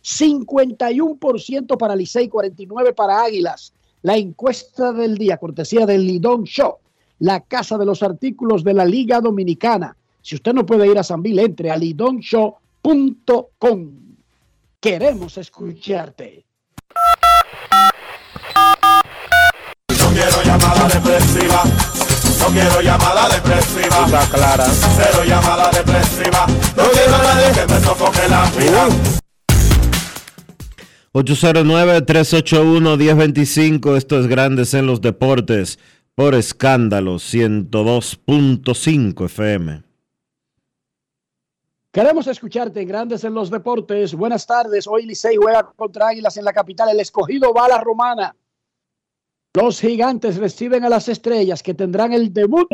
[0.04, 3.72] 51% para Licey, 49% para Águilas.
[4.02, 6.80] La encuesta del día, cortesía del Lidón Show,
[7.20, 9.96] la casa de los artículos de la Liga Dominicana.
[10.22, 13.92] Si usted no puede ir a Sanville, entre a lidonshow.com.
[14.82, 16.51] Queremos escucharte.
[20.72, 21.64] Llamada depresiva.
[22.40, 24.06] No quiero llamada depresiva.
[24.06, 24.66] Está clara.
[24.66, 26.46] Cero llamada depresiva.
[26.78, 28.88] No quiero a nadie que me sofoque la vida.
[31.14, 33.98] 809-381-1025.
[33.98, 35.78] Esto es Grandes en los Deportes
[36.16, 39.84] por escándalo 102.5 FM.
[41.92, 44.16] Queremos escucharte en Grandes en los Deportes.
[44.16, 44.88] Buenas tardes.
[44.88, 46.88] Hoy Licey juega contra Águilas en la capital.
[46.90, 48.34] El escogido va a la romana.
[49.54, 52.70] Los gigantes reciben a las estrellas que tendrán el debut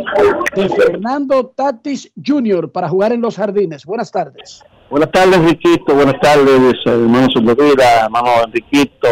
[0.56, 2.72] de Fernando Tatis Jr.
[2.72, 3.84] para jugar en los jardines.
[3.84, 4.64] Buenas tardes.
[4.92, 5.96] Buenas tardes, Riquito.
[5.96, 9.08] Buenas tardes, hermano Silvira, hermano Enriquito.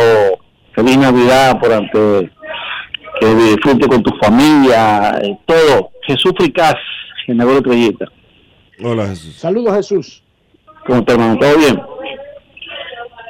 [0.75, 2.31] Feliz Navidad por ante
[3.19, 5.89] que disfrute con tu familia, eh, todo.
[6.03, 6.75] Jesús Fricaz,
[7.25, 8.05] generador Estrellita.
[8.83, 9.37] Hola, Jesús.
[9.37, 10.23] Saludos, Jesús.
[10.85, 11.39] ¿Cómo está, hermano?
[11.39, 11.81] ¿Todo bien?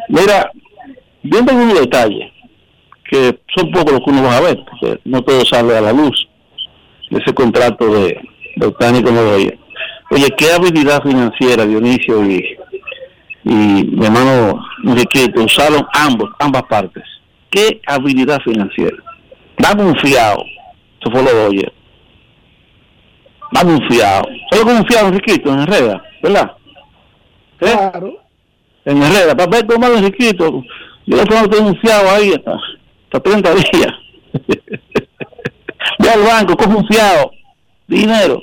[0.10, 0.52] Mira,
[1.24, 2.35] viendo un detalle,
[3.10, 5.94] que son pocos los que uno va a ver, porque no todo sale a la
[5.94, 6.28] luz.
[7.12, 8.20] ese contrato de,
[8.56, 9.16] de Otani con.
[10.12, 12.58] Oye, qué habilidad financiera, Dionisio y,
[13.44, 17.04] y mi hermano Enriquito usaron ambos, ambas partes.
[17.50, 18.98] Qué habilidad financiera.
[19.58, 20.44] Dame un fiado.
[21.00, 21.74] Eso fue los Dodgers.
[23.52, 24.24] Dame un fiado.
[24.52, 26.52] Solo con un fiado, Enriquito, en Herrera, ¿verdad?
[27.62, 27.72] ¿Eh?
[27.72, 28.14] Claro.
[28.86, 29.36] En Herrera.
[29.36, 30.64] Papá, toma Enriquito.
[31.06, 32.34] Yo le pongo un fiado ahí
[33.16, 33.94] hasta, hasta 30 días.
[36.00, 37.32] Ve al banco, coge un fiado.
[37.88, 38.42] Dinero.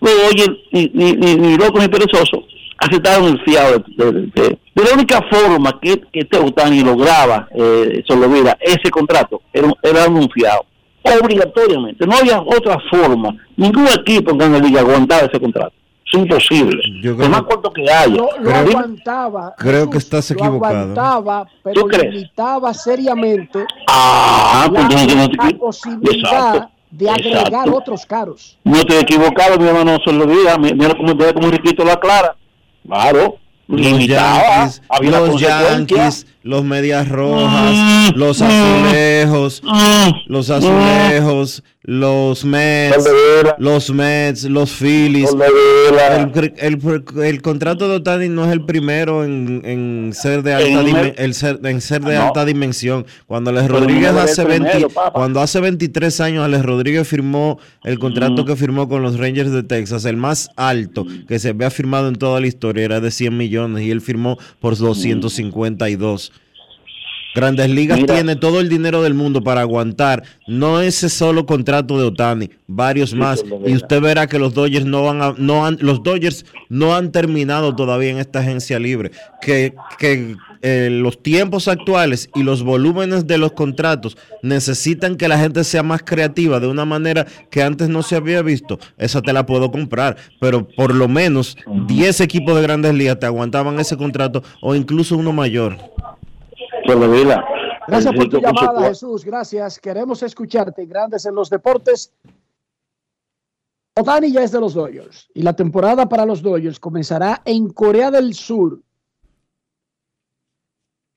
[0.00, 2.44] Oye, ni, loco ni perezoso,
[2.78, 3.84] aceptaron el fiado.
[3.96, 10.08] De, la única forma que, que este Otani lograba, eh, olvida, ese contrato, era, era
[10.08, 10.64] un fiado.
[11.02, 12.06] Obligatoriamente.
[12.06, 13.34] No había otra forma.
[13.56, 15.72] Ningún equipo en Grande Liga aguantaba ese contrato.
[16.12, 16.82] Es imposible.
[17.02, 18.06] Yo corto que haya.
[18.14, 19.54] Lo, lo aguantaba.
[19.56, 20.76] Creo que estás Lo equivocado.
[20.76, 22.12] aguantaba, pero ¿Tú crees?
[22.14, 26.14] limitaba seriamente Ah, pues la, entonces no te- la posibilidad
[26.56, 26.70] Exacto.
[26.90, 27.76] de agregar Exacto.
[27.76, 28.58] otros caros.
[28.64, 30.58] No estoy equivocado, mi hermano, se lo diga.
[30.58, 32.34] Mi- Mira cómo, mira cómo Riquito lo aclara.
[32.86, 33.36] Claro.
[33.68, 35.40] Los Yankees, los.
[35.40, 39.62] Yankees, los Medias Rojas, los Azulejos,
[40.26, 41.62] los Azulejos,
[41.92, 43.04] los Mets,
[43.58, 45.28] los Mets, los Phillies.
[46.22, 50.68] El, el- el contrato de Otani no es el primero en, en ser de alta
[50.68, 53.06] El número- dimen- el ser- en ser de alta dimensión.
[53.26, 55.10] Cuando el Rodríguez hace el 20 primero, papá.
[55.12, 58.46] cuando hace 23 años Alex Rodríguez firmó el contrato Mm.
[58.46, 62.14] que firmó con los Rangers de Texas, el más alto que se había firmado en
[62.14, 66.32] toda la historia era de 100 millones y él firmó por 252.
[67.34, 68.14] Grandes Ligas Mira.
[68.14, 73.14] tiene todo el dinero del mundo para aguantar no ese solo contrato de Otani, varios
[73.14, 76.94] más y usted verá que los Dodgers no van a, no han, los Dodgers no
[76.94, 82.62] han terminado todavía en esta agencia libre, que, que eh, los tiempos actuales y los
[82.62, 87.62] volúmenes de los contratos necesitan que la gente sea más creativa de una manera que
[87.62, 88.78] antes no se había visto.
[88.98, 93.26] Esa te la puedo comprar, pero por lo menos 10 equipos de Grandes Ligas te
[93.26, 95.78] aguantaban ese contrato o incluso uno mayor.
[97.86, 99.24] Gracias por tu llamada, Jesús.
[99.24, 99.78] Gracias.
[99.78, 100.86] Queremos escucharte.
[100.86, 102.12] Grandes en los deportes.
[103.98, 108.10] Otani ya es de los Dodgers y la temporada para los Dodgers comenzará en Corea
[108.10, 108.80] del Sur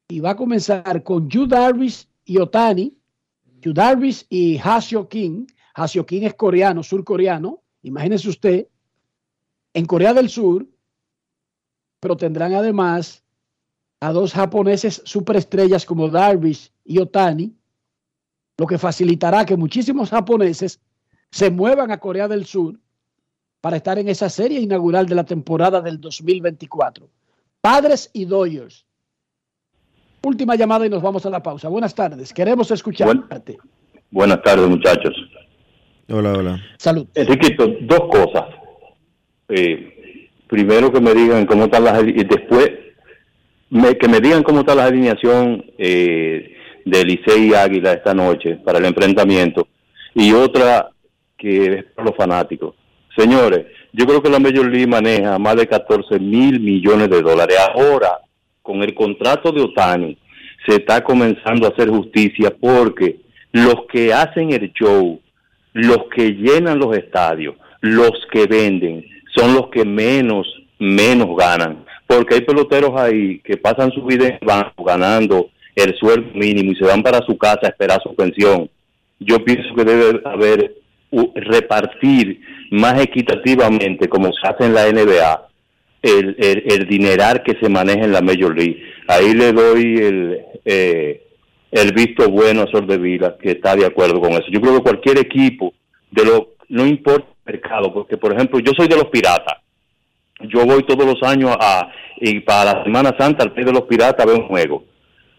[0.09, 2.97] y va a comenzar con Yu Darvish y Otani,
[3.61, 5.47] Yu Darvish y Hasio Kim.
[5.75, 7.61] Hasio Kim es coreano, surcoreano.
[7.83, 8.67] Imagínese usted
[9.73, 10.67] en Corea del Sur,
[11.99, 13.22] pero tendrán además
[14.03, 17.53] a dos japoneses superestrellas como Darvish y Otani,
[18.57, 20.81] lo que facilitará que muchísimos japoneses
[21.31, 22.77] se muevan a Corea del Sur
[23.61, 27.07] para estar en esa serie inaugural de la temporada del 2024.
[27.61, 28.85] Padres y Dodgers.
[30.21, 31.69] Última llamada y nos vamos a la pausa.
[31.69, 32.33] Buenas tardes.
[32.33, 33.57] Queremos escucharte.
[34.11, 35.13] Buenas tardes, muchachos.
[36.09, 36.61] Hola, hola.
[36.77, 37.07] Salud.
[37.15, 38.53] Enriquito, dos cosas.
[39.47, 42.82] Eh, primero que me digan cómo están las y después
[43.73, 46.55] me- que me digan cómo está la alineación eh,
[46.85, 49.67] de Licey y Águila esta noche para el enfrentamiento
[50.15, 50.89] y otra
[51.37, 52.75] que es para los fanáticos.
[53.17, 57.57] Señores, yo creo que la Major League maneja más de 14 mil millones de dólares.
[57.73, 58.19] Ahora,
[58.61, 60.17] con el contrato de Otani,
[60.65, 63.17] se está comenzando a hacer justicia porque
[63.51, 65.19] los que hacen el show,
[65.73, 69.05] los que llenan los estadios, los que venden,
[69.35, 70.47] son los que menos,
[70.79, 71.85] menos ganan.
[72.07, 76.71] Porque hay peloteros ahí que pasan su vida en el banco ganando el sueldo mínimo
[76.71, 78.69] y se van para su casa a esperar su pensión.
[79.19, 80.75] Yo pienso que debe haber
[81.11, 85.47] u- repartir más equitativamente, como se hace en la NBA,
[86.01, 88.83] el, el, el dineral que se maneja en la Major League.
[89.07, 91.23] Ahí le doy el, eh,
[91.71, 94.45] el visto bueno a Sol de Vila, que está de acuerdo con eso.
[94.51, 95.73] Yo creo que cualquier equipo,
[96.11, 99.62] de lo no importa el mercado, porque por ejemplo yo soy de los piratas.
[100.41, 103.83] Yo voy todos los años a, y para la Semana Santa al pie de los
[103.83, 104.83] piratas a ver un juego.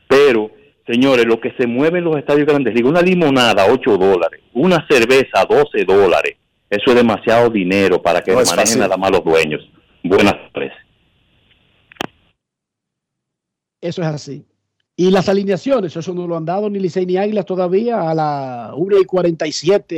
[0.08, 0.50] Pero,
[0.86, 4.86] señores, lo que se mueve en los estadios grandes ligas, una limonada, 8 dólares, una
[4.88, 6.36] cerveza, 12 dólares,
[6.70, 8.80] eso es demasiado dinero para que No manejen fácil.
[8.80, 9.60] nada más los dueños.
[10.02, 10.72] Buenas tardes.
[13.80, 14.44] Eso es así.
[14.96, 18.72] Y las alineaciones, eso no lo han dado ni Licey ni Águilas todavía a la
[18.76, 19.94] 1 y 47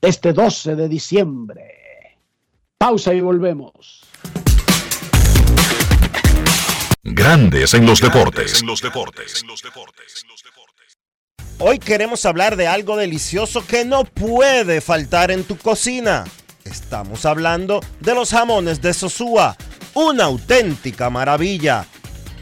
[0.00, 1.62] de este 12 de diciembre.
[2.78, 4.02] Pausa y volvemos.
[7.02, 8.60] Grandes en los deportes.
[8.60, 9.44] En los deportes.
[11.58, 16.24] Hoy queremos hablar de algo delicioso que no puede faltar en tu cocina.
[16.64, 19.56] Estamos hablando de los jamones de Sosúa,
[19.94, 21.86] una auténtica maravilla.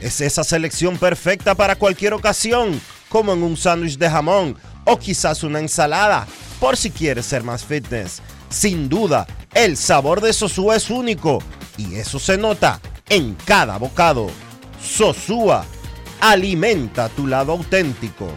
[0.01, 5.44] Es esa selección perfecta para cualquier ocasión, como en un sándwich de jamón o quizás
[5.44, 6.27] una ensalada.
[6.59, 8.20] por si quieres ser más fitness.
[8.55, 11.40] Sin duda, el sabor de Sosúa es único
[11.76, 14.28] y eso se nota en cada bocado.
[14.81, 15.64] Sosúa,
[16.20, 18.28] alimenta tu lado auténtico.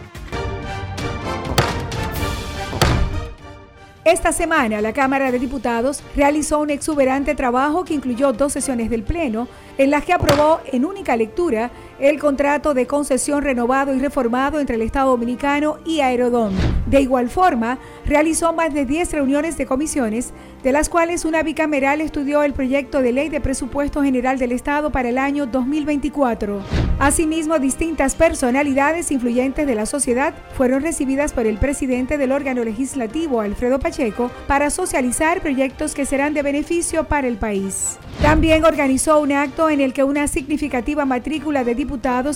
[4.04, 9.04] Esta semana la Cámara de Diputados realizó un exuberante trabajo que incluyó dos sesiones del
[9.04, 9.46] Pleno
[9.76, 14.76] en las que aprobó en única lectura el contrato de concesión renovado y reformado entre
[14.76, 16.54] el Estado Dominicano y Aerodón.
[16.86, 22.00] De igual forma, realizó más de 10 reuniones de comisiones, de las cuales una bicameral
[22.00, 26.60] estudió el proyecto de ley de presupuesto general del Estado para el año 2024.
[26.98, 33.40] Asimismo, distintas personalidades influyentes de la sociedad fueron recibidas por el presidente del órgano legislativo,
[33.40, 37.98] Alfredo Pacheco, para socializar proyectos que serán de beneficio para el país.
[38.22, 41.87] También organizó un acto en el que una significativa matrícula de diputados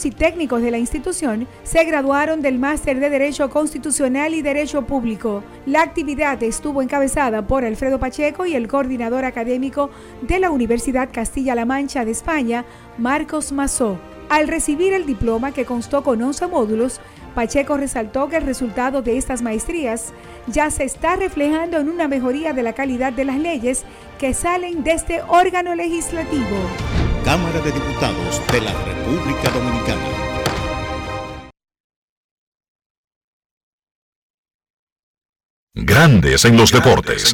[0.05, 5.45] y técnicos de la institución se graduaron del Máster de Derecho Constitucional y Derecho Público.
[5.67, 9.91] La actividad estuvo encabezada por Alfredo Pacheco y el coordinador académico
[10.23, 12.65] de la Universidad Castilla-La Mancha de España,
[12.97, 13.99] Marcos Mazó.
[14.31, 17.01] Al recibir el diploma que constó con 11 módulos,
[17.35, 20.15] Pacheco resaltó que el resultado de estas maestrías
[20.47, 23.85] ya se está reflejando en una mejoría de la calidad de las leyes
[24.19, 27.02] que salen de este órgano legislativo.
[27.25, 30.09] Cámara de Diputados de la República Dominicana.
[35.75, 37.33] Grandes en los deportes.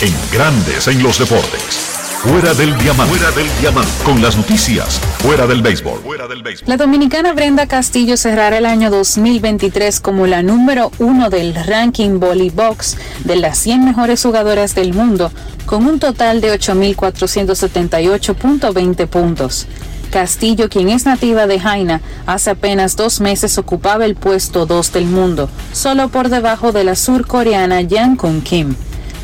[0.00, 2.09] En Grandes en los deportes.
[2.22, 3.16] Fuera del diamante.
[3.16, 3.90] Fuera del diamante.
[4.04, 5.00] Con las noticias.
[5.20, 6.00] Fuera del béisbol.
[6.00, 6.68] Fuera del béisbol.
[6.68, 12.98] La dominicana Brenda Castillo cerrará el año 2023 como la número uno del ranking Box
[13.24, 15.32] de las 100 mejores jugadoras del mundo,
[15.64, 19.66] con un total de 8.478.20 puntos.
[20.10, 25.06] Castillo, quien es nativa de Jaina, hace apenas dos meses ocupaba el puesto 2 del
[25.06, 28.76] mundo, solo por debajo de la surcoreana Yang Kun Kim.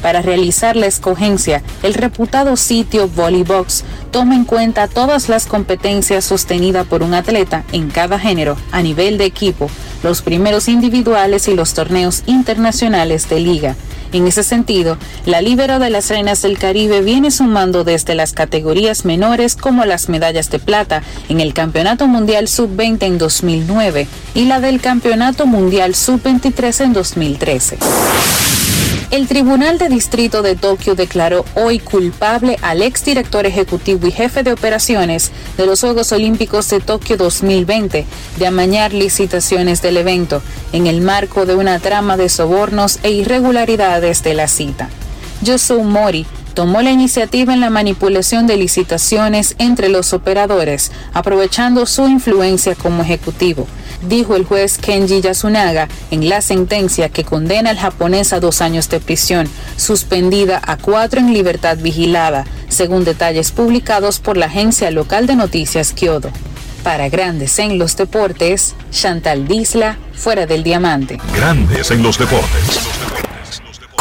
[0.02, 6.86] Para realizar la escogencia, el reputado sitio Volleybox toma en cuenta todas las competencias sostenidas
[6.86, 9.68] por un atleta en cada género a nivel de equipo,
[10.02, 13.76] los primeros individuales y los torneos internacionales de liga.
[14.12, 19.04] En ese sentido, la Libero de las Reinas del Caribe viene sumando desde las categorías
[19.04, 24.60] menores como las medallas de plata en el Campeonato Mundial Sub-20 en 2009 y la
[24.60, 27.78] del Campeonato Mundial Sub-23 en 2013.
[29.12, 34.52] El Tribunal de Distrito de Tokio declaró hoy culpable al exdirector ejecutivo y jefe de
[34.52, 38.04] operaciones de los Juegos Olímpicos de Tokio 2020
[38.36, 40.42] de amañar licitaciones del evento
[40.72, 44.88] en el marco de una trama de sobornos e irregularidades de la cita.
[45.40, 52.08] Yosu Mori tomó la iniciativa en la manipulación de licitaciones entre los operadores, aprovechando su
[52.08, 53.68] influencia como ejecutivo
[54.08, 58.88] dijo el juez Kenji Yasunaga en la sentencia que condena al japonés a dos años
[58.88, 65.26] de prisión, suspendida a cuatro en libertad vigilada, según detalles publicados por la agencia local
[65.26, 66.30] de noticias Kyodo.
[66.82, 71.18] Para Grandes en los Deportes, Chantal Disla, fuera del diamante.
[71.34, 73.25] Grandes en los deportes.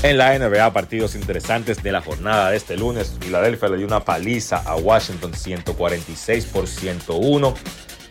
[0.00, 3.16] En la NBA, partidos interesantes de la jornada de este lunes.
[3.20, 7.54] Filadelfia le dio una paliza a Washington 146 por 101.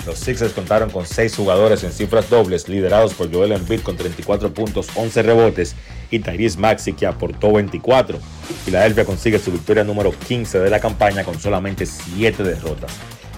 [0.06, 4.54] Los Sixers contaron con seis jugadores en cifras dobles, liderados por Joel Embiid con 34
[4.54, 5.76] puntos, 11 rebotes
[6.12, 8.20] y Tyrese Maxi que aportó 24.
[8.66, 12.92] Filadelfia consigue su victoria número 15 de la campaña con solamente 7 derrotas.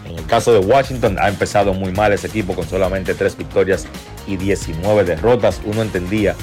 [0.07, 3.85] En el caso de Washington ha empezado muy mal ese equipo con solamente 3 victorias
[4.25, 5.61] y 19 derrotas.
[5.65, 6.35] Uno entendía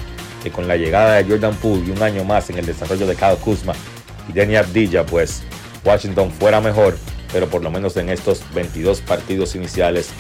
[0.47, 3.16] que con la llegada de Jordan Poole y un año más en el desarrollo de
[3.16, 3.73] Kyle Kuzma
[4.28, 5.43] y Denny Abdilla, pues
[5.85, 6.97] Washington fuera mejor,
[7.32, 10.10] pero por lo menos en estos 22 partidos iniciales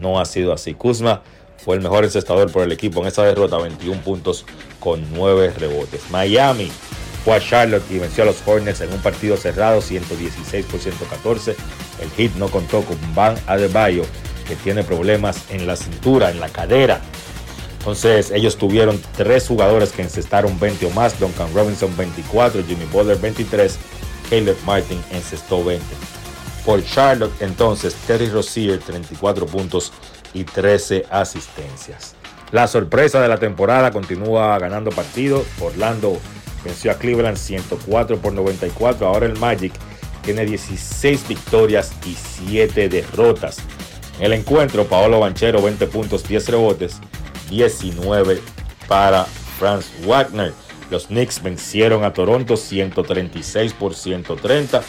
[0.00, 0.74] no ha sido así.
[0.74, 1.22] Kuzma
[1.64, 4.44] fue el mejor encestador por el equipo en esa derrota, 21 puntos
[4.80, 6.10] con 9 rebotes.
[6.10, 6.68] Miami
[7.24, 11.54] fue a Charlotte y venció a los Hornets en un partido cerrado, 116 por 114.
[12.02, 14.02] El hit no contó con Van Adebayo,
[14.48, 17.00] que tiene problemas en la cintura, en la cadera.
[17.86, 23.16] Entonces ellos tuvieron tres jugadores que encestaron 20 o más, Duncan Robinson 24, Jimmy Butler
[23.16, 23.78] 23,
[24.28, 25.84] Caleb Martin encestó 20.
[26.64, 29.92] Por Charlotte entonces Terry Rozier 34 puntos
[30.34, 32.16] y 13 asistencias.
[32.50, 35.46] La sorpresa de la temporada continúa ganando partidos.
[35.60, 36.18] Orlando
[36.64, 39.06] venció a Cleveland 104 por 94.
[39.06, 39.72] Ahora el Magic
[40.24, 42.16] tiene 16 victorias y
[42.48, 43.58] 7 derrotas.
[44.18, 47.00] En el encuentro, Paolo Banchero 20 puntos, 10 rebotes,
[47.50, 48.40] 19
[48.88, 49.24] para
[49.58, 50.52] Franz Wagner.
[50.90, 54.82] Los Knicks vencieron a Toronto 136 por 130.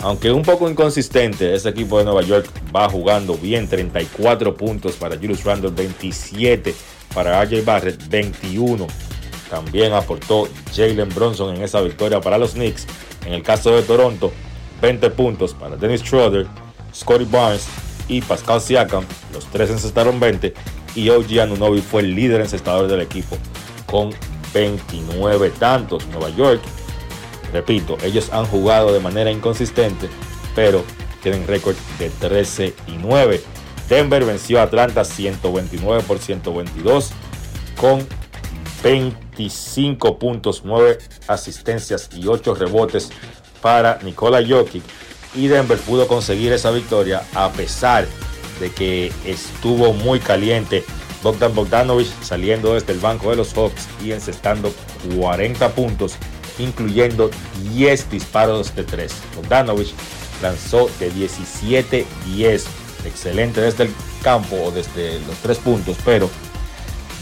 [0.00, 3.68] Aunque un poco inconsistente, ese equipo de Nueva York va jugando bien.
[3.68, 6.74] 34 puntos para Julius Randle, 27
[7.14, 8.86] para RJ Barrett, 21.
[9.48, 12.86] También aportó Jalen Bronson en esa victoria para los Knicks.
[13.26, 14.32] En el caso de Toronto,
[14.80, 16.46] 20 puntos para Dennis Schroeder,
[16.92, 17.66] Scotty Barnes
[18.08, 19.04] y Pascal Siakam.
[19.32, 20.52] Los tres encestaron 20
[20.94, 23.36] y OG Anunobi fue el líder encestador del equipo
[23.86, 24.10] con
[24.52, 26.06] 29 tantos.
[26.08, 26.60] Nueva York,
[27.52, 30.08] repito, ellos han jugado de manera inconsistente,
[30.54, 30.84] pero
[31.22, 33.40] tienen récord de 13 y 9.
[33.88, 37.10] Denver venció a Atlanta 129 por 122
[37.76, 38.06] con
[38.82, 40.98] 25 puntos, 9
[41.28, 43.10] asistencias y 8 rebotes
[43.60, 44.82] para Nikola Jokic.
[45.34, 48.31] Y Denver pudo conseguir esa victoria a pesar de
[48.76, 50.84] que estuvo muy caliente
[51.22, 54.74] Bogdan Bogdanovich saliendo desde el banco de los Hawks y encestando
[55.16, 56.16] 40 puntos,
[56.58, 57.30] incluyendo
[57.74, 59.12] 10 disparos de 3.
[59.36, 59.94] Bogdanovich
[60.42, 62.64] lanzó de 17-10,
[63.06, 63.90] excelente desde el
[64.22, 66.28] campo o desde los 3 puntos, pero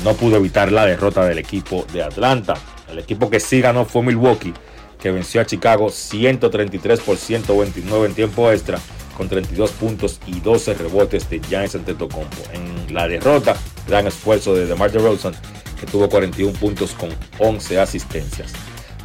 [0.03, 2.55] no pudo evitar la derrota del equipo de Atlanta.
[2.89, 4.55] El equipo que sí ganó fue Milwaukee,
[4.99, 8.79] que venció a Chicago 133 por 129 en tiempo extra
[9.21, 12.39] con 32 puntos y 12 rebotes de Giannis Antetokounmpo.
[12.55, 13.55] En la derrota,
[13.87, 15.35] gran esfuerzo de DeMar DeRozan,
[15.79, 18.55] que tuvo 41 puntos con 11 asistencias.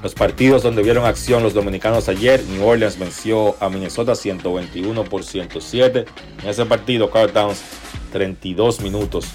[0.01, 5.25] Los partidos donde vieron acción los dominicanos ayer, New Orleans venció a Minnesota 121 por
[5.25, 6.05] 107.
[6.43, 7.59] En ese partido, Carl Towns
[8.13, 9.25] 32 minutos,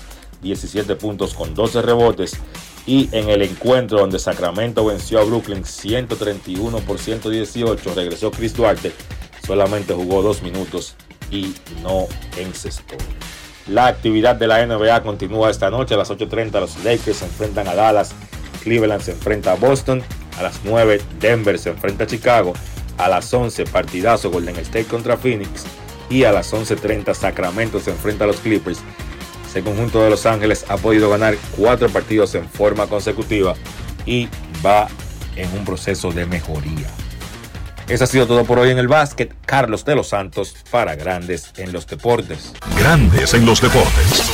[0.40, 2.38] 17 puntos con 12 rebotes.
[2.86, 8.94] Y en el encuentro donde Sacramento venció a Brooklyn 131 por 118, regresó Chris Duarte
[9.50, 10.94] solamente jugó dos minutos
[11.28, 12.06] y no
[12.36, 12.94] encestó.
[13.66, 16.52] La actividad de la NBA continúa esta noche a las 8.30.
[16.60, 18.12] Los Lakers se enfrentan a Dallas,
[18.62, 20.04] Cleveland se enfrenta a Boston,
[20.38, 22.52] a las 9 Denver se enfrenta a Chicago,
[22.96, 25.64] a las 11 partidazo Golden State contra Phoenix
[26.08, 28.78] y a las 11.30 Sacramento se enfrenta a los Clippers.
[29.48, 33.56] Ese conjunto de Los Ángeles ha podido ganar cuatro partidos en forma consecutiva
[34.06, 34.28] y
[34.64, 34.86] va
[35.34, 36.99] en un proceso de mejoría.
[37.90, 39.34] Eso ha sido todo por hoy en el básquet.
[39.44, 42.52] Carlos de los Santos para Grandes en los Deportes.
[42.78, 44.30] Grandes en los Deportes.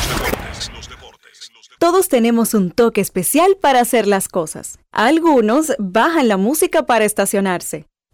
[1.78, 4.78] Todos tenemos un toque especial para hacer las cosas.
[4.92, 7.86] Algunos bajan la música para estacionarse.